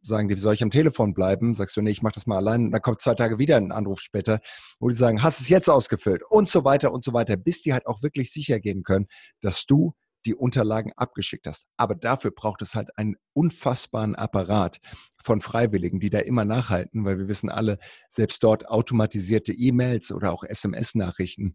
sagen 0.02 0.28
die, 0.28 0.34
soll 0.36 0.54
ich 0.54 0.62
am 0.62 0.70
Telefon 0.70 1.14
bleiben? 1.14 1.54
Sagst 1.54 1.76
du, 1.76 1.82
nee, 1.82 1.90
ich 1.90 2.02
mache 2.02 2.14
das 2.14 2.26
mal 2.26 2.36
allein. 2.36 2.66
Und 2.66 2.70
dann 2.72 2.82
kommt 2.82 3.00
zwei 3.00 3.14
Tage 3.14 3.38
wieder 3.38 3.56
ein 3.56 3.72
Anruf 3.72 4.00
später, 4.00 4.40
wo 4.80 4.88
die 4.88 4.94
sagen, 4.94 5.22
hast 5.22 5.40
es 5.40 5.48
jetzt 5.48 5.68
ausgefüllt? 5.68 6.22
Und 6.28 6.48
so 6.48 6.64
weiter 6.64 6.92
und 6.92 7.02
so 7.02 7.12
weiter, 7.12 7.36
bis 7.36 7.62
die 7.62 7.72
halt 7.72 7.86
auch 7.86 8.02
wirklich 8.02 8.32
sicher 8.32 8.60
gehen 8.60 8.82
können, 8.82 9.06
dass 9.40 9.66
du 9.66 9.94
die 10.24 10.34
Unterlagen 10.34 10.92
abgeschickt 10.96 11.46
hast. 11.46 11.66
Aber 11.76 11.94
dafür 11.94 12.32
braucht 12.32 12.60
es 12.62 12.74
halt 12.74 12.96
einen 12.98 13.16
unfassbaren 13.32 14.16
Apparat 14.16 14.78
von 15.22 15.40
Freiwilligen, 15.40 16.00
die 16.00 16.10
da 16.10 16.18
immer 16.18 16.44
nachhalten, 16.44 17.04
weil 17.04 17.18
wir 17.18 17.28
wissen 17.28 17.48
alle, 17.48 17.78
selbst 18.08 18.42
dort 18.42 18.68
automatisierte 18.68 19.52
E-Mails 19.52 20.10
oder 20.10 20.32
auch 20.32 20.42
SMS-Nachrichten 20.42 21.54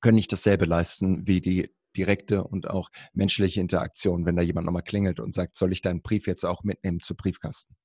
können 0.00 0.16
nicht 0.16 0.32
dasselbe 0.32 0.64
leisten 0.64 1.26
wie 1.26 1.40
die 1.40 1.74
direkte 1.96 2.44
und 2.44 2.68
auch 2.68 2.90
menschliche 3.12 3.60
Interaktion, 3.60 4.26
wenn 4.26 4.36
da 4.36 4.42
jemand 4.42 4.66
nochmal 4.66 4.82
klingelt 4.82 5.20
und 5.20 5.32
sagt, 5.32 5.56
soll 5.56 5.72
ich 5.72 5.82
deinen 5.82 6.02
Brief 6.02 6.26
jetzt 6.26 6.44
auch 6.44 6.62
mitnehmen 6.62 7.00
zu 7.00 7.14
Briefkasten? 7.14 7.76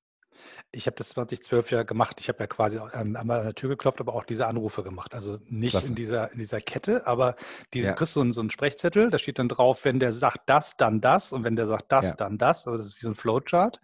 Ich 0.72 0.88
habe 0.88 0.96
das 0.96 1.10
2012 1.10 1.72
ja 1.72 1.84
gemacht. 1.84 2.18
Ich 2.20 2.30
habe 2.30 2.40
ja 2.40 2.48
quasi 2.48 2.80
ähm, 2.94 3.16
einmal 3.16 3.40
an 3.40 3.46
der 3.46 3.56
Tür 3.56 3.70
geklopft, 3.70 4.00
aber 4.00 4.14
auch 4.14 4.26
diese 4.26 4.48
Anrufe 4.48 4.84
gemacht. 4.84 5.14
Also 5.14 5.40
nicht 5.48 5.76
in 5.88 5.96
dieser, 5.96 6.32
in 6.32 6.40
dieser 6.40 6.62
Kette, 6.62 7.08
aber 7.08 7.36
diese, 7.74 7.88
ja. 7.88 7.94
kriegst 7.94 8.14
so 8.14 8.22
einen, 8.22 8.32
so 8.32 8.42
einen 8.42 8.50
Sprechzettel, 8.50 9.10
da 9.10 9.20
steht 9.20 9.40
dann 9.40 9.50
drauf, 9.50 9.86
wenn 9.86 10.00
der 10.00 10.14
sagt 10.14 10.42
das, 10.48 10.78
dann 10.78 11.02
das 11.02 11.34
und 11.34 11.44
wenn 11.44 11.56
der 11.56 11.68
sagt 11.68 11.92
das, 11.92 12.10
ja. 12.10 12.16
dann 12.16 12.38
das. 12.38 12.68
Also 12.68 12.78
das 12.78 12.88
ist 12.88 12.98
wie 12.98 13.06
so 13.06 13.10
ein 13.10 13.16
Flowchart. 13.16 13.80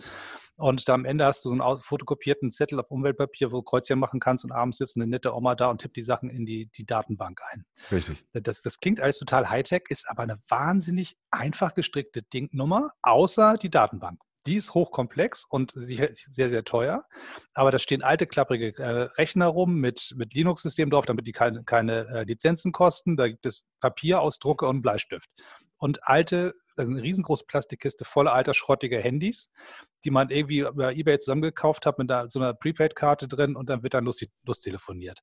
Und 0.61 0.87
da 0.87 0.93
am 0.93 1.05
Ende 1.05 1.25
hast 1.25 1.43
du 1.43 1.49
so 1.49 1.59
einen 1.59 1.81
fotokopierten 1.81 2.51
Zettel 2.51 2.79
auf 2.79 2.91
Umweltpapier, 2.91 3.51
wo 3.51 3.57
du 3.57 3.63
Kreuzchen 3.63 3.97
machen 3.97 4.19
kannst 4.19 4.43
und 4.45 4.51
abends 4.51 4.77
sitzt 4.77 4.95
eine 4.95 5.07
nette 5.07 5.35
Oma 5.35 5.55
da 5.55 5.67
und 5.71 5.81
tippt 5.81 5.95
die 5.95 6.03
Sachen 6.03 6.29
in 6.29 6.45
die, 6.45 6.69
die 6.75 6.85
Datenbank 6.85 7.41
ein. 7.51 7.65
Richtig. 7.91 8.23
Das, 8.33 8.61
das 8.61 8.77
klingt 8.77 8.99
alles 8.99 9.17
total 9.17 9.49
Hightech, 9.49 9.83
ist 9.89 10.07
aber 10.07 10.23
eine 10.23 10.39
wahnsinnig 10.47 11.17
einfach 11.31 11.73
gestrickte 11.73 12.21
Dingnummer, 12.21 12.91
außer 13.01 13.57
die 13.57 13.71
Datenbank. 13.71 14.21
Die 14.47 14.55
ist 14.55 14.73
hochkomplex 14.73 15.45
und 15.47 15.71
sehr, 15.75 16.09
sehr 16.49 16.63
teuer. 16.63 17.05
Aber 17.53 17.71
da 17.71 17.77
stehen 17.77 18.01
alte, 18.01 18.25
klapprige 18.25 18.75
äh, 18.77 19.09
Rechner 19.17 19.47
rum 19.47 19.75
mit, 19.75 20.13
mit 20.17 20.33
Linux-System 20.33 20.89
drauf, 20.89 21.05
damit 21.05 21.27
die 21.27 21.31
keine, 21.31 21.63
keine 21.63 22.07
äh, 22.07 22.23
Lizenzen 22.23 22.71
kosten. 22.71 23.17
Da 23.17 23.27
gibt 23.27 23.45
es 23.45 23.65
Papierausdrucke 23.81 24.67
und 24.67 24.81
Bleistift. 24.81 25.29
Und 25.77 26.07
alte, 26.07 26.53
also 26.75 26.91
eine 26.91 27.03
riesengroße 27.03 27.45
Plastikkiste 27.47 28.05
voller 28.05 28.33
alter, 28.33 28.53
schrottiger 28.53 28.99
Handys, 28.99 29.49
die 30.03 30.11
man 30.11 30.29
irgendwie 30.29 30.59
über 30.59 30.93
Ebay 30.93 31.19
zusammengekauft 31.19 31.85
hat 31.85 31.99
mit 31.99 32.09
da, 32.09 32.27
so 32.27 32.39
einer 32.39 32.53
Prepaid-Karte 32.53 33.27
drin 33.27 33.55
und 33.55 33.69
dann 33.69 33.83
wird 33.83 33.93
dann 33.93 34.05
lustig, 34.05 34.31
lust 34.45 34.63
telefoniert. 34.63 35.19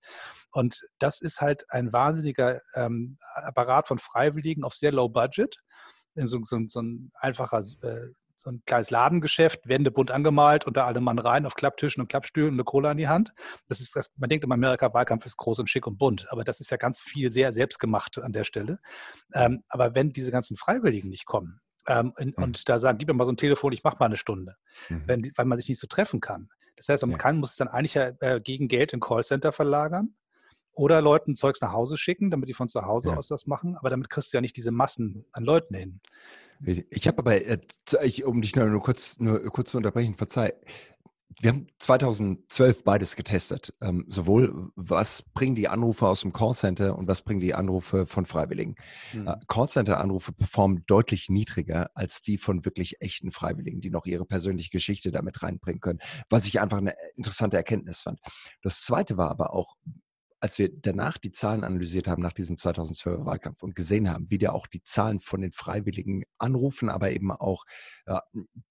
Und 0.52 0.82
das 0.98 1.20
ist 1.20 1.40
halt 1.40 1.64
ein 1.70 1.92
wahnsinniger 1.92 2.60
ähm, 2.74 3.18
Apparat 3.34 3.88
von 3.88 3.98
Freiwilligen 3.98 4.64
auf 4.64 4.74
sehr 4.74 4.92
low 4.92 5.08
budget. 5.08 5.56
So, 6.14 6.40
so, 6.42 6.58
so 6.66 6.82
ein 6.82 7.12
einfacher 7.20 7.62
äh, 7.82 8.08
so 8.38 8.50
ein 8.50 8.62
kleines 8.64 8.90
Ladengeschäft, 8.90 9.68
Wände 9.68 9.90
bunt 9.90 10.10
angemalt 10.10 10.66
und 10.66 10.76
da 10.76 10.86
alle 10.86 11.00
Mann 11.00 11.18
rein 11.18 11.44
auf 11.44 11.54
Klapptischen 11.54 12.00
und 12.00 12.08
Klappstühlen 12.08 12.50
und 12.50 12.54
eine 12.54 12.64
Cola 12.64 12.92
in 12.92 12.96
die 12.96 13.08
Hand. 13.08 13.32
Das 13.68 13.80
ist 13.80 13.96
das, 13.96 14.12
man 14.16 14.30
denkt 14.30 14.44
immer, 14.44 14.54
Amerika-Wahlkampf 14.54 15.26
ist 15.26 15.36
groß 15.36 15.58
und 15.58 15.68
schick 15.68 15.86
und 15.86 15.98
bunt, 15.98 16.26
aber 16.30 16.44
das 16.44 16.60
ist 16.60 16.70
ja 16.70 16.76
ganz 16.76 17.00
viel 17.00 17.30
sehr 17.32 17.52
selbstgemacht 17.52 18.18
an 18.18 18.32
der 18.32 18.44
Stelle. 18.44 18.78
Ähm, 19.34 19.64
aber 19.68 19.94
wenn 19.94 20.12
diese 20.12 20.30
ganzen 20.30 20.56
Freiwilligen 20.56 21.08
nicht 21.08 21.26
kommen 21.26 21.60
ähm, 21.88 22.12
in, 22.18 22.28
mhm. 22.36 22.44
und 22.44 22.68
da 22.68 22.78
sagen, 22.78 22.98
gib 22.98 23.08
mir 23.08 23.14
mal 23.14 23.24
so 23.26 23.32
ein 23.32 23.36
Telefon, 23.36 23.72
ich 23.72 23.82
mache 23.82 23.96
mal 23.98 24.06
eine 24.06 24.16
Stunde, 24.16 24.56
mhm. 24.88 25.02
wenn, 25.06 25.32
weil 25.36 25.46
man 25.46 25.58
sich 25.58 25.68
nicht 25.68 25.80
so 25.80 25.88
treffen 25.88 26.20
kann. 26.20 26.48
Das 26.76 26.88
heißt, 26.88 27.02
man 27.02 27.12
ja. 27.12 27.18
kann, 27.18 27.38
muss 27.38 27.50
es 27.50 27.56
dann 27.56 27.68
eigentlich 27.68 27.94
ja, 27.94 28.12
äh, 28.20 28.40
gegen 28.40 28.68
Geld 28.68 28.92
in 28.92 29.00
Callcenter 29.00 29.52
verlagern 29.52 30.14
oder 30.72 31.02
Leuten 31.02 31.34
Zeugs 31.34 31.60
nach 31.60 31.72
Hause 31.72 31.96
schicken, 31.96 32.30
damit 32.30 32.48
die 32.48 32.54
von 32.54 32.68
zu 32.68 32.86
Hause 32.86 33.10
ja. 33.10 33.16
aus 33.16 33.26
das 33.26 33.46
machen. 33.46 33.76
Aber 33.76 33.90
damit 33.90 34.10
kriegst 34.10 34.32
du 34.32 34.36
ja 34.36 34.40
nicht 34.40 34.56
diese 34.56 34.70
Massen 34.70 35.24
an 35.32 35.42
Leuten 35.42 35.74
hin. 35.74 36.00
Ich 36.64 37.06
habe 37.06 37.18
aber, 37.18 37.46
äh, 37.46 37.58
ich, 38.02 38.24
um 38.24 38.40
dich 38.40 38.56
nur, 38.56 38.66
nur, 38.66 38.82
kurz, 38.82 39.18
nur 39.18 39.42
kurz 39.50 39.70
zu 39.70 39.76
unterbrechen, 39.76 40.14
verzeih. 40.14 40.54
Wir 41.40 41.50
haben 41.50 41.68
2012 41.78 42.82
beides 42.82 43.14
getestet. 43.14 43.72
Ähm, 43.80 44.04
sowohl, 44.08 44.72
was 44.74 45.22
bringen 45.22 45.54
die 45.54 45.68
Anrufe 45.68 46.08
aus 46.08 46.22
dem 46.22 46.32
Callcenter 46.32 46.98
und 46.98 47.06
was 47.06 47.22
bringen 47.22 47.38
die 47.38 47.54
Anrufe 47.54 48.06
von 48.06 48.24
Freiwilligen. 48.24 48.74
Mhm. 49.12 49.28
Äh, 49.28 49.36
Callcenter-Anrufe 49.46 50.32
performen 50.32 50.82
deutlich 50.86 51.28
niedriger 51.28 51.90
als 51.94 52.22
die 52.22 52.38
von 52.38 52.64
wirklich 52.64 53.00
echten 53.00 53.30
Freiwilligen, 53.30 53.80
die 53.80 53.90
noch 53.90 54.06
ihre 54.06 54.24
persönliche 54.24 54.70
Geschichte 54.70 55.12
damit 55.12 55.42
reinbringen 55.42 55.80
können, 55.80 56.00
was 56.28 56.46
ich 56.46 56.60
einfach 56.60 56.78
eine 56.78 56.94
interessante 57.14 57.56
Erkenntnis 57.56 58.00
fand. 58.00 58.18
Das 58.62 58.82
zweite 58.82 59.16
war 59.16 59.30
aber 59.30 59.54
auch, 59.54 59.76
als 60.40 60.58
wir 60.58 60.70
danach 60.72 61.18
die 61.18 61.32
Zahlen 61.32 61.64
analysiert 61.64 62.08
haben 62.08 62.22
nach 62.22 62.32
diesem 62.32 62.56
2012er 62.56 63.24
Wahlkampf 63.24 63.62
und 63.62 63.74
gesehen 63.74 64.10
haben, 64.10 64.30
wie 64.30 64.38
da 64.38 64.52
auch 64.52 64.66
die 64.66 64.82
Zahlen 64.82 65.18
von 65.18 65.40
den 65.40 65.52
freiwilligen 65.52 66.24
Anrufen, 66.38 66.88
aber 66.88 67.10
eben 67.10 67.32
auch 67.32 67.64
äh, 68.06 68.18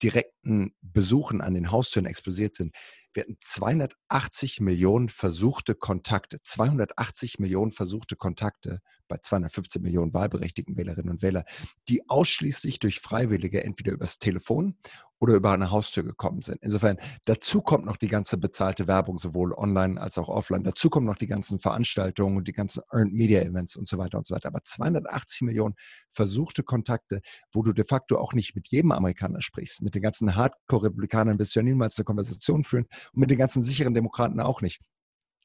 direkten 0.01 0.75
Besuchen 0.81 1.41
an 1.41 1.53
den 1.53 1.71
Haustüren 1.71 2.05
explosiert 2.05 2.55
sind, 2.55 2.75
wir 3.17 3.23
hatten 3.23 3.37
280 3.41 4.61
Millionen 4.61 5.09
versuchte 5.09 5.73
Kontakte, 5.73 6.39
280 6.43 7.39
Millionen 7.39 7.71
versuchte 7.71 8.15
Kontakte 8.15 8.79
bei 9.07 9.17
215 9.17 9.81
Millionen 9.81 10.13
wahlberechtigten 10.13 10.77
Wählerinnen 10.77 11.09
und 11.09 11.23
Wähler, 11.23 11.43
die 11.89 12.07
ausschließlich 12.09 12.77
durch 12.77 12.99
Freiwillige 12.99 13.63
entweder 13.63 13.93
übers 13.93 14.19
Telefon 14.19 14.75
oder 15.19 15.33
über 15.33 15.51
eine 15.51 15.71
Haustür 15.71 16.03
gekommen 16.03 16.41
sind. 16.41 16.59
Insofern, 16.61 16.97
dazu 17.25 17.61
kommt 17.61 17.85
noch 17.85 17.97
die 17.97 18.07
ganze 18.07 18.37
bezahlte 18.37 18.87
Werbung, 18.87 19.17
sowohl 19.17 19.53
online 19.53 19.99
als 19.99 20.17
auch 20.17 20.29
offline. 20.29 20.63
Dazu 20.63 20.89
kommen 20.89 21.07
noch 21.07 21.15
die 21.15 21.27
ganzen 21.27 21.59
Veranstaltungen 21.59 22.37
und 22.37 22.47
die 22.47 22.53
ganzen 22.53 22.83
Earned 22.91 23.13
Media 23.13 23.41
Events 23.41 23.75
und 23.75 23.87
so 23.87 23.97
weiter 23.97 24.17
und 24.17 24.27
so 24.27 24.35
weiter. 24.35 24.49
Aber 24.49 24.63
280 24.63 25.41
Millionen 25.41 25.75
versuchte 26.11 26.63
Kontakte, 26.63 27.21
wo 27.51 27.63
du 27.63 27.73
de 27.73 27.85
facto 27.85 28.17
auch 28.19 28.33
nicht 28.33 28.55
mit 28.55 28.67
jedem 28.67 28.91
Amerikaner 28.91 29.41
sprichst. 29.41 29.81
Mit 29.81 29.95
den 29.95 30.03
ganzen 30.03 30.35
Hardcore-Republikanern 30.35 31.39
wirst 31.39 31.55
du 31.55 31.59
ja 31.59 31.63
niemals 31.63 31.97
eine 31.97 32.05
Konversation 32.05 32.63
führen 32.63 32.85
und 33.13 33.19
mit 33.21 33.29
den 33.29 33.37
ganzen 33.37 33.61
sicheren 33.61 33.93
Demokraten 33.93 34.39
auch 34.39 34.61
nicht. 34.61 34.81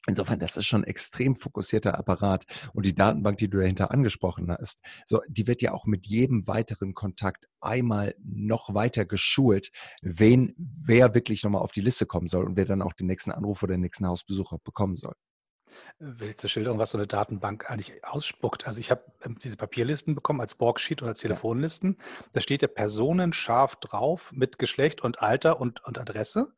Insofern, 0.05 0.39
das 0.39 0.57
ist 0.57 0.65
schon 0.65 0.81
ein 0.81 0.87
extrem 0.87 1.37
fokussierter 1.37 1.97
Apparat. 1.97 2.43
Und 2.73 2.85
die 2.85 2.93
Datenbank, 2.93 3.37
die 3.37 3.49
du 3.49 3.59
dahinter 3.59 3.91
angesprochen 3.91 4.51
hast, 4.51 4.81
so, 5.05 5.21
die 5.29 5.47
wird 5.47 5.61
ja 5.61 5.71
auch 5.71 5.85
mit 5.85 6.07
jedem 6.07 6.45
weiteren 6.45 6.93
Kontakt 6.93 7.47
einmal 7.61 8.13
noch 8.21 8.73
weiter 8.73 9.05
geschult, 9.05 9.69
wen, 10.01 10.53
wer 10.57 11.15
wirklich 11.15 11.43
nochmal 11.43 11.61
auf 11.61 11.71
die 11.71 11.81
Liste 11.81 12.05
kommen 12.05 12.27
soll 12.27 12.43
und 12.45 12.57
wer 12.57 12.65
dann 12.65 12.81
auch 12.81 12.93
den 12.93 13.07
nächsten 13.07 13.31
Anruf 13.31 13.63
oder 13.63 13.75
den 13.75 13.81
nächsten 13.81 14.05
Hausbesucher 14.05 14.57
bekommen 14.63 14.97
soll. 14.97 15.13
Will 15.99 16.35
zur 16.35 16.49
Schilderung, 16.49 16.79
was 16.79 16.91
so 16.91 16.97
eine 16.97 17.07
Datenbank 17.07 17.69
eigentlich 17.69 18.03
ausspuckt. 18.05 18.67
Also 18.67 18.79
ich 18.79 18.91
habe 18.91 19.03
ähm, 19.23 19.37
diese 19.39 19.57
Papierlisten 19.57 20.15
bekommen 20.15 20.41
als 20.41 20.55
Borgsheet 20.55 21.01
oder 21.01 21.09
als 21.09 21.19
Telefonlisten. 21.19 21.97
Da 22.33 22.41
steht 22.41 22.61
ja 22.61 22.67
personenscharf 22.67 23.75
drauf 23.77 24.31
mit 24.33 24.59
Geschlecht 24.59 25.01
und 25.03 25.21
Alter 25.21 25.59
und, 25.61 25.83
und 25.85 25.99
Adresse. 25.99 26.51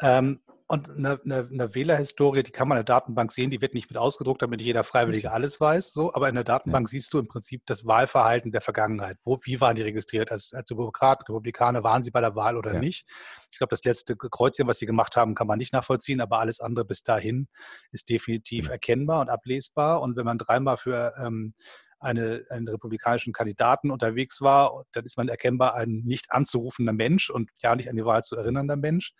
Ähm, 0.00 0.40
und 0.70 0.90
eine, 0.90 1.18
eine, 1.24 1.48
eine 1.50 1.74
Wählerhistorie, 1.74 2.42
die 2.42 2.50
kann 2.50 2.68
man 2.68 2.76
in 2.76 2.84
der 2.84 2.94
Datenbank 2.94 3.32
sehen, 3.32 3.48
die 3.48 3.62
wird 3.62 3.72
nicht 3.72 3.88
mit 3.88 3.96
ausgedruckt, 3.96 4.42
damit 4.42 4.60
jeder 4.60 4.84
Freiwillige 4.84 5.32
alles 5.32 5.58
weiß. 5.58 5.94
So, 5.94 6.12
aber 6.12 6.28
in 6.28 6.34
der 6.34 6.44
Datenbank 6.44 6.88
ja. 6.88 6.90
siehst 6.90 7.14
du 7.14 7.18
im 7.18 7.26
Prinzip 7.26 7.62
das 7.64 7.86
Wahlverhalten 7.86 8.52
der 8.52 8.60
Vergangenheit. 8.60 9.16
Wo, 9.22 9.38
wie 9.44 9.62
waren 9.62 9.76
die 9.76 9.82
registriert? 9.82 10.30
Als, 10.30 10.52
als 10.52 10.68
Demokraten, 10.68 11.22
Republikaner, 11.22 11.84
waren 11.84 12.02
sie 12.02 12.10
bei 12.10 12.20
der 12.20 12.36
Wahl 12.36 12.58
oder 12.58 12.74
ja. 12.74 12.80
nicht? 12.80 13.06
Ich 13.50 13.56
glaube, 13.56 13.70
das 13.70 13.82
letzte 13.82 14.14
Kreuzchen, 14.14 14.68
was 14.68 14.78
sie 14.78 14.84
gemacht 14.84 15.16
haben, 15.16 15.34
kann 15.34 15.46
man 15.46 15.56
nicht 15.56 15.72
nachvollziehen, 15.72 16.20
aber 16.20 16.38
alles 16.38 16.60
andere 16.60 16.84
bis 16.84 17.02
dahin 17.02 17.48
ist 17.90 18.10
definitiv 18.10 18.66
ja. 18.66 18.72
erkennbar 18.72 19.22
und 19.22 19.30
ablesbar. 19.30 20.02
Und 20.02 20.16
wenn 20.16 20.26
man 20.26 20.36
dreimal 20.36 20.76
für 20.76 21.14
ähm, 21.18 21.54
eine, 22.00 22.44
einen 22.50 22.68
republikanischen 22.68 23.32
Kandidaten 23.32 23.90
unterwegs 23.90 24.40
war, 24.40 24.84
dann 24.92 25.04
ist 25.04 25.16
man 25.16 25.28
erkennbar 25.28 25.74
ein 25.74 26.02
nicht 26.04 26.30
anzurufender 26.30 26.92
Mensch 26.92 27.30
und 27.30 27.50
ja 27.62 27.74
nicht 27.74 27.88
an 27.88 27.96
die 27.96 28.04
Wahl 28.04 28.22
zu 28.22 28.36
erinnernder 28.36 28.76
Mensch. 28.76 29.14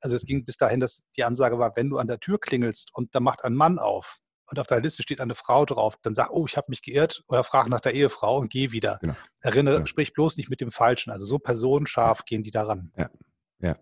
Also 0.00 0.16
es 0.16 0.24
ging 0.24 0.44
bis 0.44 0.56
dahin, 0.56 0.80
dass 0.80 1.04
die 1.16 1.24
Ansage 1.24 1.58
war, 1.58 1.72
wenn 1.76 1.90
du 1.90 1.98
an 1.98 2.08
der 2.08 2.20
Tür 2.20 2.38
klingelst 2.40 2.90
und 2.94 3.14
da 3.14 3.20
macht 3.20 3.44
ein 3.44 3.54
Mann 3.54 3.78
auf 3.78 4.18
und 4.46 4.58
auf 4.58 4.66
der 4.66 4.80
Liste 4.80 5.02
steht 5.02 5.20
eine 5.20 5.34
Frau 5.34 5.64
drauf, 5.64 5.96
dann 6.02 6.14
sag, 6.14 6.30
oh, 6.30 6.46
ich 6.46 6.56
habe 6.56 6.66
mich 6.68 6.82
geirrt 6.82 7.22
oder 7.28 7.44
frag 7.44 7.68
nach 7.68 7.80
der 7.80 7.94
Ehefrau 7.94 8.38
und 8.38 8.50
geh 8.50 8.72
wieder. 8.72 8.98
Genau. 9.00 9.16
Erinnere, 9.40 9.78
ja. 9.80 9.86
sprich 9.86 10.12
bloß 10.12 10.36
nicht 10.36 10.50
mit 10.50 10.60
dem 10.60 10.70
Falschen. 10.70 11.10
Also 11.10 11.24
so 11.24 11.38
personenscharf 11.38 12.20
ja. 12.20 12.24
gehen 12.26 12.42
die 12.42 12.50
daran. 12.50 12.92
Ja, 12.96 13.10
ja. 13.60 13.76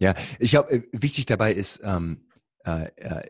Ja, 0.00 0.14
ich 0.38 0.50
glaube, 0.50 0.70
äh, 0.70 0.82
wichtig 0.92 1.26
dabei 1.26 1.52
ist, 1.52 1.80
ähm, 1.82 2.28
äh, 2.64 2.88
äh, 2.96 3.28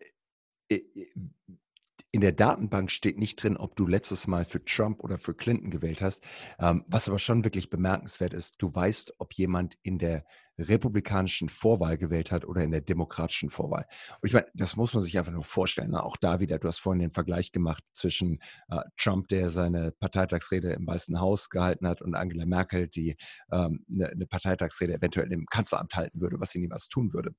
in 2.10 2.20
der 2.22 2.32
Datenbank 2.32 2.90
steht 2.90 3.18
nicht 3.18 3.42
drin, 3.42 3.56
ob 3.56 3.76
du 3.76 3.86
letztes 3.86 4.26
Mal 4.26 4.44
für 4.44 4.64
Trump 4.64 5.00
oder 5.00 5.18
für 5.18 5.34
Clinton 5.34 5.70
gewählt 5.70 6.00
hast. 6.00 6.24
Ähm, 6.58 6.84
was 6.86 7.08
aber 7.08 7.18
schon 7.18 7.44
wirklich 7.44 7.68
bemerkenswert 7.68 8.32
ist, 8.32 8.56
du 8.62 8.74
weißt, 8.74 9.14
ob 9.18 9.34
jemand 9.34 9.76
in 9.82 9.98
der 9.98 10.24
republikanischen 10.58 11.48
Vorwahl 11.48 11.98
gewählt 11.98 12.32
hat 12.32 12.44
oder 12.44 12.62
in 12.62 12.70
der 12.70 12.80
demokratischen 12.80 13.50
Vorwahl. 13.50 13.86
Und 14.20 14.26
ich 14.26 14.32
meine, 14.32 14.46
das 14.54 14.76
muss 14.76 14.92
man 14.92 15.02
sich 15.02 15.16
einfach 15.18 15.32
nur 15.32 15.44
vorstellen. 15.44 15.90
Ne? 15.90 16.02
Auch 16.02 16.16
da 16.16 16.40
wieder, 16.40 16.58
du 16.58 16.66
hast 16.66 16.80
vorhin 16.80 17.00
den 17.00 17.12
Vergleich 17.12 17.52
gemacht 17.52 17.84
zwischen 17.92 18.40
äh, 18.68 18.80
Trump, 18.96 19.28
der 19.28 19.50
seine 19.50 19.92
Parteitagsrede 19.92 20.72
im 20.72 20.86
Weißen 20.86 21.20
Haus 21.20 21.48
gehalten 21.50 21.86
hat, 21.86 22.02
und 22.02 22.14
Angela 22.14 22.46
Merkel, 22.46 22.88
die 22.88 23.16
ähm, 23.52 23.84
eine, 23.88 24.08
eine 24.08 24.26
Parteitagsrede 24.26 24.94
eventuell 24.94 25.32
im 25.32 25.46
Kanzleramt 25.46 25.94
halten 25.94 26.20
würde, 26.20 26.40
was 26.40 26.50
sie 26.50 26.58
niemals 26.58 26.88
tun 26.88 27.12
würde. 27.12 27.34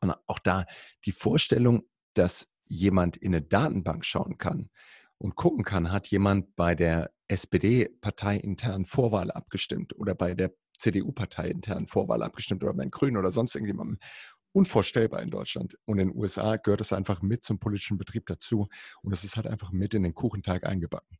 Und 0.00 0.14
auch 0.26 0.38
da 0.38 0.64
die 1.04 1.12
Vorstellung, 1.12 1.82
dass 2.14 2.48
jemand 2.68 3.16
in 3.16 3.34
eine 3.34 3.42
Datenbank 3.42 4.04
schauen 4.04 4.38
kann 4.38 4.70
und 5.18 5.34
gucken 5.34 5.64
kann, 5.64 5.92
hat 5.92 6.08
jemand 6.08 6.54
bei 6.56 6.74
der 6.74 7.10
SPD-parteiinternen 7.28 8.84
Vorwahl 8.84 9.30
abgestimmt 9.30 9.96
oder 9.96 10.14
bei 10.14 10.34
der 10.34 10.52
CDU-parteiinternen 10.78 11.86
Vorwahl 11.86 12.22
abgestimmt 12.22 12.62
oder 12.64 12.72
bei 12.74 12.84
den 12.84 12.90
Grünen 12.90 13.16
oder 13.16 13.30
sonst 13.30 13.54
irgendjemandem. 13.54 13.98
Unvorstellbar 14.52 15.20
in 15.22 15.30
Deutschland. 15.30 15.76
Und 15.84 15.98
in 15.98 16.08
den 16.08 16.16
USA 16.16 16.56
gehört 16.56 16.80
es 16.80 16.92
einfach 16.92 17.20
mit 17.20 17.44
zum 17.44 17.58
politischen 17.58 17.98
Betrieb 17.98 18.26
dazu. 18.26 18.68
Und 19.02 19.12
es 19.12 19.22
ist 19.22 19.36
halt 19.36 19.46
einfach 19.46 19.72
mit 19.72 19.94
in 19.94 20.02
den 20.04 20.14
Kuchenteig 20.14 20.66
eingebacken. 20.66 21.18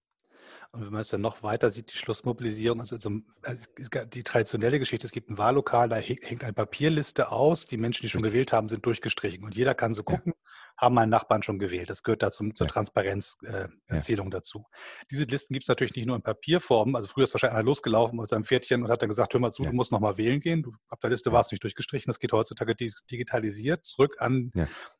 Und 0.72 0.84
wenn 0.84 0.92
man 0.92 1.00
es 1.00 1.08
dann 1.08 1.20
noch 1.20 1.42
weiter 1.42 1.70
sieht, 1.70 1.92
die 1.92 1.96
Schlussmobilisierung, 1.96 2.80
also, 2.80 2.96
also 3.42 3.66
die 4.06 4.22
traditionelle 4.22 4.78
Geschichte, 4.78 5.06
es 5.06 5.12
gibt 5.12 5.30
ein 5.30 5.38
Wahllokal, 5.38 5.88
da 5.88 5.96
hängt 5.96 6.44
eine 6.44 6.52
Papierliste 6.52 7.30
aus, 7.32 7.66
die 7.66 7.78
Menschen, 7.78 8.02
die 8.02 8.10
schon 8.10 8.22
gewählt 8.22 8.52
haben, 8.52 8.68
sind 8.68 8.84
durchgestrichen. 8.84 9.44
Und 9.44 9.54
jeder 9.54 9.74
kann 9.74 9.94
so 9.94 10.02
gucken, 10.02 10.34
ja. 10.36 10.50
haben 10.76 10.94
meinen 10.94 11.08
Nachbarn 11.10 11.42
schon 11.42 11.58
gewählt. 11.58 11.90
Das 11.90 12.02
gehört 12.02 12.22
da 12.22 12.30
zum, 12.30 12.54
zur 12.54 12.66
ja. 12.66 12.72
Transparenzerzählung 12.72 14.26
äh, 14.26 14.30
ja. 14.30 14.38
dazu. 14.38 14.66
Diese 15.10 15.24
Listen 15.24 15.54
gibt 15.54 15.64
es 15.64 15.68
natürlich 15.68 15.94
nicht 15.94 16.06
nur 16.06 16.16
in 16.16 16.22
Papierform. 16.22 16.94
Also 16.94 17.08
früher 17.08 17.24
ist 17.24 17.34
wahrscheinlich 17.34 17.56
einer 17.56 17.64
losgelaufen 17.64 18.18
mit 18.18 18.28
seinem 18.28 18.44
Pferdchen 18.44 18.82
und 18.82 18.90
hat 18.90 19.02
dann 19.02 19.08
gesagt, 19.08 19.32
hör 19.34 19.40
mal 19.40 19.50
zu, 19.50 19.62
du 19.62 19.72
musst 19.72 19.92
nochmal 19.92 20.18
wählen 20.18 20.40
gehen. 20.40 20.62
Du, 20.62 20.72
auf 20.88 21.00
der 21.00 21.10
Liste 21.10 21.32
warst 21.32 21.50
du 21.50 21.54
nicht 21.54 21.64
durchgestrichen. 21.64 22.08
Das 22.08 22.18
geht 22.18 22.32
heutzutage 22.32 22.74
digitalisiert 23.10 23.84
zurück 23.84 24.16
an, 24.18 24.52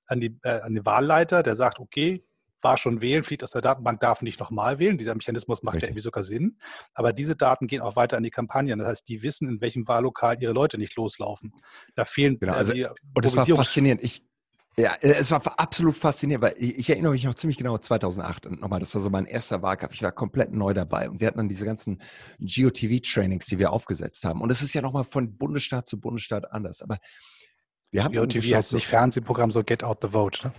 an, 0.07 0.21
die, 0.21 0.39
äh, 0.43 0.61
an 0.61 0.75
den 0.75 0.87
Wahlleiter, 0.87 1.43
der 1.43 1.55
sagt, 1.55 1.79
okay, 1.79 2.25
war 2.63 2.77
schon 2.77 3.01
wählen, 3.01 3.23
fliegt 3.23 3.45
aus 3.45 3.53
der 3.53 3.63
Datenbank, 3.63 4.01
darf 4.01 4.23
nicht 4.23 4.41
nochmal 4.41 4.79
wählen. 4.79 4.99
Dieser 4.99 5.15
Mechanismus 5.15 5.63
macht 5.63 5.77
Richtig. 5.77 5.89
ja 5.89 5.91
irgendwie 5.91 6.03
sogar 6.03 6.25
Sinn. 6.25 6.59
Aber 6.95 7.13
diese 7.13 7.37
Daten 7.37 7.67
gehen 7.67 7.81
auch 7.81 7.97
weiter 7.97 8.17
an 8.17 8.23
die 8.23 8.31
Kampagnen. 8.31 8.79
Das 8.79 8.89
heißt, 8.89 9.09
die 9.09 9.23
wissen, 9.23 9.49
in 9.49 9.61
welchem 9.61 9.87
Wahllokal 9.87 10.41
ihre 10.41 10.53
Leute 10.53 10.79
nicht 10.79 10.97
loslaufen. 10.97 11.53
Da 11.95 12.05
fehlen 12.05 12.39
genau, 12.39 12.55
also, 12.55 12.73
äh, 12.73 12.89
Und 13.15 13.25
es 13.25 13.37
war 13.37 13.47
faszinierend. 13.47 14.03
Ich, 14.03 14.23
ja, 14.77 14.95
äh, 14.95 15.15
es 15.15 15.31
war 15.31 15.43
absolut 15.59 15.97
faszinierend, 15.97 16.45
weil 16.45 16.55
ich, 16.57 16.79
ich, 16.79 16.91
erinnere 16.91 17.13
mich 17.13 17.25
noch 17.25 17.35
ziemlich 17.35 17.57
genau 17.57 17.79
2008 17.79 18.47
und 18.47 18.61
nochmal, 18.61 18.79
das 18.81 18.95
war 18.95 19.01
so 19.01 19.11
mein 19.11 19.27
erster 19.27 19.63
Wahlkampf. 19.63 19.95
Ich 19.95 20.03
war 20.03 20.13
komplett 20.13 20.53
neu 20.53 20.73
dabei 20.73 21.11
und 21.11 21.21
wir 21.21 21.27
hatten 21.27 21.39
dann 21.39 21.49
diese 21.49 21.67
ganzen 21.67 22.01
GeoTV-Trainings, 22.39 23.47
die 23.47 23.59
wir 23.59 23.73
aufgesetzt 23.73 24.25
haben. 24.25 24.41
Und 24.41 24.51
es 24.51 24.63
ist 24.63 24.75
ja 24.75 24.83
nochmal 24.83 25.05
von 25.05 25.37
Bundesstaat 25.37 25.89
zu 25.89 25.99
Bundesstaat 26.01 26.53
anders. 26.53 26.83
Aber 26.83 26.99
wir 27.91 28.05
haben 28.05 28.13
GeoTV 28.13 28.55
heißt 28.55 28.73
nicht 28.75 28.87
Fernsehprogramm, 28.87 29.51
so 29.51 29.65
Get 29.65 29.83
Out 29.83 29.99
the 30.03 30.09
Vote. 30.09 30.49
Ne? 30.49 30.53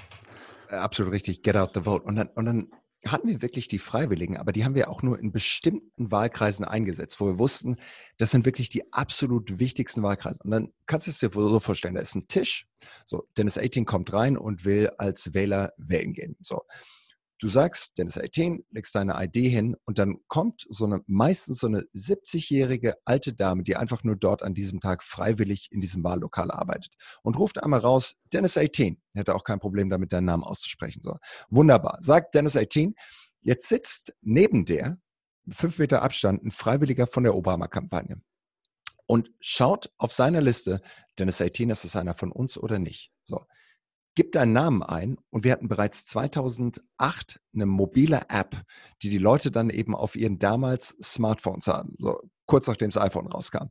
Äh, 0.69 0.75
absolut 0.75 1.11
richtig, 1.11 1.43
get 1.43 1.57
out 1.57 1.71
the 1.73 1.81
vote. 1.81 2.03
Und 2.05 2.15
dann, 2.15 2.27
und 2.29 2.45
dann 2.45 2.71
hatten 3.05 3.29
wir 3.29 3.41
wirklich 3.41 3.67
die 3.67 3.79
Freiwilligen, 3.79 4.37
aber 4.37 4.51
die 4.51 4.65
haben 4.65 4.75
wir 4.75 4.89
auch 4.89 5.01
nur 5.03 5.19
in 5.19 5.31
bestimmten 5.31 6.11
Wahlkreisen 6.11 6.65
eingesetzt, 6.65 7.19
wo 7.21 7.27
wir 7.27 7.39
wussten, 7.39 7.77
das 8.17 8.31
sind 8.31 8.45
wirklich 8.45 8.69
die 8.69 8.91
absolut 8.91 9.57
wichtigsten 9.59 10.03
Wahlkreise. 10.03 10.39
Und 10.43 10.51
dann 10.51 10.73
kannst 10.85 11.07
du 11.07 11.11
es 11.11 11.19
dir 11.19 11.29
so 11.31 11.59
vorstellen, 11.59 11.95
da 11.95 12.01
ist 12.01 12.15
ein 12.15 12.27
Tisch, 12.27 12.67
so, 13.05 13.27
Dennis 13.37 13.57
18 13.57 13.85
kommt 13.85 14.11
rein 14.11 14.37
und 14.37 14.65
will 14.65 14.89
als 14.97 15.33
Wähler 15.33 15.73
wählen 15.77 16.13
gehen. 16.13 16.35
So, 16.41 16.63
Du 17.39 17.47
sagst 17.47 17.97
Dennis 17.97 18.17
18, 18.17 18.65
legst 18.69 18.93
deine 18.95 19.15
ID 19.23 19.35
hin 19.35 19.77
und 19.85 19.97
dann 19.97 20.17
kommt 20.27 20.67
so 20.69 20.83
eine, 20.83 21.01
meistens 21.07 21.59
so 21.59 21.67
eine 21.67 21.83
70-jährige 21.95 22.95
alte 23.05 23.33
Dame, 23.33 23.63
die 23.63 23.77
einfach 23.77 24.03
nur 24.03 24.17
dort 24.17 24.43
an 24.43 24.53
diesem 24.53 24.81
Tag 24.81 25.03
freiwillig 25.03 25.71
in 25.71 25.79
diesem 25.79 26.03
Wahllokal 26.03 26.51
arbeitet 26.51 26.93
und 27.23 27.39
ruft 27.39 27.63
einmal 27.63 27.79
raus, 27.79 28.17
Dennis 28.33 28.57
18. 28.57 29.01
Hätte 29.13 29.35
auch 29.35 29.45
kein 29.45 29.61
Problem 29.61 29.89
damit, 29.89 30.11
deinen 30.11 30.25
Namen 30.25 30.43
auszusprechen. 30.43 31.01
So. 31.01 31.15
Wunderbar. 31.49 31.97
Sagt 32.01 32.35
Dennis 32.35 32.57
18, 32.57 32.93
jetzt 33.39 33.69
sitzt 33.69 34.13
neben 34.21 34.65
der, 34.65 34.97
fünf 35.49 35.79
Meter 35.79 36.01
Abstand, 36.01 36.43
ein 36.43 36.51
Freiwilliger 36.51 37.07
von 37.07 37.23
der 37.23 37.35
Obama-Kampagne 37.35 38.21
und 39.05 39.31
schaut 39.39 39.91
auf 39.97 40.11
seiner 40.11 40.41
Liste, 40.41 40.81
Dennis 41.17 41.41
18, 41.41 41.69
ist 41.69 41.85
das 41.85 41.95
einer 41.95 42.15
von 42.15 42.33
uns 42.33 42.57
oder 42.57 42.79
nicht? 42.79 43.11
So 43.23 43.45
gib 44.19 44.33
deinen 44.33 44.51
Namen 44.51 44.83
ein 44.83 45.17
und 45.29 45.45
wir 45.45 45.53
hatten 45.53 45.69
bereits 45.69 46.05
2008 46.07 47.39
eine 47.53 47.65
mobile 47.65 48.23
App, 48.27 48.63
die 49.01 49.09
die 49.09 49.17
Leute 49.17 49.49
dann 49.49 49.69
eben 49.69 49.95
auf 49.95 50.17
ihren 50.17 50.39
damals 50.39 50.89
Smartphones 51.01 51.67
haben, 51.67 51.95
so 51.99 52.19
kurz 52.45 52.67
nachdem 52.67 52.89
das 52.89 53.01
iPhone 53.01 53.27
rauskam. 53.27 53.69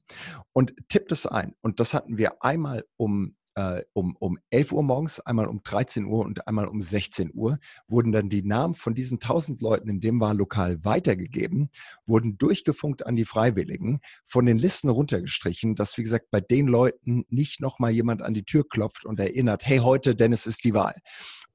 Und 0.55 0.73
tippt 0.89 1.13
es 1.13 1.27
ein. 1.27 1.55
Und 1.61 1.81
das 1.81 1.93
hatten 1.93 2.17
wir 2.17 2.43
einmal 2.43 2.87
um 2.97 3.37
äh, 3.59 3.83
um, 3.93 4.15
um 4.21 4.39
11 4.51 4.73
Uhr 4.73 4.85
morgens, 4.85 5.19
einmal 5.19 5.47
um 5.47 5.63
13 5.65 6.05
Uhr 6.05 6.25
und 6.25 6.47
einmal 6.47 6.69
um 6.69 6.81
16 6.81 7.33
Uhr, 7.35 7.59
wurden 7.89 8.13
dann 8.13 8.29
die 8.29 8.45
Namen 8.45 8.75
von 8.75 8.95
diesen 8.95 9.17
1000 9.17 9.61
Leuten 9.61 9.89
in 9.89 9.99
dem 9.99 10.21
Wahllokal 10.21 10.85
weitergegeben, 10.85 11.69
wurden 12.07 12.39
durchgefunkt 12.39 13.05
an 13.05 13.17
die 13.17 13.25
Freiwilligen, 13.25 13.99
von 14.27 14.47
den 14.47 14.59
Listen 14.59 14.89
runtergestrichen, 14.89 15.75
dass, 15.75 15.99
wie 15.99 16.05
gesagt, 16.05 16.31
bei 16.31 16.41
den 16.41 16.69
Leuten 16.69 17.25
nicht 17.31 17.61
nochmal 17.61 17.91
jemand 17.91 18.23
an 18.23 18.33
die 18.33 18.45
Tür 18.45 18.63
klopft 18.69 19.05
und 19.05 19.19
erinnert, 19.19 19.67
hey, 19.67 19.79
heute, 19.79 20.15
Dennis, 20.15 20.47
ist 20.47 20.63
die 20.63 20.75
Wahl. 20.75 20.95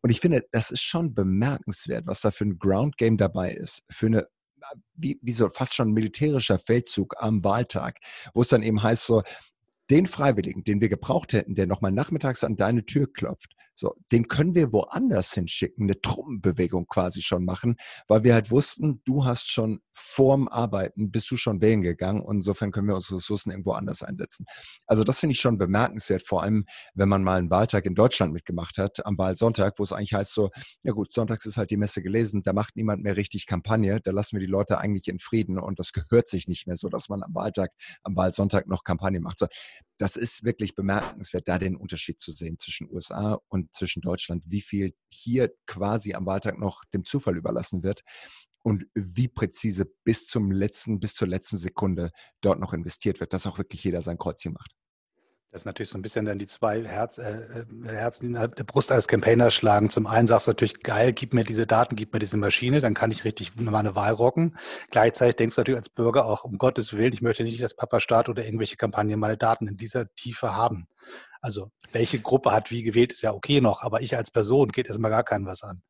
Und 0.02 0.10
ich 0.10 0.20
finde, 0.20 0.44
das 0.52 0.72
ist 0.72 0.82
schon 0.82 1.14
bemerkenswert, 1.14 2.06
was 2.06 2.20
da 2.20 2.32
für 2.32 2.44
ein 2.44 2.60
Ground 2.60 2.98
Game 2.98 3.16
dabei 3.16 3.54
ist, 3.54 3.82
für 3.90 4.08
eine 4.08 4.28
wie, 4.96 5.20
wie 5.22 5.34
so 5.34 5.50
fast 5.50 5.76
schon 5.76 5.92
militärischer 5.92 6.58
Feldzug 6.58 7.16
am 7.18 7.44
Wahltag, 7.44 8.00
wo 8.34 8.42
es 8.42 8.48
dann 8.48 8.64
eben 8.64 8.82
heißt 8.82 9.06
so, 9.06 9.24
den 9.90 10.06
Freiwilligen, 10.06 10.64
den 10.64 10.82
wir 10.82 10.90
gebraucht 10.90 11.34
hätten, 11.34 11.56
der 11.56 11.68
nochmal 11.68 11.92
nachmittags 11.92 12.44
an 12.44 12.56
deine 12.56 12.86
Tür 12.86 13.12
klopft, 13.12 13.56
so, 13.74 13.96
den 14.12 14.28
können 14.28 14.56
wir 14.56 14.72
woanders 14.72 15.34
hinschicken, 15.34 15.86
eine 15.86 16.00
Truppenbewegung 16.00 16.88
quasi 16.88 17.22
schon 17.22 17.44
machen, 17.46 17.76
weil 18.08 18.24
wir 18.24 18.34
halt 18.34 18.52
wussten, 18.52 19.02
du 19.06 19.26
hast 19.26 19.50
schon 19.50 19.80
vorm 19.94 20.48
Arbeiten, 20.48 21.12
bist 21.12 21.30
du 21.32 21.38
schon 21.38 21.62
wählen 21.62 21.82
gegangen 21.82 22.22
und 22.22 22.38
insofern 22.38 22.72
können 22.72 22.88
wir 22.88 22.96
unsere 22.96 23.16
Ressourcen 23.16 23.52
irgendwo 23.52 23.72
anders 23.72 24.04
einsetzen. 24.04 24.46
Also 24.88 25.04
das 25.04 25.20
finde 25.20 25.34
ich 25.34 25.40
schon 25.40 25.58
bemerkenswert, 25.58 26.24
vor 26.26 26.44
allem, 26.44 26.66
wenn 26.94 27.10
man 27.10 27.24
mal 27.24 27.38
einen 27.38 27.50
Wahltag 27.50 27.86
in 27.86 27.96
Deutschland 27.96 28.34
mitgemacht 28.34 28.78
hat, 28.78 29.06
am 29.06 29.18
Wahlsonntag, 29.18 29.78
wo 29.78 29.84
es 29.84 29.92
eigentlich 29.92 30.14
heißt 30.14 30.34
so, 30.34 30.50
ja 30.84 30.92
gut, 30.92 31.14
sonntags 31.14 31.46
ist 31.46 31.58
halt 31.58 31.72
die 31.72 31.78
Messe 31.78 32.02
gelesen, 32.02 32.44
da 32.44 32.54
macht 32.54 32.76
niemand 32.76 33.04
mehr 33.04 33.18
richtig 33.18 33.46
Kampagne, 33.48 34.00
da 34.04 34.12
lassen 34.12 34.38
wir 34.38 34.46
die 34.46 34.52
Leute 34.52 34.78
eigentlich 34.78 35.08
in 35.08 35.20
Frieden 35.20 35.60
und 35.60 35.80
das 35.80 35.94
gehört 35.94 36.28
sich 36.28 36.48
nicht 36.48 36.68
mehr 36.68 36.78
so, 36.78 36.88
dass 36.88 37.10
man 37.10 37.24
am 37.24 37.34
Wahltag, 37.34 37.72
am 38.04 38.16
Wahlsonntag 38.16 38.68
noch 38.68 38.84
Kampagne 38.84 39.20
macht. 39.20 39.40
So, 39.40 39.48
das 39.98 40.16
ist 40.16 40.44
wirklich 40.44 40.76
bemerkenswert, 40.76 41.48
da 41.48 41.60
den 41.60 41.76
Unterschied 41.76 42.20
zu 42.20 42.32
sehen 42.32 42.58
zwischen 42.58 42.90
USA 42.92 43.40
und 43.48 43.74
zwischen 43.74 44.02
Deutschland, 44.02 44.46
wie 44.48 44.62
viel 44.62 44.96
hier 45.10 45.54
quasi 45.68 46.14
am 46.14 46.26
Wahltag 46.26 46.58
noch 46.60 46.84
dem 46.94 47.06
Zufall 47.06 47.38
überlassen 47.38 47.84
wird 47.84 48.04
und 48.64 48.86
wie 48.96 49.28
präzise 49.28 49.86
bis 50.04 50.28
zum 50.28 50.52
letzten, 50.52 51.00
bis 51.00 51.16
zur 51.16 51.28
letzten 51.28 51.58
Sekunde 51.58 52.12
dort 52.42 52.60
noch 52.60 52.74
investiert 52.74 53.20
wird, 53.20 53.34
dass 53.34 53.46
auch 53.48 53.58
wirklich 53.58 53.84
jeder 53.84 54.02
sein 54.02 54.18
Kreuzchen 54.18 54.54
macht. 54.54 54.72
Das 55.54 55.62
ist 55.62 55.66
natürlich 55.66 55.92
so 55.92 56.00
ein 56.00 56.02
bisschen 56.02 56.26
dann 56.26 56.40
die 56.40 56.48
zwei 56.48 56.84
Herz, 56.84 57.20
äh, 57.20 57.32
äh 57.32 57.66
Herzen 57.86 58.26
in 58.26 58.34
der 58.34 58.48
Brust 58.64 58.92
eines 58.92 59.08
Campaigners 59.08 59.54
schlagen. 59.54 59.92
Zum 59.92 60.08
einen 60.08 60.26
sagst 60.26 60.48
du 60.48 60.50
natürlich, 60.50 60.82
geil, 60.82 61.14
gib 61.14 61.36
mir 61.36 61.44
diese 61.44 61.68
Daten, 61.68 61.96
gib 61.96 62.12
mir 62.12 62.18
diese 62.18 62.38
Maschine, 62.38 62.82
dann 62.82 62.96
kann 62.96 63.12
ich 63.12 63.24
richtig 63.24 63.56
meine 63.56 63.96
Wahl 63.96 64.14
rocken. 64.14 64.58
Gleichzeitig 64.90 65.36
denkst 65.36 65.56
du 65.56 65.62
natürlich 65.62 65.78
als 65.78 65.90
Bürger 65.90 66.26
auch, 66.26 66.44
um 66.44 66.58
Gottes 66.58 66.94
Willen, 66.94 67.14
ich 67.14 67.22
möchte 67.22 67.44
nicht, 67.44 67.62
dass 67.62 67.76
Papa 67.76 68.00
Staat 68.00 68.30
oder 68.30 68.44
irgendwelche 68.44 68.78
Kampagnen 68.78 69.20
meine 69.20 69.38
Daten 69.38 69.68
in 69.68 69.78
dieser 69.78 70.12
Tiefe 70.16 70.56
haben. 70.56 70.88
Also 71.40 71.70
welche 71.92 72.18
Gruppe 72.18 72.52
hat 72.52 72.72
wie 72.72 72.82
gewählt, 72.82 73.14
ist 73.14 73.22
ja 73.22 73.32
okay 73.32 73.62
noch, 73.62 73.84
aber 73.84 74.02
ich 74.02 74.18
als 74.18 74.32
Person 74.32 74.70
geht 74.70 74.88
erstmal 74.88 75.12
gar 75.12 75.24
keinen 75.24 75.46
was 75.46 75.62
an. 75.62 75.84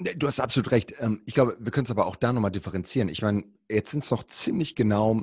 Du 0.00 0.26
hast 0.26 0.40
absolut 0.40 0.72
recht. 0.72 0.94
Ähm, 0.98 1.22
ich 1.26 1.34
glaube, 1.34 1.56
wir 1.60 1.70
können 1.70 1.84
es 1.84 1.92
aber 1.92 2.06
auch 2.06 2.16
da 2.16 2.32
nochmal 2.32 2.50
differenzieren. 2.50 3.08
Ich 3.08 3.22
meine, 3.22 3.44
jetzt 3.68 3.92
sind 3.92 4.02
es 4.02 4.10
noch 4.10 4.24
ziemlich 4.24 4.74
genau 4.74 5.22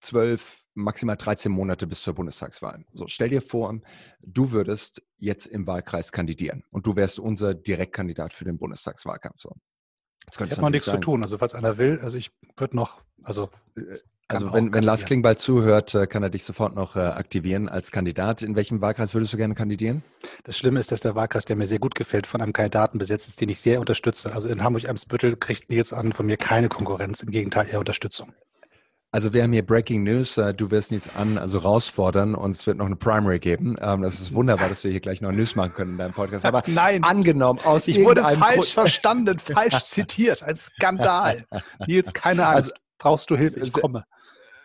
zwölf, 0.00 0.64
maximal 0.78 1.16
13 1.16 1.50
Monate 1.50 1.86
bis 1.86 2.02
zur 2.02 2.14
Bundestagswahl. 2.14 2.84
So, 2.92 3.06
stell 3.08 3.28
dir 3.28 3.42
vor, 3.42 3.80
du 4.24 4.52
würdest 4.52 5.02
jetzt 5.18 5.46
im 5.46 5.66
Wahlkreis 5.66 6.12
kandidieren 6.12 6.64
und 6.70 6.86
du 6.86 6.96
wärst 6.96 7.18
unser 7.18 7.54
Direktkandidat 7.54 8.32
für 8.32 8.44
den 8.44 8.58
Bundestagswahlkampf. 8.58 9.40
So. 9.40 9.54
ich 10.30 10.38
habe 10.38 10.60
noch 10.60 10.70
nichts 10.70 10.86
sagen. 10.86 10.98
zu 10.98 11.00
tun. 11.02 11.22
Also 11.22 11.38
falls 11.38 11.54
einer 11.54 11.76
will, 11.78 12.00
also 12.00 12.16
ich 12.16 12.30
würde 12.56 12.76
noch, 12.76 13.02
also 13.22 13.50
äh, 13.76 13.98
also 14.30 14.52
wenn, 14.52 14.74
wenn 14.74 14.84
Lars 14.84 15.06
Klingbeil 15.06 15.38
zuhört, 15.38 15.94
äh, 15.94 16.06
kann 16.06 16.22
er 16.22 16.28
dich 16.28 16.44
sofort 16.44 16.74
noch 16.74 16.96
äh, 16.96 17.00
aktivieren 17.00 17.66
als 17.66 17.90
Kandidat. 17.90 18.42
In 18.42 18.56
welchem 18.56 18.82
Wahlkreis 18.82 19.14
würdest 19.14 19.32
du 19.32 19.38
gerne 19.38 19.54
kandidieren? 19.54 20.02
Das 20.44 20.58
Schlimme 20.58 20.80
ist, 20.80 20.92
dass 20.92 21.00
der 21.00 21.14
Wahlkreis, 21.14 21.46
der 21.46 21.56
mir 21.56 21.66
sehr 21.66 21.78
gut 21.78 21.94
gefällt, 21.94 22.26
von 22.26 22.42
einem 22.42 22.52
Kandidaten 22.52 22.98
besetzt 22.98 23.28
ist, 23.28 23.40
den 23.40 23.48
ich 23.48 23.58
sehr 23.58 23.80
unterstütze. 23.80 24.34
Also 24.34 24.48
in 24.48 24.62
Hamburg-Eimsbüttel 24.62 25.36
kriegt 25.36 25.70
Nils 25.70 25.94
an 25.94 26.12
von 26.12 26.26
mir 26.26 26.36
keine 26.36 26.68
Konkurrenz, 26.68 27.22
im 27.22 27.30
Gegenteil 27.30 27.68
eher 27.68 27.78
Unterstützung. 27.78 28.34
Also 29.10 29.32
wir 29.32 29.42
haben 29.42 29.52
hier 29.52 29.64
Breaking 29.64 30.02
News. 30.02 30.36
Äh, 30.36 30.52
du 30.52 30.70
wirst 30.70 30.90
Nils 30.90 31.14
an, 31.16 31.38
also 31.38 31.62
herausfordern 31.62 32.34
und 32.34 32.50
es 32.50 32.66
wird 32.66 32.76
noch 32.76 32.86
eine 32.86 32.96
Primary 32.96 33.38
geben. 33.38 33.76
Ähm, 33.80 34.02
das 34.02 34.20
ist 34.20 34.34
wunderbar, 34.34 34.68
dass 34.68 34.84
wir 34.84 34.90
hier 34.90 35.00
gleich 35.00 35.22
noch 35.22 35.32
News 35.32 35.56
machen 35.56 35.72
können 35.72 35.92
in 35.92 35.98
deinem 35.98 36.12
Podcast. 36.12 36.44
Aber 36.44 36.62
nein, 36.66 37.02
angenommen 37.02 37.60
aus 37.64 37.88
ich 37.88 38.04
wurde 38.04 38.22
falsch 38.22 38.54
Grund 38.56 38.66
verstanden, 38.66 39.38
falsch 39.38 39.80
zitiert, 39.84 40.42
ein 40.42 40.56
Skandal. 40.56 41.46
Nils, 41.86 42.12
keine 42.12 42.46
Angst. 42.46 42.72
Also, 42.72 42.74
Brauchst 42.98 43.30
du 43.30 43.36
Hilfe? 43.36 43.60
Ich 43.60 43.72
komme. 43.72 44.04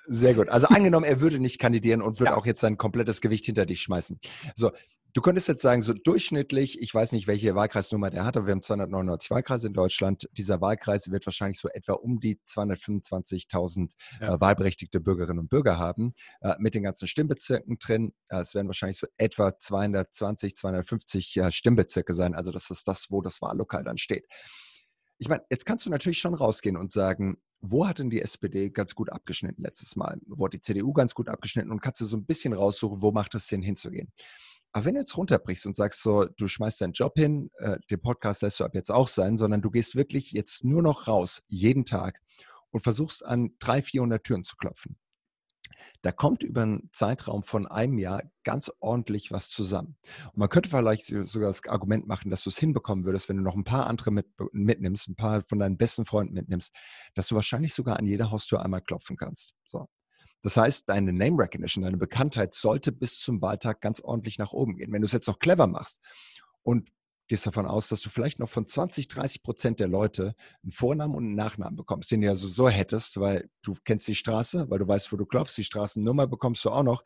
Sehr 0.08 0.34
gut. 0.34 0.50
Also 0.50 0.68
angenommen, 0.68 1.06
er 1.06 1.22
würde 1.22 1.40
nicht 1.40 1.60
kandidieren 1.60 2.02
und 2.02 2.20
würde 2.20 2.32
ja. 2.32 2.38
auch 2.38 2.46
jetzt 2.46 2.60
sein 2.60 2.78
komplettes 2.78 3.22
Gewicht 3.22 3.46
hinter 3.46 3.66
dich 3.66 3.82
schmeißen. 3.82 4.20
So, 4.54 4.72
du 5.14 5.22
könntest 5.22 5.48
jetzt 5.48 5.62
sagen, 5.62 5.82
so 5.82 5.94
durchschnittlich, 5.94 6.82
ich 6.82 6.94
weiß 6.94 7.12
nicht, 7.12 7.28
welche 7.28 7.56
Wahlkreisnummer 7.56 8.10
der 8.10 8.26
hat, 8.26 8.36
aber 8.36 8.48
wir 8.48 8.52
haben 8.52 8.62
299 8.62 9.32
Wahlkreise 9.32 9.68
in 9.68 9.74
Deutschland. 9.74 10.28
Dieser 10.34 10.60
Wahlkreis 10.60 11.12
wird 11.12 11.26
wahrscheinlich 11.26 11.60
so 11.60 11.70
etwa 11.70 11.94
um 11.94 12.20
die 12.20 12.38
225.000 12.38 13.92
ja. 14.20 14.34
äh, 14.36 14.42
wahlberechtigte 14.42 15.00
Bürgerinnen 15.00 15.40
und 15.40 15.50
Bürger 15.50 15.78
haben, 15.78 16.14
äh, 16.42 16.56
mit 16.58 16.76
den 16.76 16.84
ganzen 16.84 17.08
Stimmbezirken 17.08 17.78
drin. 17.78 18.14
Äh, 18.30 18.40
es 18.40 18.56
werden 18.56 18.68
wahrscheinlich 18.68 18.98
so 18.98 19.08
etwa 19.18 19.58
220, 19.58 20.56
250 20.56 21.42
Stimmbezirke 21.50 22.14
sein. 22.14 22.34
Also 22.34 22.52
das 22.52 22.70
ist 22.72 22.88
das, 22.88 23.12
wo 23.12 23.22
das 23.22 23.42
Wahllokal 23.42 23.84
dann 23.84 23.98
steht. 23.98 24.26
Ich 25.20 25.30
meine, 25.30 25.44
jetzt 25.50 25.66
kannst 25.66 25.86
du 25.86 25.90
natürlich 25.90 26.18
schon 26.18 26.34
rausgehen 26.34 26.76
und 26.76 26.92
sagen, 26.92 27.38
wo 27.62 27.88
hat 27.88 28.00
denn 28.00 28.10
die 28.10 28.22
SPD 28.22 28.72
ganz 28.72 28.94
gut 28.94 29.10
abgeschnitten 29.10 29.64
letztes 29.64 29.96
Mal? 29.96 30.20
Wo 30.26 30.46
hat 30.46 30.54
die 30.54 30.60
CDU 30.60 30.92
ganz 30.92 31.14
gut 31.14 31.30
abgeschnitten? 31.30 31.72
Und 31.72 31.82
kannst 31.82 32.02
du 32.02 32.06
so 32.06 32.18
ein 32.18 32.26
bisschen 32.26 32.54
raussuchen, 32.54 33.02
wo 33.02 33.12
macht 33.12 33.34
es 33.36 33.48
Sinn 33.48 33.62
hinzugehen? 33.62 34.12
Aber 34.74 34.86
wenn 34.86 34.96
du 34.96 35.02
jetzt 35.02 35.16
runterbrichst 35.16 35.68
und 35.68 35.76
sagst 35.76 36.02
so, 36.02 36.26
du 36.26 36.48
schmeißt 36.48 36.82
deinen 36.82 36.94
Job 36.94 37.14
hin, 37.16 37.52
äh, 37.60 37.78
den 37.92 38.02
Podcast 38.02 38.42
lässt 38.42 38.60
du 38.60 38.66
ab 38.66 38.74
jetzt 38.74 38.92
auch 38.92 39.08
sein, 39.08 39.38
sondern 39.38 39.62
du 39.62 39.70
gehst 39.70 39.96
wirklich 39.96 40.32
jetzt 40.32 40.64
nur 40.64 40.82
noch 40.82 41.08
raus, 41.08 41.44
jeden 41.48 41.86
Tag 41.86 42.20
und 42.72 42.82
versuchst 42.82 43.24
an 43.24 43.52
300, 43.60 43.86
400 43.86 44.24
Türen 44.24 44.44
zu 44.44 44.56
klopfen. 44.58 44.98
Da 46.02 46.12
kommt 46.12 46.44
über 46.44 46.64
einen 46.64 46.90
Zeitraum 46.94 47.44
von 47.44 47.68
einem 47.68 48.00
Jahr 48.00 48.24
ganz 48.44 48.72
ordentlich 48.80 49.32
was 49.32 49.50
zusammen. 49.50 49.98
Und 50.28 50.38
man 50.38 50.50
könnte 50.50 50.70
vielleicht 50.70 51.06
sogar 51.06 51.50
das 51.50 51.66
Argument 51.68 52.08
machen, 52.08 52.32
dass 52.32 52.44
du 52.44 52.50
es 52.50 52.58
hinbekommen 52.58 53.06
würdest, 53.06 53.30
wenn 53.30 53.38
du 53.38 53.44
noch 53.44 53.56
ein 53.56 53.64
paar 53.64 53.88
andere 53.88 54.12
mit, 54.12 54.28
mitnimmst, 54.54 55.10
ein 55.10 55.16
paar 55.16 55.44
von 55.48 55.60
deinen 55.60 55.78
besten 55.78 56.06
Freunden 56.06 56.34
mitnimmst, 56.34 56.74
dass 57.14 57.28
du 57.28 57.36
wahrscheinlich 57.36 57.74
sogar 57.74 57.98
an 57.98 58.06
jeder 58.06 58.32
Haustür 58.32 58.64
einmal 58.64 58.82
klopfen 58.82 59.18
kannst. 59.18 59.54
So. 59.66 59.88
Das 60.44 60.58
heißt, 60.58 60.90
deine 60.90 61.14
Name 61.14 61.42
Recognition, 61.42 61.84
deine 61.84 61.98
Bekanntheit 61.98 62.54
sollte 62.54 62.92
bis 62.92 63.18
zum 63.20 63.42
Wahltag 63.42 63.82
ganz 63.82 64.02
ordentlich 64.02 64.38
nach 64.38 64.54
oben 64.54 64.76
gehen. 64.76 64.92
Wenn 64.92 65.02
du 65.02 65.06
es 65.06 65.14
jetzt 65.14 65.28
noch 65.28 65.40
clever 65.40 65.68
machst 65.68 66.00
und 66.62 66.90
gehst 67.28 67.46
davon 67.48 67.66
aus, 67.66 67.88
dass 67.88 68.02
du 68.02 68.10
vielleicht 68.10 68.40
noch 68.40 68.50
von 68.50 68.68
20, 68.68 69.08
30 69.08 69.42
Prozent 69.42 69.80
der 69.80 69.88
Leute 69.88 70.36
einen 70.62 70.72
Vornamen 70.72 71.16
und 71.16 71.24
einen 71.24 71.36
Nachnamen 71.36 71.78
bekommst, 71.78 72.12
den 72.12 72.22
du 72.22 72.28
ja 72.28 72.36
so, 72.36 72.68
hättest, 72.70 73.20
weil 73.20 73.50
du 73.64 73.74
kennst 73.86 74.08
die 74.08 74.16
Straße, 74.16 74.70
weil 74.70 74.80
du 74.80 74.88
weißt, 74.88 75.12
wo 75.12 75.18
du 75.18 75.26
klopfst, 75.26 75.58
die 75.58 75.64
Straßennummer 75.64 76.28
bekommst 76.28 76.66
du 76.66 76.70
auch 76.70 76.84
noch 76.84 77.04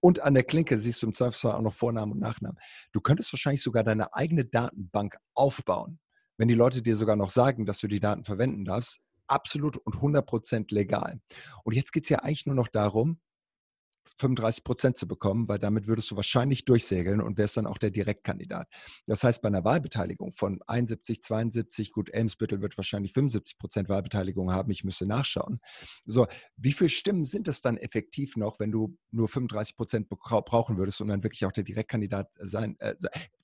und 0.00 0.20
an 0.20 0.34
der 0.34 0.44
Klinke 0.44 0.76
siehst 0.78 1.02
du 1.02 1.06
im 1.06 1.12
Zweifelsfall 1.12 1.54
auch 1.54 1.62
noch 1.62 1.74
Vornamen 1.74 2.12
und 2.12 2.20
Nachnamen. 2.20 2.58
Du 2.92 3.00
könntest 3.00 3.32
wahrscheinlich 3.32 3.62
sogar 3.62 3.84
deine 3.84 4.12
eigene 4.14 4.44
Datenbank 4.44 5.16
aufbauen, 5.34 6.00
wenn 6.38 6.48
die 6.48 6.54
Leute 6.54 6.82
dir 6.82 6.96
sogar 6.96 7.16
noch 7.16 7.30
sagen, 7.30 7.66
dass 7.66 7.78
du 7.78 7.86
die 7.86 8.00
Daten 8.00 8.24
verwenden 8.24 8.64
darfst. 8.64 9.00
Absolut 9.30 9.76
und 9.76 9.96
100 9.96 10.26
Prozent 10.26 10.70
legal. 10.70 11.20
Und 11.64 11.74
jetzt 11.74 11.92
geht 11.92 12.04
es 12.04 12.08
ja 12.08 12.18
eigentlich 12.18 12.46
nur 12.46 12.56
noch 12.56 12.68
darum, 12.68 13.20
35 14.18 14.64
Prozent 14.64 14.96
zu 14.96 15.06
bekommen, 15.06 15.48
weil 15.48 15.58
damit 15.58 15.86
würdest 15.86 16.10
du 16.10 16.16
wahrscheinlich 16.16 16.64
durchsegeln 16.64 17.20
und 17.20 17.38
wärst 17.38 17.56
dann 17.56 17.66
auch 17.66 17.78
der 17.78 17.90
Direktkandidat. 17.90 18.68
Das 19.06 19.24
heißt, 19.24 19.42
bei 19.42 19.48
einer 19.48 19.64
Wahlbeteiligung 19.64 20.32
von 20.32 20.60
71, 20.66 21.22
72, 21.22 21.92
gut, 21.92 22.10
Elmsbüttel 22.10 22.60
wird 22.60 22.76
wahrscheinlich 22.76 23.12
75 23.12 23.58
Prozent 23.58 23.88
Wahlbeteiligung 23.88 24.52
haben, 24.52 24.70
ich 24.70 24.84
müsste 24.84 25.06
nachschauen. 25.06 25.60
So, 26.04 26.26
wie 26.56 26.72
viele 26.72 26.90
Stimmen 26.90 27.24
sind 27.24 27.48
es 27.48 27.60
dann 27.60 27.76
effektiv 27.76 28.36
noch, 28.36 28.60
wenn 28.60 28.72
du 28.72 28.96
nur 29.10 29.28
35 29.28 29.76
Prozent 29.76 30.08
brauchen 30.08 30.76
würdest 30.76 31.00
und 31.00 31.08
dann 31.08 31.22
wirklich 31.22 31.46
auch 31.46 31.52
der 31.52 31.64
Direktkandidat 31.64 32.30
sein? 32.38 32.76
Äh, 32.80 32.94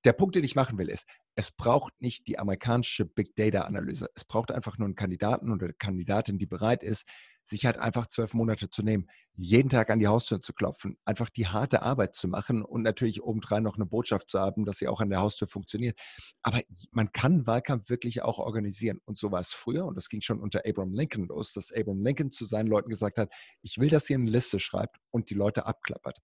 der 0.05 0.13
Punkt, 0.13 0.37
den 0.37 0.45
ich 0.45 0.55
machen 0.55 0.79
will, 0.79 0.89
ist, 0.89 1.07
es 1.39 1.51
braucht 1.53 2.01
nicht 2.01 2.27
die 2.29 2.39
amerikanische 2.39 3.05
Big 3.05 3.37
Data 3.37 3.61
Analyse. 3.61 4.09
Es 4.15 4.25
braucht 4.25 4.51
einfach 4.51 4.79
nur 4.79 4.87
einen 4.87 4.95
Kandidaten 4.95 5.53
oder 5.53 5.67
eine 5.67 5.75
Kandidatin, 5.75 6.39
die 6.39 6.47
bereit 6.47 6.83
ist, 6.83 7.07
sich 7.45 7.67
halt 7.67 7.77
einfach 7.77 8.07
zwölf 8.07 8.33
Monate 8.33 8.71
zu 8.71 8.83
nehmen, 8.83 9.07
jeden 9.35 9.69
Tag 9.69 9.91
an 9.91 9.99
die 9.99 10.09
Haustür 10.09 10.41
zu 10.41 10.55
klopfen, 10.55 10.97
einfach 11.05 11.29
die 11.29 11.47
harte 11.47 11.83
Arbeit 11.83 12.15
zu 12.15 12.27
machen 12.27 12.63
und 12.63 12.83
natürlich 12.83 13.23
obendrein 13.23 13.63
noch 13.63 13.77
eine 13.77 13.85
Botschaft 13.85 14.31
zu 14.31 14.41
haben, 14.41 14.65
dass 14.65 14.79
sie 14.79 14.89
auch 14.89 15.03
an 15.03 15.11
der 15.11 15.21
Haustür 15.21 15.47
funktioniert. 15.47 16.01
Aber 16.43 16.63
man 16.91 17.13
kann 17.13 17.47
Wahlkampf 17.47 17.91
wirklich 17.91 18.23
auch 18.23 18.39
organisieren. 18.39 19.01
Und 19.05 19.19
so 19.19 19.31
war 19.31 19.41
es 19.41 19.53
früher, 19.53 19.85
und 19.85 19.95
das 19.95 20.09
ging 20.09 20.23
schon 20.23 20.41
unter 20.41 20.63
Abraham 20.67 20.95
Lincoln 20.95 21.29
los, 21.29 21.53
dass 21.53 21.71
Abraham 21.71 22.03
Lincoln 22.03 22.31
zu 22.31 22.47
seinen 22.47 22.67
Leuten 22.69 22.89
gesagt 22.89 23.19
hat, 23.19 23.31
ich 23.61 23.79
will, 23.79 23.91
dass 23.91 24.09
ihr 24.09 24.17
eine 24.17 24.31
Liste 24.31 24.59
schreibt 24.59 24.97
und 25.11 25.29
die 25.29 25.35
Leute 25.35 25.67
abklappert 25.67 26.23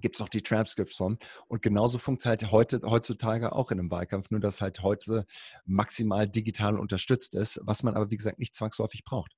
gibt 0.00 0.16
es 0.16 0.20
noch 0.20 0.28
die 0.28 0.42
Transcripts 0.42 0.96
von. 0.96 1.18
Und 1.48 1.62
genauso 1.62 1.98
funktioniert 1.98 2.42
halt 2.42 2.52
heute, 2.52 2.80
heutzutage 2.84 3.52
auch 3.52 3.70
in 3.70 3.78
einem 3.78 3.90
Wahlkampf, 3.90 4.30
nur 4.30 4.40
dass 4.40 4.60
halt 4.60 4.82
heute 4.82 5.26
maximal 5.66 6.28
digital 6.28 6.78
unterstützt 6.78 7.34
ist, 7.34 7.60
was 7.62 7.82
man 7.82 7.94
aber, 7.94 8.10
wie 8.10 8.16
gesagt, 8.16 8.38
nicht 8.38 8.54
zwangsläufig 8.54 9.04
braucht. 9.04 9.34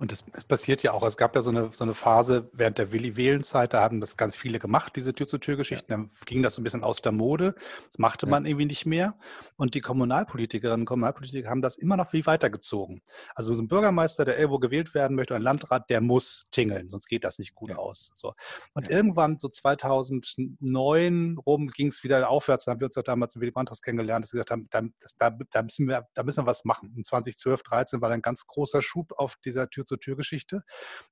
Und 0.00 0.12
das, 0.12 0.24
das, 0.32 0.44
passiert 0.44 0.84
ja 0.84 0.92
auch. 0.92 1.02
Es 1.02 1.16
gab 1.16 1.34
ja 1.34 1.42
so 1.42 1.50
eine, 1.50 1.70
so 1.72 1.82
eine 1.82 1.92
Phase 1.92 2.48
während 2.52 2.78
der 2.78 2.92
Willi-Wählen-Zeit, 2.92 3.74
da 3.74 3.82
haben 3.82 4.00
das 4.00 4.16
ganz 4.16 4.36
viele 4.36 4.60
gemacht, 4.60 4.92
diese 4.94 5.12
Tür-zu-Tür-Geschichten. 5.12 5.90
Ja. 5.90 5.96
Dann 5.96 6.10
ging 6.24 6.44
das 6.44 6.54
so 6.54 6.60
ein 6.60 6.64
bisschen 6.64 6.84
aus 6.84 7.02
der 7.02 7.10
Mode. 7.10 7.56
Das 7.86 7.98
machte 7.98 8.26
ja. 8.26 8.30
man 8.30 8.46
irgendwie 8.46 8.66
nicht 8.66 8.86
mehr. 8.86 9.18
Und 9.56 9.74
die 9.74 9.80
Kommunalpolitikerinnen 9.80 10.82
und 10.82 10.86
Kommunalpolitiker 10.86 11.50
haben 11.50 11.62
das 11.62 11.76
immer 11.76 11.96
noch 11.96 12.12
wie 12.12 12.24
weitergezogen. 12.26 13.02
Also 13.34 13.56
so 13.56 13.62
ein 13.62 13.66
Bürgermeister, 13.66 14.24
der 14.24 14.38
irgendwo 14.38 14.60
gewählt 14.60 14.94
werden 14.94 15.16
möchte, 15.16 15.34
ein 15.34 15.42
Landrat, 15.42 15.90
der 15.90 16.00
muss 16.00 16.44
tingeln, 16.52 16.90
sonst 16.90 17.08
geht 17.08 17.24
das 17.24 17.40
nicht 17.40 17.56
gut 17.56 17.70
ja. 17.70 17.76
aus. 17.76 18.12
So. 18.14 18.34
Und 18.74 18.88
irgendwann, 18.88 19.38
so 19.38 19.48
2009 19.48 21.38
rum, 21.44 21.68
ging 21.68 21.88
es 21.88 22.04
wieder 22.04 22.28
aufwärts. 22.28 22.66
Da 22.66 22.70
haben 22.70 22.80
wir 22.80 22.86
uns 22.86 22.94
ja 22.94 23.02
damals 23.02 23.34
in 23.34 23.40
Willy 23.40 23.50
Brandt 23.50 23.68
kennengelernt, 23.82 24.24
dass 24.24 24.32
wir 24.32 24.44
gesagt 24.44 24.52
haben, 24.52 24.68
da, 24.70 24.82
das, 25.00 25.16
da, 25.16 25.36
da, 25.50 25.62
müssen 25.62 25.88
wir, 25.88 26.06
da 26.14 26.22
müssen 26.22 26.44
wir 26.44 26.46
was 26.46 26.64
machen. 26.64 26.92
Und 26.96 27.04
2012, 27.04 27.64
2013 27.64 28.00
war 28.00 28.10
dann 28.10 28.20
ein 28.20 28.22
ganz 28.22 28.46
großer 28.46 28.80
Schub 28.80 29.12
auf 29.16 29.36
dieser 29.44 29.68
Tür 29.68 29.87
Tür-zu-Tür-Geschichte. 29.88 30.62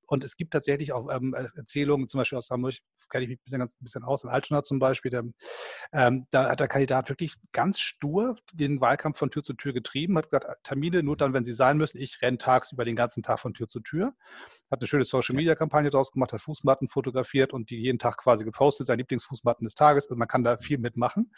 Und 0.05 0.23
es 0.23 0.37
gibt 0.37 0.53
tatsächlich 0.53 0.93
auch 0.93 1.09
ähm, 1.11 1.33
Erzählungen, 1.33 2.07
zum 2.07 2.19
Beispiel 2.19 2.37
aus 2.37 2.49
Hamburg, 2.49 2.75
kenne 3.09 3.23
ich 3.23 3.29
mich 3.29 3.39
ein 3.39 3.43
bisschen, 3.43 3.59
ganz, 3.59 3.73
ein 3.73 3.83
bisschen 3.83 4.03
aus, 4.03 4.23
in 4.23 4.29
Altona 4.29 4.63
zum 4.63 4.79
Beispiel, 4.79 5.11
der, 5.11 5.23
ähm, 5.93 6.27
da 6.31 6.49
hat 6.49 6.59
der 6.59 6.67
Kandidat 6.67 7.09
wirklich 7.09 7.35
ganz 7.51 7.79
stur 7.79 8.35
den 8.53 8.81
Wahlkampf 8.81 9.17
von 9.17 9.31
Tür 9.31 9.43
zu 9.43 9.53
Tür 9.53 9.73
getrieben, 9.73 10.17
hat 10.17 10.25
gesagt, 10.25 10.45
Termine 10.63 11.03
nur 11.03 11.17
dann, 11.17 11.33
wenn 11.33 11.45
sie 11.45 11.53
sein 11.53 11.77
müssen. 11.77 11.97
Ich 11.97 12.21
renne 12.21 12.37
tagsüber 12.37 12.85
den 12.85 12.95
ganzen 12.95 13.23
Tag 13.23 13.39
von 13.39 13.53
Tür 13.53 13.67
zu 13.67 13.79
Tür. 13.79 14.13
Hat 14.71 14.79
eine 14.79 14.87
schöne 14.87 15.05
Social-Media-Kampagne 15.05 15.89
draus 15.89 16.11
gemacht, 16.11 16.33
hat 16.33 16.41
Fußmatten 16.41 16.89
fotografiert 16.89 17.53
und 17.53 17.69
die 17.69 17.77
jeden 17.77 17.99
Tag 17.99 18.17
quasi 18.17 18.43
gepostet, 18.43 18.87
sein 18.87 18.97
Lieblingsfußmatten 18.97 19.65
des 19.65 19.75
Tages. 19.75 20.05
Also 20.05 20.17
man 20.17 20.27
kann 20.27 20.43
da 20.43 20.57
viel 20.57 20.77
mitmachen. 20.77 21.31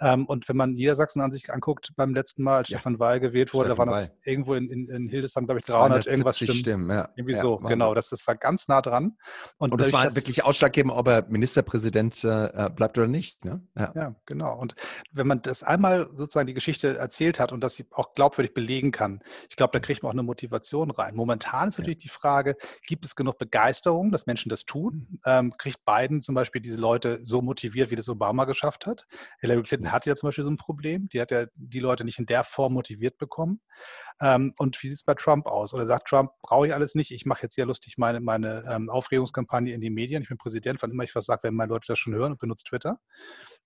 Ähm, 0.00 0.26
und 0.26 0.48
wenn 0.48 0.56
man 0.56 0.72
Niedersachsen 0.74 1.20
an 1.22 1.32
sich 1.32 1.50
anguckt, 1.52 1.92
beim 1.96 2.14
letzten 2.14 2.42
Mal, 2.42 2.58
als 2.58 2.68
ja. 2.68 2.78
Stefan 2.78 2.98
Weil 2.98 3.20
gewählt 3.20 3.54
wurde, 3.54 3.70
Stefan 3.70 3.88
da 3.88 3.94
waren 3.94 4.02
das 4.02 4.12
irgendwo 4.24 4.54
in, 4.54 4.70
in, 4.70 4.88
in 4.88 5.08
Hildesheim, 5.08 5.46
glaube 5.46 5.60
ich, 5.60 5.66
300 5.66 6.06
irgendwas 6.06 6.36
Stimmen. 6.36 6.58
Stimmen 6.58 6.75
ja. 6.90 7.08
Irgendwie 7.16 7.34
ja, 7.34 7.40
so, 7.40 7.58
genau. 7.58 7.94
Das, 7.94 8.08
das 8.10 8.26
war 8.26 8.36
ganz 8.36 8.68
nah 8.68 8.82
dran. 8.82 9.16
Und, 9.58 9.72
und 9.72 9.80
das 9.80 9.92
war 9.92 10.04
das, 10.04 10.16
wirklich 10.16 10.44
ausschlaggebend, 10.44 10.92
ob 10.92 11.08
er 11.08 11.26
Ministerpräsident 11.28 12.24
äh, 12.24 12.46
äh, 12.46 12.70
bleibt 12.70 12.98
oder 12.98 13.06
nicht. 13.06 13.44
Ne? 13.44 13.66
Ja. 13.76 13.92
ja, 13.94 14.16
genau. 14.26 14.58
Und 14.58 14.74
wenn 15.12 15.26
man 15.26 15.42
das 15.42 15.62
einmal 15.62 16.08
sozusagen 16.14 16.46
die 16.46 16.54
Geschichte 16.54 16.96
erzählt 16.96 17.40
hat 17.40 17.52
und 17.52 17.62
das 17.62 17.82
auch 17.92 18.14
glaubwürdig 18.14 18.54
belegen 18.54 18.92
kann, 18.92 19.20
ich 19.48 19.56
glaube, 19.56 19.72
da 19.72 19.80
kriegt 19.80 20.02
man 20.02 20.10
auch 20.10 20.14
eine 20.14 20.22
Motivation 20.22 20.90
rein. 20.90 21.14
Momentan 21.14 21.68
ist 21.68 21.78
natürlich 21.78 21.98
die 21.98 22.08
Frage, 22.08 22.56
gibt 22.86 23.04
es 23.04 23.16
genug 23.16 23.38
Begeisterung, 23.38 24.12
dass 24.12 24.26
Menschen 24.26 24.48
das 24.48 24.64
tun? 24.64 25.06
Mhm. 25.08 25.20
Ähm, 25.26 25.54
kriegt 25.58 25.84
Biden 25.84 26.22
zum 26.22 26.34
Beispiel 26.34 26.60
diese 26.60 26.78
Leute 26.78 27.20
so 27.22 27.42
motiviert, 27.42 27.90
wie 27.90 27.96
das 27.96 28.08
Obama 28.08 28.44
geschafft 28.44 28.86
hat? 28.86 29.06
Hillary 29.40 29.62
Clinton 29.62 29.92
hat 29.92 30.06
ja 30.06 30.14
zum 30.14 30.28
Beispiel 30.28 30.44
so 30.44 30.50
ein 30.50 30.56
Problem. 30.56 31.08
Die 31.08 31.20
hat 31.20 31.30
ja 31.30 31.46
die 31.54 31.80
Leute 31.80 32.04
nicht 32.04 32.18
in 32.18 32.26
der 32.26 32.44
Form 32.44 32.74
motiviert 32.74 33.18
bekommen. 33.18 33.60
Ähm, 34.20 34.54
und 34.58 34.82
wie 34.82 34.88
sieht 34.88 34.96
es 34.96 35.04
bei 35.04 35.14
Trump 35.14 35.46
aus? 35.46 35.74
Oder 35.74 35.86
sagt 35.86 36.08
Trump, 36.08 36.30
brauche 36.42 36.65
ich 36.66 36.74
alles 36.74 36.94
nicht, 36.94 37.10
ich 37.10 37.26
mache 37.26 37.42
jetzt 37.42 37.54
hier 37.54 37.66
lustig 37.66 37.98
meine, 37.98 38.20
meine 38.20 38.64
ähm, 38.68 38.90
Aufregungskampagne 38.90 39.72
in 39.72 39.80
die 39.80 39.90
Medien. 39.90 40.22
Ich 40.22 40.28
bin 40.28 40.38
Präsident, 40.38 40.82
wann 40.82 40.90
immer 40.90 41.04
ich 41.04 41.14
was 41.14 41.26
sage, 41.26 41.44
werden 41.44 41.56
meine 41.56 41.72
Leute 41.72 41.86
das 41.88 41.98
schon 41.98 42.14
hören 42.14 42.32
und 42.32 42.38
benutzt 42.38 42.66
Twitter. 42.66 42.98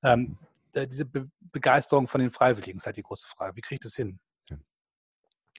Ähm, 0.04 0.38
diese 0.74 1.04
Be 1.04 1.28
Begeisterung 1.52 2.06
von 2.06 2.20
den 2.20 2.30
Freiwilligen 2.30 2.78
ist 2.78 2.86
halt 2.86 2.96
die 2.96 3.02
große 3.02 3.26
Frage. 3.26 3.56
Wie 3.56 3.60
kriege 3.60 3.74
ich 3.74 3.80
das 3.80 3.96
hin? 3.96 4.20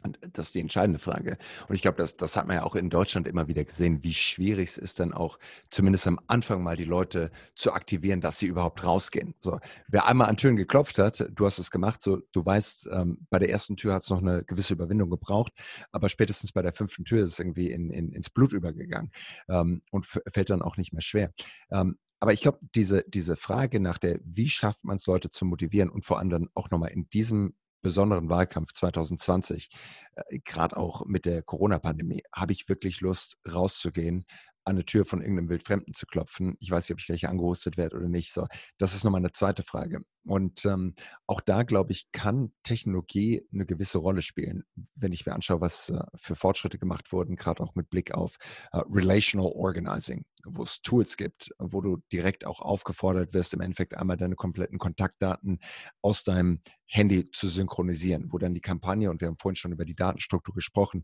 Und 0.03 0.19
das 0.33 0.47
ist 0.47 0.55
die 0.55 0.59
entscheidende 0.59 0.99
Frage. 0.99 1.37
Und 1.67 1.75
ich 1.75 1.81
glaube, 1.81 1.97
das, 1.97 2.17
das 2.17 2.35
hat 2.35 2.47
man 2.47 2.57
ja 2.57 2.63
auch 2.63 2.75
in 2.75 2.89
Deutschland 2.89 3.27
immer 3.27 3.47
wieder 3.47 3.63
gesehen, 3.63 4.03
wie 4.03 4.13
schwierig 4.13 4.69
es 4.69 4.77
ist, 4.77 4.99
dann 4.99 5.13
auch 5.13 5.37
zumindest 5.69 6.07
am 6.07 6.19
Anfang 6.27 6.63
mal 6.63 6.75
die 6.75 6.85
Leute 6.85 7.31
zu 7.55 7.73
aktivieren, 7.73 8.21
dass 8.21 8.39
sie 8.39 8.47
überhaupt 8.47 8.83
rausgehen. 8.83 9.35
So, 9.39 9.59
wer 9.87 10.07
einmal 10.07 10.29
an 10.29 10.37
Türen 10.37 10.55
geklopft 10.55 10.97
hat, 10.97 11.27
du 11.31 11.45
hast 11.45 11.59
es 11.59 11.71
gemacht, 11.71 12.01
so 12.01 12.21
du 12.31 12.45
weißt, 12.45 12.89
ähm, 12.91 13.25
bei 13.29 13.39
der 13.39 13.49
ersten 13.49 13.77
Tür 13.77 13.93
hat 13.93 14.03
es 14.03 14.09
noch 14.09 14.21
eine 14.21 14.43
gewisse 14.43 14.73
Überwindung 14.73 15.09
gebraucht, 15.09 15.53
aber 15.91 16.09
spätestens 16.09 16.51
bei 16.51 16.61
der 16.61 16.73
fünften 16.73 17.05
Tür 17.05 17.23
ist 17.23 17.33
es 17.33 17.39
irgendwie 17.39 17.71
in, 17.71 17.89
in, 17.91 18.11
ins 18.11 18.29
Blut 18.29 18.53
übergegangen 18.53 19.11
ähm, 19.49 19.81
und 19.91 20.05
fällt 20.05 20.49
dann 20.49 20.61
auch 20.61 20.77
nicht 20.77 20.93
mehr 20.93 21.01
schwer. 21.01 21.33
Ähm, 21.71 21.97
aber 22.21 22.33
ich 22.33 22.41
glaube, 22.41 22.59
diese, 22.75 23.03
diese 23.07 23.35
Frage 23.35 23.79
nach 23.79 23.97
der, 23.97 24.19
wie 24.23 24.47
schafft 24.47 24.83
man 24.83 24.97
es, 24.97 25.07
Leute 25.07 25.31
zu 25.31 25.43
motivieren 25.43 25.89
und 25.89 26.05
vor 26.05 26.19
allem 26.19 26.49
auch 26.53 26.69
nochmal 26.69 26.91
in 26.91 27.09
diesem 27.09 27.55
besonderen 27.81 28.29
Wahlkampf 28.29 28.73
2020, 28.73 29.69
äh, 30.15 30.39
gerade 30.39 30.77
auch 30.77 31.05
mit 31.05 31.25
der 31.25 31.41
Corona-Pandemie, 31.41 32.23
habe 32.33 32.53
ich 32.53 32.69
wirklich 32.69 33.01
Lust, 33.01 33.37
rauszugehen, 33.51 34.25
an 34.63 34.75
eine 34.75 34.85
Tür 34.85 35.05
von 35.05 35.21
irgendeinem 35.21 35.49
Wildfremden 35.49 35.93
zu 35.93 36.05
klopfen. 36.05 36.55
Ich 36.59 36.69
weiß 36.69 36.85
nicht, 36.85 36.93
ob 36.93 36.99
ich 36.99 37.07
gleich 37.07 37.27
angehostet 37.27 37.77
werde 37.77 37.97
oder 37.97 38.09
nicht. 38.09 38.33
So, 38.33 38.47
das 38.77 38.93
ist 38.93 39.03
nochmal 39.03 39.21
eine 39.21 39.31
zweite 39.31 39.63
Frage. 39.63 40.03
Und 40.23 40.65
ähm, 40.65 40.93
auch 41.25 41.41
da, 41.41 41.63
glaube 41.63 41.91
ich, 41.91 42.11
kann 42.11 42.51
Technologie 42.63 43.43
eine 43.51 43.65
gewisse 43.65 43.97
Rolle 43.97 44.21
spielen. 44.21 44.63
Wenn 44.95 45.13
ich 45.13 45.25
mir 45.25 45.33
anschaue, 45.33 45.61
was 45.61 45.89
äh, 45.89 45.99
für 46.15 46.35
Fortschritte 46.35 46.77
gemacht 46.77 47.11
wurden, 47.11 47.35
gerade 47.35 47.63
auch 47.63 47.73
mit 47.73 47.89
Blick 47.89 48.13
auf 48.13 48.37
äh, 48.71 48.81
Relational 48.89 49.51
Organizing, 49.51 50.25
wo 50.45 50.61
es 50.61 50.81
Tools 50.83 51.17
gibt, 51.17 51.49
wo 51.57 51.81
du 51.81 51.97
direkt 52.13 52.45
auch 52.45 52.61
aufgefordert 52.61 53.33
wirst, 53.33 53.55
im 53.55 53.61
Endeffekt 53.61 53.95
einmal 53.95 54.17
deine 54.17 54.35
kompletten 54.35 54.77
Kontaktdaten 54.77 55.59
aus 56.03 56.23
deinem 56.23 56.61
Handy 56.85 57.31
zu 57.31 57.47
synchronisieren, 57.47 58.31
wo 58.31 58.37
dann 58.37 58.53
die 58.53 58.61
Kampagne, 58.61 59.09
und 59.09 59.21
wir 59.21 59.27
haben 59.27 59.37
vorhin 59.37 59.55
schon 59.55 59.71
über 59.71 59.85
die 59.85 59.95
Datenstruktur 59.95 60.53
gesprochen, 60.53 61.03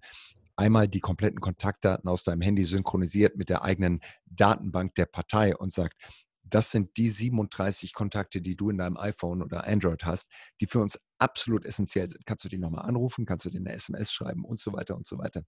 einmal 0.58 0.88
die 0.88 1.00
kompletten 1.00 1.40
Kontaktdaten 1.40 2.10
aus 2.10 2.24
deinem 2.24 2.42
Handy 2.42 2.66
synchronisiert 2.66 3.38
mit 3.38 3.50
der 3.50 3.64
eigenen 3.64 4.02
Datenbank 4.26 4.96
der 4.96 5.06
Partei 5.06 5.56
und 5.56 5.72
sagt, 5.72 5.96
das 6.44 6.72
sind 6.72 6.96
die 6.98 7.10
37 7.10 7.94
Kontakte, 7.94 8.42
die 8.42 8.56
du 8.56 8.70
in 8.70 8.78
deinem 8.78 8.98
iPhone 8.98 9.42
oder 9.42 9.68
Android 9.68 10.06
hast, 10.06 10.32
die 10.62 10.68
für 10.68 10.80
uns 10.80 11.00
absolut 11.18 11.66
essentiell 11.66 12.08
sind. 12.08 12.26
Kannst 12.26 12.46
du 12.46 12.50
die 12.50 12.58
nochmal 12.58 12.86
anrufen, 12.86 13.26
kannst 13.26 13.46
du 13.46 13.50
dir 13.50 13.60
eine 13.60 13.74
SMS 13.74 14.12
schreiben 14.12 14.46
und 14.46 14.60
so 14.60 14.74
weiter 14.74 14.96
und 14.96 15.06
so 15.06 15.18
weiter. 15.18 15.44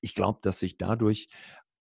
Ich 0.00 0.14
glaube, 0.14 0.38
dass 0.42 0.60
sich 0.60 0.78
dadurch 0.78 1.28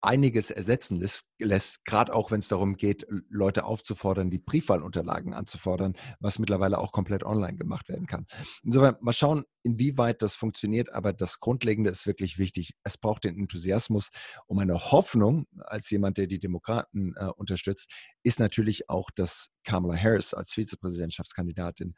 einiges 0.01 0.49
ersetzen 0.49 0.99
lässt, 0.99 1.27
lässt 1.39 1.85
gerade 1.85 2.13
auch 2.13 2.31
wenn 2.31 2.39
es 2.39 2.47
darum 2.47 2.75
geht, 2.75 3.05
Leute 3.29 3.65
aufzufordern, 3.65 4.31
die 4.31 4.39
Briefwahlunterlagen 4.39 5.33
anzufordern, 5.33 5.93
was 6.19 6.39
mittlerweile 6.39 6.79
auch 6.79 6.91
komplett 6.91 7.23
online 7.23 7.57
gemacht 7.57 7.87
werden 7.89 8.07
kann. 8.07 8.25
Insofern 8.63 8.95
mal 9.01 9.13
schauen, 9.13 9.43
inwieweit 9.63 10.21
das 10.21 10.35
funktioniert, 10.35 10.91
aber 10.91 11.13
das 11.13 11.39
Grundlegende 11.39 11.91
ist 11.91 12.07
wirklich 12.07 12.39
wichtig. 12.39 12.73
Es 12.83 12.97
braucht 12.97 13.25
den 13.25 13.37
Enthusiasmus, 13.37 14.09
um 14.47 14.59
eine 14.59 14.91
Hoffnung 14.91 15.45
als 15.59 15.89
jemand, 15.91 16.17
der 16.17 16.27
die 16.27 16.39
Demokraten 16.39 17.13
äh, 17.15 17.25
unterstützt, 17.25 17.91
ist 18.23 18.39
natürlich 18.39 18.89
auch, 18.89 19.11
dass 19.11 19.49
Kamala 19.63 19.95
Harris 19.95 20.33
als 20.33 20.51
Vizepräsidentschaftskandidatin 20.53 21.95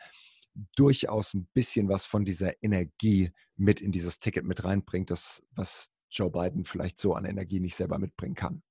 durchaus 0.76 1.34
ein 1.34 1.48
bisschen 1.54 1.90
was 1.90 2.06
von 2.06 2.26
dieser 2.26 2.62
Energie 2.62 3.32
mit 3.56 3.82
in 3.82 3.92
dieses 3.92 4.20
Ticket 4.20 4.46
mit 4.46 4.64
reinbringt, 4.64 5.10
das 5.10 5.42
was 5.52 5.88
Joe 6.14 6.30
Biden 6.30 6.66
vielleicht 6.66 6.98
so 6.98 7.14
an 7.14 7.26
Energie 7.26 7.60
nicht 7.60 7.76
selber 7.76 8.00
mitbringen 8.00 8.36
kann. 8.36 8.64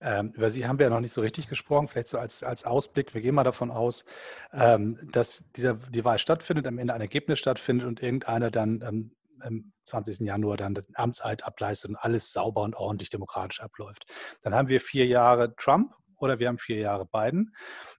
Ähm, 0.00 0.32
über 0.34 0.50
Sie 0.50 0.66
haben 0.66 0.78
wir 0.78 0.86
ja 0.86 0.90
noch 0.90 1.00
nicht 1.00 1.12
so 1.12 1.20
richtig 1.20 1.48
gesprochen, 1.48 1.88
vielleicht 1.88 2.08
so 2.08 2.18
als, 2.18 2.42
als 2.42 2.64
Ausblick. 2.64 3.14
Wir 3.14 3.20
gehen 3.22 3.34
mal 3.34 3.44
davon 3.44 3.70
aus, 3.70 4.04
ähm, 4.52 4.98
dass 5.12 5.42
dieser, 5.56 5.74
die 5.74 6.04
Wahl 6.04 6.18
stattfindet, 6.18 6.66
am 6.66 6.78
Ende 6.78 6.94
ein 6.94 7.00
Ergebnis 7.00 7.38
stattfindet 7.38 7.86
und 7.86 8.02
irgendeiner 8.02 8.50
dann 8.50 8.82
ähm, 8.86 9.12
am 9.40 9.72
20. 9.84 10.20
Januar 10.20 10.56
dann 10.56 10.74
das 10.74 10.86
Amtseid 10.94 11.44
ableistet 11.44 11.90
und 11.90 11.96
alles 11.96 12.32
sauber 12.32 12.62
und 12.62 12.74
ordentlich 12.74 13.10
demokratisch 13.10 13.60
abläuft. 13.60 14.06
Dann 14.42 14.54
haben 14.54 14.68
wir 14.68 14.80
vier 14.80 15.06
Jahre 15.06 15.54
Trump 15.56 15.92
oder 16.18 16.38
wir 16.38 16.48
haben 16.48 16.58
vier 16.58 16.78
Jahre 16.78 17.06
Biden. 17.06 17.54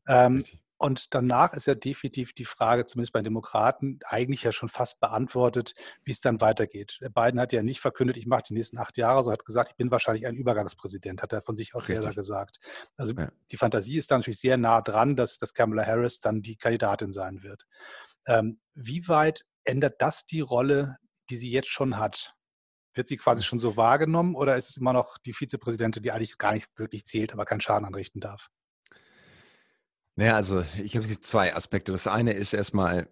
Ähm, 0.08 0.44
und 0.80 1.14
danach 1.16 1.54
ist 1.54 1.66
ja 1.66 1.74
definitiv 1.74 2.34
die 2.34 2.46
Frage, 2.46 2.86
zumindest 2.86 3.14
bei 3.14 3.22
Demokraten, 3.22 4.00
eigentlich 4.06 4.44
ja 4.44 4.52
schon 4.52 4.70
fast 4.70 5.00
beantwortet, 5.00 5.74
wie 6.04 6.12
es 6.12 6.20
dann 6.20 6.40
weitergeht. 6.40 7.00
Biden 7.16 7.40
hat 7.40 7.52
ja 7.52 7.64
nicht 7.64 7.80
verkündet, 7.80 8.16
ich 8.16 8.28
mache 8.28 8.44
die 8.48 8.54
nächsten 8.54 8.78
acht 8.78 8.96
Jahre, 8.96 9.24
sondern 9.24 9.40
hat 9.40 9.46
gesagt, 9.46 9.70
ich 9.70 9.76
bin 9.76 9.90
wahrscheinlich 9.90 10.28
ein 10.28 10.36
Übergangspräsident, 10.36 11.24
hat 11.24 11.34
er 11.34 11.42
von 11.42 11.56
sich 11.56 11.74
aus 11.74 11.84
Richtig. 11.84 12.04
selber 12.04 12.14
gesagt. 12.14 12.60
Also 12.96 13.16
ja. 13.16 13.32
die 13.52 13.58
Fantasie 13.58 13.98
ist 13.98 14.12
da 14.12 14.18
natürlich 14.18 14.40
sehr 14.40 14.58
nah 14.58 14.82
dran, 14.82 15.16
dass, 15.16 15.40
dass 15.40 15.56
Kamala 15.56 15.84
Harris 15.84 16.20
dann 16.20 16.42
die 16.42 16.58
Kandidatin 16.58 17.12
sein 17.12 17.42
wird. 17.42 17.66
Ähm, 18.28 18.60
wie 18.76 19.08
weit 19.08 19.46
ändert 19.64 20.00
das 20.00 20.28
die 20.28 20.42
Rolle, 20.42 20.98
die 21.32 21.38
sie 21.38 21.50
jetzt 21.50 21.70
schon 21.70 21.98
hat? 21.98 22.36
Wird 22.94 23.08
sie 23.08 23.18
quasi 23.18 23.44
schon 23.44 23.60
so 23.60 23.78
wahrgenommen 23.78 24.36
oder 24.36 24.58
ist 24.58 24.70
es 24.70 24.78
immer 24.78 24.94
noch 24.94 25.18
die 25.20 25.34
Vizepräsidentin, 25.34 26.04
die 26.04 26.12
eigentlich 26.12 26.38
gar 26.38 26.54
nicht 26.54 26.70
wirklich 26.78 27.06
zählt, 27.06 27.34
aber 27.34 27.46
keinen 27.46 27.62
Schaden 27.62 27.86
anrichten 27.86 28.22
darf? 28.22 28.50
Naja, 30.18 30.36
also 30.36 30.66
ich 30.84 30.98
habe 30.98 31.08
zwei 31.22 31.56
Aspekte. 31.56 31.92
Das 31.92 32.08
eine 32.08 32.34
ist 32.34 32.54
erstmal, 32.54 33.08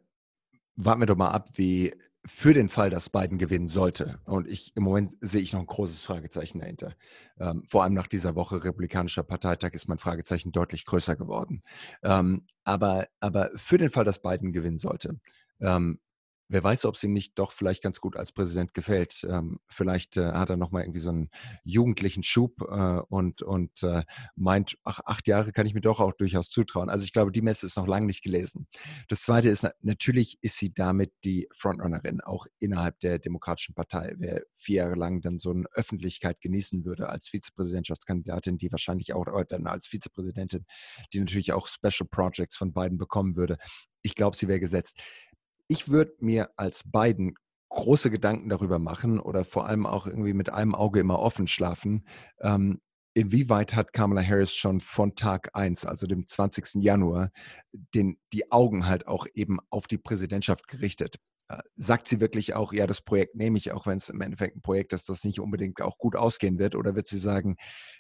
warten 0.75 1.01
wir 1.01 1.05
doch 1.05 1.15
mal 1.15 1.29
ab, 1.29 1.49
wie 1.53 1.93
für 2.25 2.55
den 2.55 2.67
Fall, 2.67 2.89
dass 2.89 3.11
Biden 3.11 3.37
gewinnen 3.37 3.67
sollte. 3.67 4.19
Und 4.25 4.47
ich 4.47 4.75
im 4.75 4.81
Moment 4.81 5.15
sehe 5.21 5.41
ich 5.41 5.53
noch 5.53 5.59
ein 5.59 5.67
großes 5.67 6.01
Fragezeichen 6.01 6.59
dahinter. 6.59 6.95
Ähm, 7.39 7.63
vor 7.67 7.83
allem 7.83 7.93
nach 7.93 8.07
dieser 8.07 8.33
Woche 8.33 8.63
republikanischer 8.63 9.21
Parteitag 9.21 9.73
ist 9.73 9.87
mein 9.87 9.99
Fragezeichen 9.99 10.51
deutlich 10.51 10.85
größer 10.85 11.15
geworden. 11.15 11.61
Ähm, 12.01 12.47
aber, 12.63 13.07
aber 13.19 13.51
für 13.55 13.77
den 13.77 13.91
Fall, 13.91 14.03
dass 14.05 14.23
Biden 14.23 14.51
gewinnen 14.51 14.79
sollte, 14.79 15.19
ähm, 15.61 15.99
Wer 16.47 16.63
weiß, 16.63 16.85
ob 16.85 17.01
ihm 17.03 17.13
nicht 17.13 17.39
doch 17.39 17.51
vielleicht 17.51 17.81
ganz 17.81 17.99
gut 17.99 18.15
als 18.15 18.31
Präsident 18.31 18.75
gefällt. 18.75 19.25
Ähm, 19.27 19.59
vielleicht 19.67 20.15
äh, 20.17 20.31
hat 20.33 20.51
er 20.51 20.57
nochmal 20.57 20.83
irgendwie 20.83 20.99
so 20.99 21.09
einen 21.09 21.29
jugendlichen 21.63 22.21
Schub 22.21 22.61
äh, 22.61 22.99
und, 23.09 23.41
und 23.41 23.81
äh, 23.81 24.03
meint, 24.35 24.77
ach, 24.83 24.99
acht 25.05 25.27
Jahre 25.27 25.51
kann 25.51 25.65
ich 25.65 25.73
mir 25.73 25.81
doch 25.81 25.99
auch 25.99 26.13
durchaus 26.13 26.51
zutrauen. 26.51 26.89
Also 26.89 27.03
ich 27.03 27.13
glaube, 27.13 27.31
die 27.31 27.41
Messe 27.41 27.65
ist 27.65 27.77
noch 27.77 27.87
lange 27.87 28.05
nicht 28.05 28.23
gelesen. 28.23 28.67
Das 29.07 29.23
Zweite 29.23 29.49
ist, 29.49 29.67
natürlich 29.81 30.37
ist 30.41 30.57
sie 30.57 30.71
damit 30.71 31.11
die 31.23 31.47
Frontrunnerin, 31.51 32.21
auch 32.21 32.45
innerhalb 32.59 32.99
der 32.99 33.17
Demokratischen 33.17 33.73
Partei. 33.73 34.13
Wer 34.17 34.43
vier 34.53 34.83
Jahre 34.83 34.95
lang 34.95 35.21
dann 35.21 35.39
so 35.39 35.49
eine 35.49 35.65
Öffentlichkeit 35.73 36.41
genießen 36.41 36.85
würde 36.85 37.09
als 37.09 37.27
Vizepräsidentschaftskandidatin, 37.27 38.59
die 38.59 38.71
wahrscheinlich 38.71 39.13
auch 39.13 39.25
dann 39.47 39.65
als 39.65 39.87
Vizepräsidentin, 39.87 40.65
die 41.11 41.19
natürlich 41.19 41.53
auch 41.53 41.67
Special 41.67 42.07
Projects 42.07 42.55
von 42.55 42.71
beiden 42.71 42.99
bekommen 42.99 43.35
würde, 43.35 43.57
ich 44.03 44.13
glaube, 44.13 44.37
sie 44.37 44.47
wäre 44.47 44.59
gesetzt 44.59 45.01
ich 45.67 45.89
würde 45.89 46.13
mir 46.19 46.49
als 46.57 46.89
beiden 46.89 47.35
große 47.69 48.09
Gedanken 48.09 48.49
darüber 48.49 48.79
machen 48.79 49.19
oder 49.19 49.43
vor 49.43 49.67
allem 49.67 49.85
auch 49.85 50.07
irgendwie 50.07 50.33
mit 50.33 50.49
einem 50.49 50.75
Auge 50.75 50.99
immer 50.99 51.19
offen 51.19 51.47
schlafen. 51.47 52.05
Ähm, 52.39 52.79
inwieweit 53.13 53.75
hat 53.75 53.93
Kamala 53.93 54.21
Harris 54.21 54.53
schon 54.53 54.79
von 54.79 55.15
Tag 55.15 55.49
1, 55.53 55.85
also 55.85 56.07
dem 56.07 56.27
20. 56.27 56.83
Januar, 56.83 57.31
den, 57.73 58.17
die 58.33 58.51
Augen 58.51 58.85
halt 58.85 59.07
auch 59.07 59.25
eben 59.33 59.59
auf 59.69 59.87
die 59.87 59.97
Präsidentschaft 59.97 60.67
gerichtet? 60.67 61.17
Äh, 61.47 61.61
sagt 61.75 62.07
sie 62.07 62.19
wirklich 62.19 62.55
auch, 62.55 62.73
ja, 62.73 62.87
das 62.87 63.01
Projekt 63.01 63.35
nehme 63.35 63.57
ich, 63.57 63.71
auch 63.71 63.85
wenn 63.85 63.97
es 63.97 64.09
im 64.09 64.19
Endeffekt 64.21 64.55
ein 64.55 64.61
Projekt 64.61 64.93
ist, 64.93 65.09
das 65.09 65.23
nicht 65.23 65.39
unbedingt 65.39 65.79
auch 65.79 65.99
gut 65.99 66.15
ausgehen 66.15 66.57
wird? 66.57 66.75
Oder 66.75 66.95
wird 66.95 67.07
sie 67.07 67.19
sagen, 67.19 67.55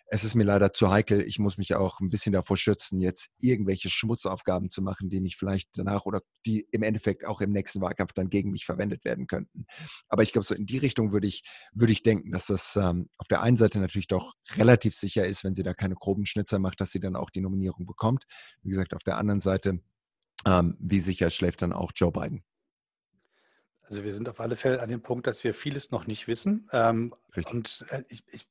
es 0.07 0.23
ist 0.23 0.33
mir 0.33 0.45
leider 0.45 0.73
zu 0.73 0.89
heikel, 0.89 1.21
ich 1.21 1.37
muss 1.37 1.57
mich 1.57 1.75
auch 1.75 1.99
ein 1.99 2.09
bisschen 2.09 2.33
davor 2.33 2.57
schützen, 2.57 3.01
jetzt 3.01 3.29
irgendwelche 3.39 3.89
Schmutzaufgaben 3.89 4.69
zu 4.71 4.81
machen, 4.81 5.09
die 5.09 5.21
mich 5.21 5.35
vielleicht 5.35 5.69
danach 5.77 6.05
oder 6.05 6.21
die 6.47 6.67
im 6.71 6.81
Endeffekt 6.81 7.25
auch 7.27 7.39
im 7.39 7.51
nächsten 7.51 7.81
Wahlkampf 7.81 8.13
dann 8.13 8.29
gegen 8.29 8.49
mich 8.49 8.65
verwendet 8.65 9.05
werden 9.05 9.27
könnten. 9.27 9.65
Aber 10.09 10.23
ich 10.23 10.31
glaube, 10.31 10.45
so 10.45 10.55
in 10.55 10.65
die 10.65 10.79
Richtung 10.79 11.11
würde 11.11 11.27
ich, 11.27 11.43
würde 11.71 11.93
ich 11.93 12.01
denken, 12.01 12.31
dass 12.31 12.47
das 12.47 12.75
ähm, 12.75 13.09
auf 13.17 13.27
der 13.27 13.41
einen 13.41 13.57
Seite 13.57 13.79
natürlich 13.79 14.07
doch 14.07 14.33
relativ 14.55 14.95
sicher 14.95 15.25
ist, 15.25 15.43
wenn 15.43 15.53
sie 15.53 15.63
da 15.63 15.75
keine 15.75 15.95
groben 15.95 16.25
Schnitzer 16.25 16.57
macht, 16.57 16.81
dass 16.81 16.91
sie 16.91 16.99
dann 16.99 17.15
auch 17.15 17.29
die 17.29 17.41
Nominierung 17.41 17.85
bekommt. 17.85 18.25
Wie 18.63 18.69
gesagt, 18.69 18.95
auf 18.95 19.03
der 19.03 19.17
anderen 19.17 19.39
Seite, 19.39 19.81
ähm, 20.47 20.77
wie 20.79 20.99
sicher 20.99 21.29
schläft 21.29 21.61
dann 21.61 21.73
auch 21.73 21.91
Joe 21.95 22.11
Biden. 22.11 22.43
Also 23.87 24.03
wir 24.03 24.13
sind 24.13 24.29
auf 24.29 24.39
alle 24.39 24.55
Fälle 24.55 24.81
an 24.81 24.89
dem 24.89 25.01
Punkt, 25.01 25.27
dass 25.27 25.43
wir 25.43 25.53
vieles 25.53 25.91
noch 25.91 26.07
nicht 26.07 26.27
wissen. 26.27 26.67
Ähm, 26.71 27.13
und 27.51 27.85
äh, 27.89 28.03
ich, 28.09 28.23
ich 28.31 28.47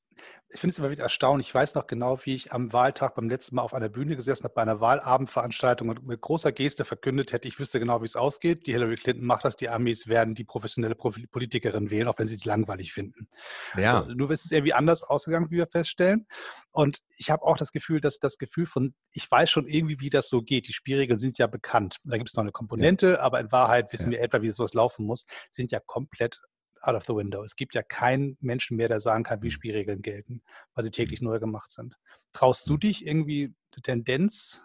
ich 0.54 0.60
finde 0.60 0.72
es 0.72 0.78
immer 0.78 0.90
wieder 0.90 1.02
erstaunlich. 1.02 1.48
Ich 1.48 1.54
weiß 1.54 1.74
noch 1.74 1.86
genau, 1.86 2.18
wie 2.24 2.34
ich 2.34 2.52
am 2.52 2.72
Wahltag 2.72 3.16
beim 3.16 3.28
letzten 3.28 3.56
Mal 3.56 3.62
auf 3.62 3.74
einer 3.74 3.88
Bühne 3.88 4.14
gesessen 4.14 4.44
habe, 4.44 4.54
bei 4.54 4.62
einer 4.62 4.80
Wahlabendveranstaltung 4.80 5.88
und 5.88 6.06
mit 6.06 6.20
großer 6.20 6.52
Geste 6.52 6.84
verkündet 6.84 7.32
hätte, 7.32 7.48
ich 7.48 7.58
wüsste 7.58 7.80
genau, 7.80 8.00
wie 8.02 8.04
es 8.06 8.14
ausgeht. 8.14 8.66
Die 8.66 8.72
Hillary 8.72 8.94
Clinton 8.96 9.26
macht 9.26 9.44
das, 9.44 9.56
die 9.56 9.68
Amis 9.68 10.06
werden 10.06 10.34
die 10.34 10.44
professionelle 10.44 10.94
Politikerin 10.94 11.90
wählen, 11.90 12.06
auch 12.06 12.18
wenn 12.18 12.28
sie 12.28 12.36
die 12.36 12.48
langweilig 12.48 12.92
finden. 12.92 13.28
Ja. 13.76 14.04
So, 14.04 14.12
nur 14.12 14.30
ist 14.30 14.44
es 14.44 14.52
irgendwie 14.52 14.74
anders 14.74 15.02
ausgegangen, 15.02 15.50
wie 15.50 15.56
wir 15.56 15.66
feststellen. 15.66 16.26
Und 16.70 16.98
ich 17.16 17.30
habe 17.30 17.42
auch 17.42 17.56
das 17.56 17.72
Gefühl, 17.72 18.00
dass 18.00 18.18
das 18.18 18.38
Gefühl 18.38 18.66
von, 18.66 18.94
ich 19.10 19.28
weiß 19.28 19.50
schon 19.50 19.66
irgendwie, 19.66 19.98
wie 19.98 20.10
das 20.10 20.28
so 20.28 20.42
geht. 20.42 20.68
Die 20.68 20.72
Spielregeln 20.72 21.18
sind 21.18 21.38
ja 21.38 21.48
bekannt. 21.48 21.96
Da 22.04 22.16
gibt 22.16 22.28
es 22.28 22.36
noch 22.36 22.42
eine 22.42 22.52
Komponente, 22.52 23.12
ja. 23.12 23.20
aber 23.20 23.40
in 23.40 23.50
Wahrheit 23.50 23.92
wissen 23.92 24.12
ja. 24.12 24.18
wir 24.18 24.24
etwa, 24.24 24.42
wie 24.42 24.50
sowas 24.50 24.74
laufen 24.74 25.04
muss, 25.04 25.26
sind 25.50 25.72
ja 25.72 25.80
komplett 25.80 26.40
out 26.86 26.94
of 26.94 27.04
the 27.06 27.14
window. 27.14 27.42
Es 27.42 27.56
gibt 27.56 27.74
ja 27.74 27.82
keinen 27.82 28.36
Menschen 28.40 28.76
mehr, 28.76 28.88
der 28.88 29.00
sagen 29.00 29.24
kann, 29.24 29.42
wie 29.42 29.46
mhm. 29.46 29.52
Spielregeln 29.52 30.02
gelten, 30.02 30.42
weil 30.74 30.84
sie 30.84 30.90
täglich 30.90 31.20
mhm. 31.20 31.28
neu 31.28 31.38
gemacht 31.38 31.70
sind. 31.70 31.96
Traust 32.32 32.68
du 32.68 32.76
dich 32.76 33.06
irgendwie 33.06 33.54
die 33.76 33.82
Tendenz? 33.82 34.64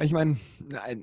Ich 0.00 0.12
meine, 0.12 0.38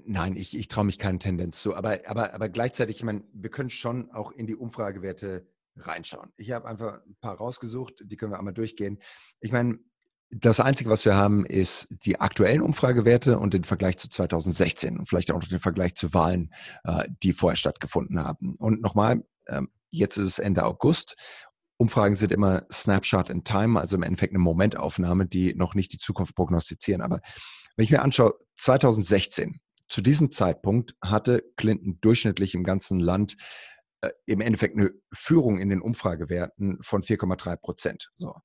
nein, 0.05 0.35
ich, 0.35 0.57
ich 0.57 0.67
traue 0.67 0.85
mich 0.85 0.97
keine 0.97 1.19
Tendenz 1.19 1.61
zu, 1.61 1.75
aber, 1.75 1.99
aber, 2.07 2.33
aber 2.33 2.49
gleichzeitig, 2.49 2.97
ich 2.97 3.03
meine, 3.03 3.23
wir 3.33 3.51
können 3.51 3.69
schon 3.69 4.09
auch 4.11 4.31
in 4.31 4.47
die 4.47 4.55
Umfragewerte 4.55 5.47
reinschauen. 5.75 6.31
Ich 6.37 6.51
habe 6.51 6.67
einfach 6.67 7.05
ein 7.05 7.15
paar 7.21 7.35
rausgesucht, 7.35 8.03
die 8.05 8.17
können 8.17 8.31
wir 8.31 8.39
einmal 8.39 8.53
durchgehen. 8.53 8.99
Ich 9.41 9.51
meine, 9.51 9.79
das 10.31 10.59
Einzige, 10.59 10.89
was 10.89 11.05
wir 11.05 11.15
haben, 11.15 11.45
ist 11.45 11.87
die 11.89 12.19
aktuellen 12.19 12.61
Umfragewerte 12.61 13.39
und 13.39 13.53
den 13.53 13.63
Vergleich 13.63 13.97
zu 13.97 14.09
2016 14.09 14.99
und 14.99 15.09
vielleicht 15.09 15.31
auch 15.31 15.41
noch 15.41 15.47
den 15.47 15.59
Vergleich 15.59 15.95
zu 15.95 16.13
Wahlen, 16.13 16.51
äh, 16.83 17.07
die 17.23 17.33
vorher 17.33 17.57
stattgefunden 17.57 18.23
haben. 18.23 18.55
Und 18.57 18.81
nochmal, 18.81 19.23
ähm, 19.47 19.69
jetzt 19.89 20.17
ist 20.17 20.27
es 20.27 20.39
Ende 20.39 20.63
August. 20.65 21.15
Umfragen 21.77 22.13
sind 22.13 22.31
immer 22.31 22.63
Snapshot 22.71 23.29
in 23.29 23.43
Time, 23.43 23.79
also 23.79 23.95
im 23.95 24.03
Endeffekt 24.03 24.33
eine 24.33 24.43
Momentaufnahme, 24.43 25.25
die 25.25 25.55
noch 25.55 25.73
nicht 25.73 25.93
die 25.93 25.97
Zukunft 25.97 26.35
prognostizieren. 26.35 27.01
Aber 27.01 27.21
wenn 27.75 27.83
ich 27.83 27.91
mir 27.91 28.01
anschaue, 28.01 28.33
2016, 28.57 29.61
zu 29.87 30.01
diesem 30.01 30.31
Zeitpunkt 30.31 30.93
hatte 31.01 31.43
Clinton 31.55 31.97
durchschnittlich 32.01 32.53
im 32.53 32.63
ganzen 32.63 32.99
Land 32.99 33.35
äh, 34.01 34.11
im 34.27 34.41
Endeffekt 34.41 34.77
eine 34.77 34.91
Führung 35.11 35.57
in 35.57 35.69
den 35.69 35.81
Umfragewerten 35.81 36.77
von 36.81 37.01
4,3 37.01 37.55
Prozent. 37.55 38.11
So. 38.17 38.35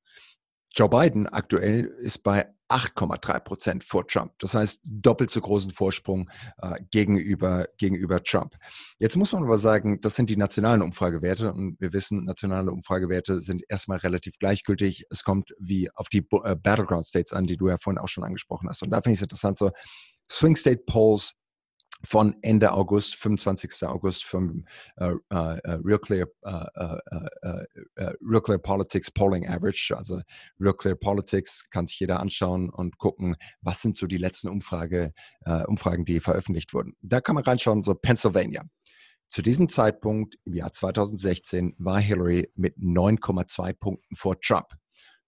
Joe 0.75 0.89
Biden 0.89 1.29
aktuell 1.29 1.85
ist 1.85 2.25
bei 2.25 2.47
8,3 2.69 3.41
Prozent 3.41 3.85
vor 3.85 4.07
Trump. 4.09 4.33
Das 4.39 4.55
heißt, 4.55 4.81
doppelt 4.85 5.31
so 5.31 5.41
großen 5.41 5.71
Vorsprung 5.71 6.29
äh, 6.61 6.81
gegenüber, 6.91 7.69
gegenüber 7.79 8.23
Trump. 8.23 8.57
Jetzt 8.99 9.17
muss 9.17 9.33
man 9.33 9.45
aber 9.45 9.59
sagen, 9.59 10.01
das 10.01 10.17
sind 10.17 10.31
die 10.31 10.37
nationalen 10.37 10.83
Umfragewerte 10.83 11.53
und 11.53 11.81
wir 11.81 11.93
wissen, 11.93 12.25
nationale 12.25 12.73
Umfragewerte 12.73 13.41
sind 13.41 13.63
erstmal 13.69 13.99
relativ 13.99 14.39
gleichgültig. 14.39 15.05
Es 15.11 15.23
kommt 15.23 15.55
wie 15.61 15.91
auf 15.95 16.09
die 16.09 16.27
äh, 16.43 16.57
Battleground 16.57 17.07
States 17.07 17.33
an, 17.33 17.47
die 17.47 17.57
du 17.57 17.69
ja 17.69 17.77
vorhin 17.79 17.99
auch 17.99 18.09
schon 18.09 18.25
angesprochen 18.25 18.69
hast. 18.69 18.83
Und 18.83 18.91
da 18.91 18.97
finde 18.97 19.13
ich 19.13 19.19
es 19.19 19.23
interessant, 19.23 19.59
so 19.59 19.71
Swing 20.29 20.57
State 20.57 20.83
Polls 20.87 21.35
von 22.05 22.37
Ende 22.43 22.73
August, 22.73 23.17
25. 23.17 23.87
August 23.89 24.25
vom 24.25 24.65
äh, 24.97 25.13
äh, 25.31 25.59
äh, 25.59 25.79
Real, 25.83 25.99
Clear, 25.99 26.27
äh, 26.43 26.51
äh, 26.77 27.65
äh, 27.97 28.13
Real 28.21 28.43
Clear 28.43 28.59
Politics 28.59 29.11
Polling 29.11 29.49
Average. 29.49 29.95
Also 29.97 30.21
Real 30.61 30.75
Clear 30.75 30.97
Politics 30.97 31.69
kann 31.71 31.87
sich 31.87 31.99
jeder 32.01 32.21
anschauen 32.21 32.71
und 32.71 32.99
gucken, 32.99 33.37
was 33.61 33.83
sind 33.83 33.97
so 33.97 34.07
die 34.07 34.19
letzten 34.19 34.49
Umfrage, 34.49 35.13
Umfragen, 35.67 36.05
die 36.05 36.21
veröffentlicht 36.21 36.75
wurden. 36.75 36.95
Da 37.01 37.21
kann 37.21 37.35
man 37.35 37.45
reinschauen, 37.45 37.83
so 37.83 37.95
Pennsylvania. 37.95 38.65
Zu 39.29 39.43
diesem 39.43 39.69
Zeitpunkt 39.69 40.37
im 40.45 40.55
Jahr 40.55 40.73
2016 40.73 41.75
war 41.79 42.01
Hillary 42.01 42.51
mit 42.55 42.77
9,2 42.77 43.73
Punkten 43.73 44.15
vor 44.15 44.39
Trump. 44.41 44.69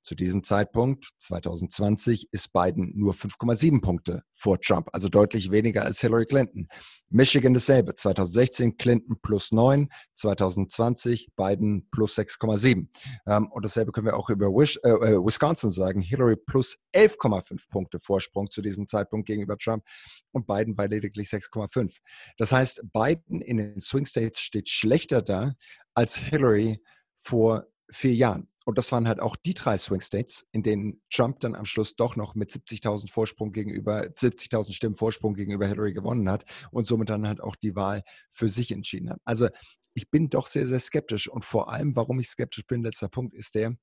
Zu 0.07 0.14
diesem 0.14 0.45
Zeitpunkt, 0.45 1.11
2020, 1.19 2.29
ist 2.31 2.53
Biden 2.53 2.92
nur 2.95 3.12
5,7 3.12 3.81
Punkte 3.81 4.23
vor 4.33 4.61
Trump, 4.61 4.88
also 4.92 5.09
deutlich 5.09 5.51
weniger 5.51 5.83
als 5.83 6.01
Hillary 6.01 6.27
Clinton. 6.27 6.69
Michigan 7.09 7.54
dasselbe, 7.54 7.96
2016 7.96 8.77
Clinton 8.77 9.17
plus 9.21 9.50
9, 9.50 9.88
2020 10.15 11.31
Biden 11.35 11.88
plus 11.90 12.17
6,7. 12.17 12.87
Ähm, 13.27 13.50
und 13.50 13.65
dasselbe 13.65 13.90
können 13.90 14.07
wir 14.07 14.17
auch 14.17 14.31
über 14.31 14.46
äh, 14.46 14.88
äh 14.90 15.19
Wisconsin 15.19 15.73
sagen, 15.73 16.00
Hillary 16.00 16.37
plus 16.37 16.79
11,5 16.94 17.69
Punkte 17.69 17.98
Vorsprung 17.98 18.48
zu 18.48 18.63
diesem 18.63 18.87
Zeitpunkt 18.87 19.27
gegenüber 19.27 19.59
Trump 19.59 19.83
und 20.31 20.46
Biden 20.46 20.77
bei 20.77 20.87
lediglich 20.87 21.31
6,5. 21.31 21.96
Das 22.38 22.52
heißt, 22.52 22.92
Biden 22.92 23.40
in 23.40 23.57
den 23.57 23.81
Swing 23.81 24.04
States 24.04 24.38
steht 24.38 24.69
schlechter 24.69 25.21
da 25.21 25.54
als 25.94 26.15
Hillary 26.15 26.81
vor 27.17 27.67
vier 27.90 28.15
Jahren. 28.15 28.48
Und 28.67 28.79
das 28.79 28.90
waren 28.90 29.06
halt 29.06 29.21
auch 29.21 29.37
die 29.37 29.54
drei 29.54 29.79
Swing 29.79 30.00
States, 30.00 30.44
in 30.50 30.64
denen 30.64 31.00
Trump 31.08 31.38
dann 31.38 31.54
am 31.54 31.67
Schluss 31.67 31.94
doch 31.94 32.17
noch 32.17 32.35
mit 32.35 32.50
70.000 32.50 33.12
Vorsprung 33.12 33.52
gegenüber, 33.52 34.00
70.000 34.02 34.73
Stimmen 34.73 34.96
Vorsprung 34.96 35.35
gegenüber 35.35 35.69
Hillary 35.69 35.92
gewonnen 35.92 36.29
hat 36.29 36.44
und 36.73 36.88
somit 36.88 37.08
dann 37.08 37.29
halt 37.29 37.40
auch 37.40 37.54
die 37.54 37.77
Wahl 37.77 38.02
für 38.33 38.48
sich 38.48 38.73
entschieden 38.73 39.10
hat. 39.10 39.21
Also 39.25 39.48
ich 39.94 40.10
bin 40.10 40.31
doch 40.31 40.48
sehr, 40.48 40.67
sehr 40.67 40.81
skeptisch. 40.81 41.29
Und 41.29 41.44
vor 41.44 41.71
allem, 41.71 41.94
warum 41.94 42.19
ich 42.19 42.27
skeptisch 42.27 42.67
bin, 42.67 42.83
letzter 42.83 43.08
Punkt 43.08 43.35
ist 43.35 43.54
der, 43.54 43.77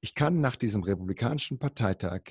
ich 0.00 0.14
kann 0.14 0.40
nach 0.40 0.56
diesem 0.56 0.82
Republikanischen 0.82 1.58
Parteitag 1.58 2.22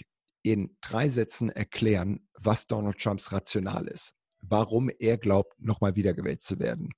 in 0.41 0.75
drei 0.81 1.07
Sätzen 1.07 1.49
erklären, 1.49 2.27
was 2.33 2.65
Donald 2.65 2.97
Trumps 2.97 3.31
Rational 3.31 3.87
ist, 3.87 4.15
warum 4.41 4.89
er 4.97 5.19
glaubt, 5.19 5.53
nochmal 5.59 5.95
wiedergewählt 5.95 6.41
zu 6.41 6.57
werden 6.57 6.89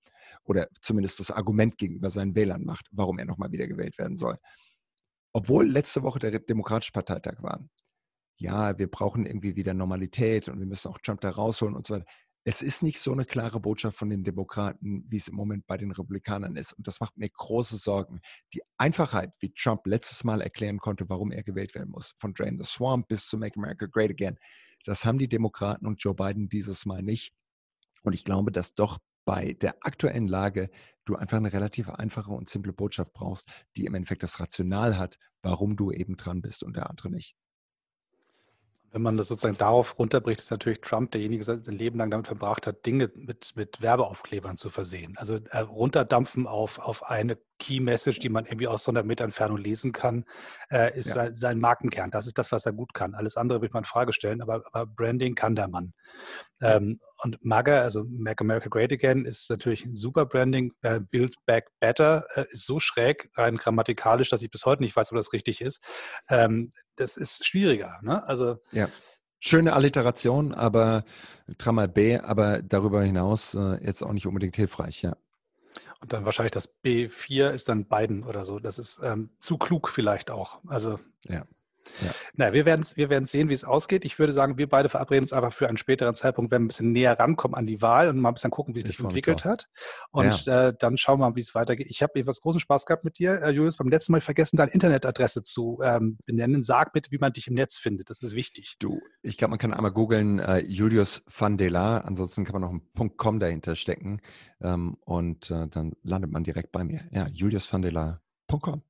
oder 0.44 0.68
zumindest 0.82 1.20
das 1.20 1.32
Argument 1.32 1.78
gegenüber 1.78 2.10
seinen 2.10 2.36
Wählern 2.36 2.64
macht, 2.64 2.88
warum 2.92 3.20
er 3.20 3.26
nochmal 3.26 3.52
wiedergewählt 3.52 3.98
werden 3.98 4.16
soll. 4.16 4.38
Obwohl 5.34 5.68
letzte 5.70 6.04
Woche 6.04 6.20
der 6.20 6.40
Demokratische 6.40 6.92
Parteitag 6.92 7.42
war. 7.42 7.68
Ja, 8.38 8.78
wir 8.78 8.90
brauchen 8.90 9.26
irgendwie 9.26 9.56
wieder 9.56 9.74
Normalität 9.74 10.50
und 10.50 10.60
wir 10.60 10.66
müssen 10.66 10.90
auch 10.90 11.00
Trump 11.00 11.22
da 11.22 11.30
rausholen 11.30 11.76
und 11.76 11.88
so 11.88 11.96
weiter. 11.96 12.06
Es 12.48 12.62
ist 12.62 12.84
nicht 12.84 13.00
so 13.00 13.12
eine 13.12 13.26
klare 13.26 13.60
Botschaft 13.60 13.98
von 13.98 14.10
den 14.10 14.24
Demokraten, 14.24 15.04
wie 15.10 15.18
es 15.18 15.28
im 15.28 15.36
Moment 15.36 15.66
bei 15.66 15.78
den 15.78 15.92
Republikanern 15.92 16.56
ist. 16.58 16.74
Und 16.74 16.86
das 16.86 17.00
macht 17.00 17.18
mir 17.18 17.28
große 17.28 17.78
Sorgen. 17.78 18.22
Die 18.54 18.62
Einfachheit, 18.78 19.34
wie 19.40 19.52
Trump 19.52 19.88
letztes 19.88 20.24
Mal 20.24 20.42
erklären 20.42 20.78
konnte, 20.78 21.10
warum 21.10 21.32
er 21.32 21.42
gewählt 21.42 21.74
werden 21.74 21.90
muss, 21.90 22.14
von 22.18 22.36
Drain 22.36 22.60
the 22.62 22.70
Swamp 22.70 23.08
bis 23.08 23.26
zu 23.26 23.40
Make 23.40 23.58
America 23.58 23.88
Great 23.88 24.12
Again, 24.12 24.38
das 24.86 25.06
haben 25.06 25.18
die 25.18 25.28
Demokraten 25.28 25.88
und 25.88 26.04
Joe 26.04 26.14
Biden 26.14 26.48
dieses 26.48 26.86
Mal 26.86 27.02
nicht. 27.02 27.34
Und 28.04 28.14
ich 28.14 28.24
glaube, 28.24 28.52
dass 28.52 28.76
doch 28.76 29.00
bei 29.26 29.54
der 29.54 29.76
aktuellen 29.82 30.28
Lage 30.28 30.70
du 31.04 31.16
einfach 31.16 31.38
eine 31.38 31.54
relativ 31.54 31.90
einfache 31.90 32.32
und 32.32 32.50
simple 32.50 32.74
Botschaft 32.74 33.14
brauchst, 33.14 33.50
die 33.78 33.86
im 33.86 33.96
Endeffekt 33.96 34.24
das 34.24 34.40
Rational 34.40 34.98
hat, 34.98 35.18
warum 35.42 35.76
du 35.76 35.92
eben 35.92 36.18
dran 36.18 36.42
bist 36.42 36.64
und 36.64 36.76
der 36.76 36.90
andere 36.90 37.10
nicht. 37.10 37.36
Wenn 38.92 39.02
man 39.02 39.18
das 39.18 39.28
sozusagen 39.28 39.58
darauf 39.58 40.00
runterbricht, 40.00 40.40
ist 40.40 40.52
natürlich 40.52 40.80
Trump 40.80 41.12
derjenige, 41.12 41.44
der 41.44 41.62
sein 41.62 41.78
Leben 41.78 42.00
lang 42.00 42.12
damit 42.12 42.28
verbracht 42.28 42.66
hat, 42.66 42.86
Dinge 42.86 43.12
mit, 43.14 43.52
mit 43.56 43.82
Werbeaufklebern 43.82 44.56
zu 44.56 44.70
versehen. 44.70 45.18
Also 45.18 45.36
äh, 45.50 45.58
runterdampfen 45.60 46.48
auf, 46.48 46.80
auf 46.80 47.04
eine 47.04 47.38
Key 47.60 47.80
Message, 47.80 48.20
die 48.20 48.30
man 48.30 48.46
irgendwie 48.46 48.68
aus 48.68 48.84
100 48.86 49.06
Meter 49.06 49.24
Entfernung 49.24 49.58
lesen 49.58 49.92
kann, 49.92 50.26
äh, 50.72 50.98
ist 50.98 51.10
ja. 51.10 51.16
sein, 51.16 51.34
sein, 51.34 51.60
Markenkern. 51.60 52.12
Das 52.12 52.28
ist 52.28 52.38
das, 52.38 52.52
was 52.52 52.66
er 52.66 52.74
gut 52.74 52.94
kann. 52.94 53.14
Alles 53.14 53.38
andere 53.38 53.62
würde 53.62 53.74
man 53.74 53.84
in 53.84 53.88
Frage 53.88 54.14
stellen, 54.14 54.42
aber, 54.42 54.64
aber 54.72 54.86
Branding 54.86 55.36
kann 55.36 55.56
der 55.56 55.68
Mann. 55.68 55.94
Ähm, 56.62 57.00
und 57.24 57.44
MAGA, 57.44 57.82
also 57.82 58.04
Make 58.10 58.42
America 58.42 58.70
Great 58.70 58.92
Again, 58.92 59.26
ist 59.26 59.50
natürlich 59.50 59.86
ein 59.86 59.96
super 59.96 60.26
Branding. 60.26 60.74
Äh, 60.82 61.00
Build 61.00 61.36
Back 61.46 61.70
Better 61.80 62.26
äh, 62.36 62.46
ist 62.50 62.66
so 62.66 62.80
schräg, 62.80 63.30
rein 63.36 63.58
grammatikalisch, 63.58 64.30
dass 64.30 64.42
ich 64.42 64.52
bis 64.52 64.66
heute 64.66 64.84
nicht 64.84 64.96
weiß, 64.96 65.12
ob 65.12 65.18
das 65.18 65.34
richtig 65.34 65.62
ist. 65.62 65.80
Ähm, 66.30 66.74
das 66.96 67.18
ist 67.18 67.46
schwieriger. 67.46 68.00
Ne? 68.02 68.26
Also 68.28 68.58
ja. 68.72 68.90
Schöne 69.40 69.74
Alliteration, 69.74 70.54
aber 70.54 71.04
dreimal 71.58 71.88
B, 71.88 72.18
aber 72.18 72.64
darüber 72.64 73.04
hinaus 73.04 73.54
äh, 73.54 73.84
jetzt 73.86 74.02
auch 74.02 74.14
nicht 74.14 74.26
unbedingt 74.26 74.56
hilfreich, 74.56 75.04
ja. 75.04 75.18
Und 76.02 76.14
dann 76.14 76.26
wahrscheinlich 76.26 76.52
das 76.52 76.82
B4 76.84 77.52
ist 77.52 77.70
dann 77.70 77.86
Biden 77.86 78.24
oder 78.24 78.46
so. 78.46 78.60
Das 78.60 78.80
ist 78.80 79.00
ähm, 79.04 79.30
zu 79.40 79.58
klug 79.58 79.90
vielleicht 79.90 80.30
auch. 80.32 80.60
Also 80.68 81.00
ja. 81.24 81.44
Ja. 82.04 82.12
Na, 82.36 82.54
wir 82.54 82.66
werden 82.66 82.86
wir 82.96 83.10
werden 83.10 83.26
sehen, 83.26 83.50
wie 83.50 83.54
es 83.54 83.64
ausgeht. 83.64 84.06
Ich 84.06 84.20
würde 84.20 84.34
sagen, 84.34 84.58
wir 84.58 84.68
beide 84.68 84.90
verabreden 84.90 85.24
uns 85.24 85.34
einfach 85.34 85.54
für 85.54 85.68
einen 85.68 85.78
späteren 85.78 86.16
Zeitpunkt, 86.16 86.52
wenn 86.52 86.62
wir 86.62 86.66
ein 86.66 86.68
bisschen 86.68 86.92
näher 86.92 87.18
rankommen 87.20 87.56
an 87.56 87.66
die 87.66 87.82
Wahl 87.82 88.10
und 88.10 88.20
mal 88.20 88.30
ein 88.30 88.34
bisschen 88.36 88.52
gucken, 88.52 88.76
wie 88.76 88.80
sich 88.82 88.90
das 88.90 89.00
entwickelt 89.00 89.46
hat. 89.46 89.68
Und 90.12 90.46
ja. 90.46 90.70
äh, 90.70 90.74
dann 90.78 90.98
schauen 90.98 91.20
wir 91.20 91.30
mal, 91.30 91.36
wie 91.36 91.42
es 91.42 91.56
weitergeht. 91.56 91.88
Ich 91.90 92.02
habe 92.02 92.20
etwas 92.20 92.42
großen 92.42 92.60
Spaß 92.60 92.86
gehabt 92.86 93.04
mit 93.04 93.20
dir, 93.20 93.42
äh, 93.42 93.52
Julius. 93.52 93.78
Beim 93.78 93.90
letzten 93.90 94.12
Mal 94.12 94.22
vergessen, 94.22 94.58
deine 94.58 94.72
Internetadresse 94.72 95.44
zu 95.44 95.80
ähm, 95.84 96.18
benennen. 96.26 96.64
Sag 96.64 96.94
bitte, 96.94 97.12
wie 97.12 97.18
man 97.18 97.34
dich 97.34 97.48
im 97.48 97.54
Netz 97.54 97.78
findet. 97.78 98.10
Das 98.10 98.22
ist 98.22 98.36
wichtig. 98.36 98.76
Du, 98.80 99.00
ich 99.22 99.38
glaube, 99.38 99.52
man 99.52 99.60
kann 99.60 99.74
einmal 99.74 99.92
googeln 99.92 100.40
äh, 100.40 100.60
Julius 100.60 101.24
van 101.28 101.58
Dela. 101.58 102.00
Ansonsten 102.00 102.46
kann 102.46 102.60
man 102.60 102.62
noch 102.62 102.70
einen 102.70 103.18
.com 103.18 103.40
dahinter 103.40 103.76
stecken 103.76 104.22
ähm, 104.62 104.98
und 105.06 105.52
äh, 105.52 105.68
dann 105.68 105.94
landet 106.04 106.32
man 106.32 106.44
direkt 106.44 106.72
bei 106.72 106.84
mir. 106.84 107.02
Ja, 107.12 107.28
juliusvandela.com. 107.28 108.82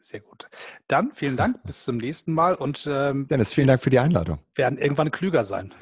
Sehr 0.00 0.20
gut. 0.20 0.48
Dann 0.86 1.12
vielen 1.12 1.36
Dank, 1.36 1.62
bis 1.64 1.84
zum 1.84 1.98
nächsten 1.98 2.32
Mal 2.32 2.54
und 2.54 2.88
ähm, 2.90 3.28
Dennis, 3.28 3.52
vielen 3.52 3.68
Dank 3.68 3.82
für 3.82 3.90
die 3.90 3.98
Einladung. 3.98 4.38
Werden 4.54 4.78
irgendwann 4.78 5.10
klüger 5.10 5.44
sein. 5.44 5.74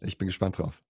Ich 0.00 0.18
bin 0.18 0.28
gespannt 0.28 0.58
drauf. 0.58 0.82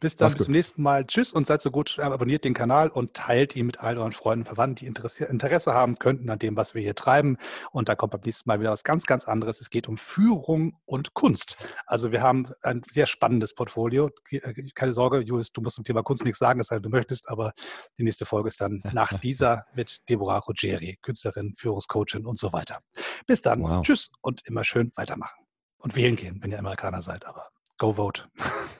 Bis 0.00 0.16
dann, 0.16 0.32
bis 0.32 0.44
zum 0.44 0.52
nächsten 0.52 0.82
Mal. 0.82 1.06
Tschüss 1.06 1.32
und 1.32 1.46
seid 1.46 1.62
so 1.62 1.70
gut, 1.70 1.96
äh, 1.98 2.02
abonniert 2.02 2.44
den 2.44 2.54
Kanal 2.54 2.88
und 2.88 3.14
teilt 3.14 3.54
ihn 3.54 3.66
mit 3.66 3.80
all 3.80 3.98
euren 3.98 4.12
Freunden 4.12 4.42
und 4.42 4.46
Verwandten, 4.46 4.76
die 4.76 4.86
Interesse 4.86 5.74
haben 5.74 5.98
könnten 5.98 6.28
an 6.30 6.38
dem, 6.38 6.56
was 6.56 6.74
wir 6.74 6.82
hier 6.82 6.94
treiben. 6.94 7.36
Und 7.70 7.88
da 7.88 7.94
kommt 7.94 8.12
beim 8.12 8.20
nächsten 8.22 8.48
Mal 8.48 8.60
wieder 8.60 8.70
was 8.70 8.84
ganz, 8.84 9.06
ganz 9.06 9.26
anderes. 9.26 9.60
Es 9.60 9.70
geht 9.70 9.88
um 9.88 9.96
Führung 9.96 10.76
und 10.86 11.14
Kunst. 11.14 11.56
Also 11.86 12.12
wir 12.12 12.22
haben 12.22 12.52
ein 12.62 12.82
sehr 12.88 13.06
spannendes 13.06 13.54
Portfolio. 13.54 14.10
Äh, 14.30 14.70
keine 14.74 14.92
Sorge, 14.92 15.20
Julius, 15.20 15.52
du 15.52 15.60
musst 15.60 15.76
zum 15.76 15.84
Thema 15.84 16.02
Kunst 16.02 16.24
nichts 16.24 16.38
sagen, 16.38 16.60
es 16.60 16.68
sei 16.68 16.76
denn, 16.76 16.84
du 16.84 16.90
möchtest, 16.90 17.28
aber 17.28 17.52
die 17.98 18.04
nächste 18.04 18.26
Folge 18.26 18.48
ist 18.48 18.60
dann 18.60 18.82
nach 18.92 19.18
dieser 19.18 19.66
mit 19.74 20.08
Deborah 20.08 20.38
Rogeri, 20.38 20.98
Künstlerin, 21.02 21.54
Führungscoachin 21.56 22.26
und 22.26 22.38
so 22.38 22.52
weiter. 22.52 22.80
Bis 23.26 23.40
dann. 23.40 23.62
Wow. 23.62 23.82
Tschüss 23.82 24.10
und 24.20 24.46
immer 24.46 24.64
schön 24.64 24.90
weitermachen. 24.96 25.44
Und 25.78 25.96
wählen 25.96 26.16
gehen, 26.16 26.38
wenn 26.42 26.50
ihr 26.50 26.58
Amerikaner 26.58 27.00
seid, 27.00 27.24
aber 27.24 27.48
go 27.78 27.94
vote. 27.94 28.24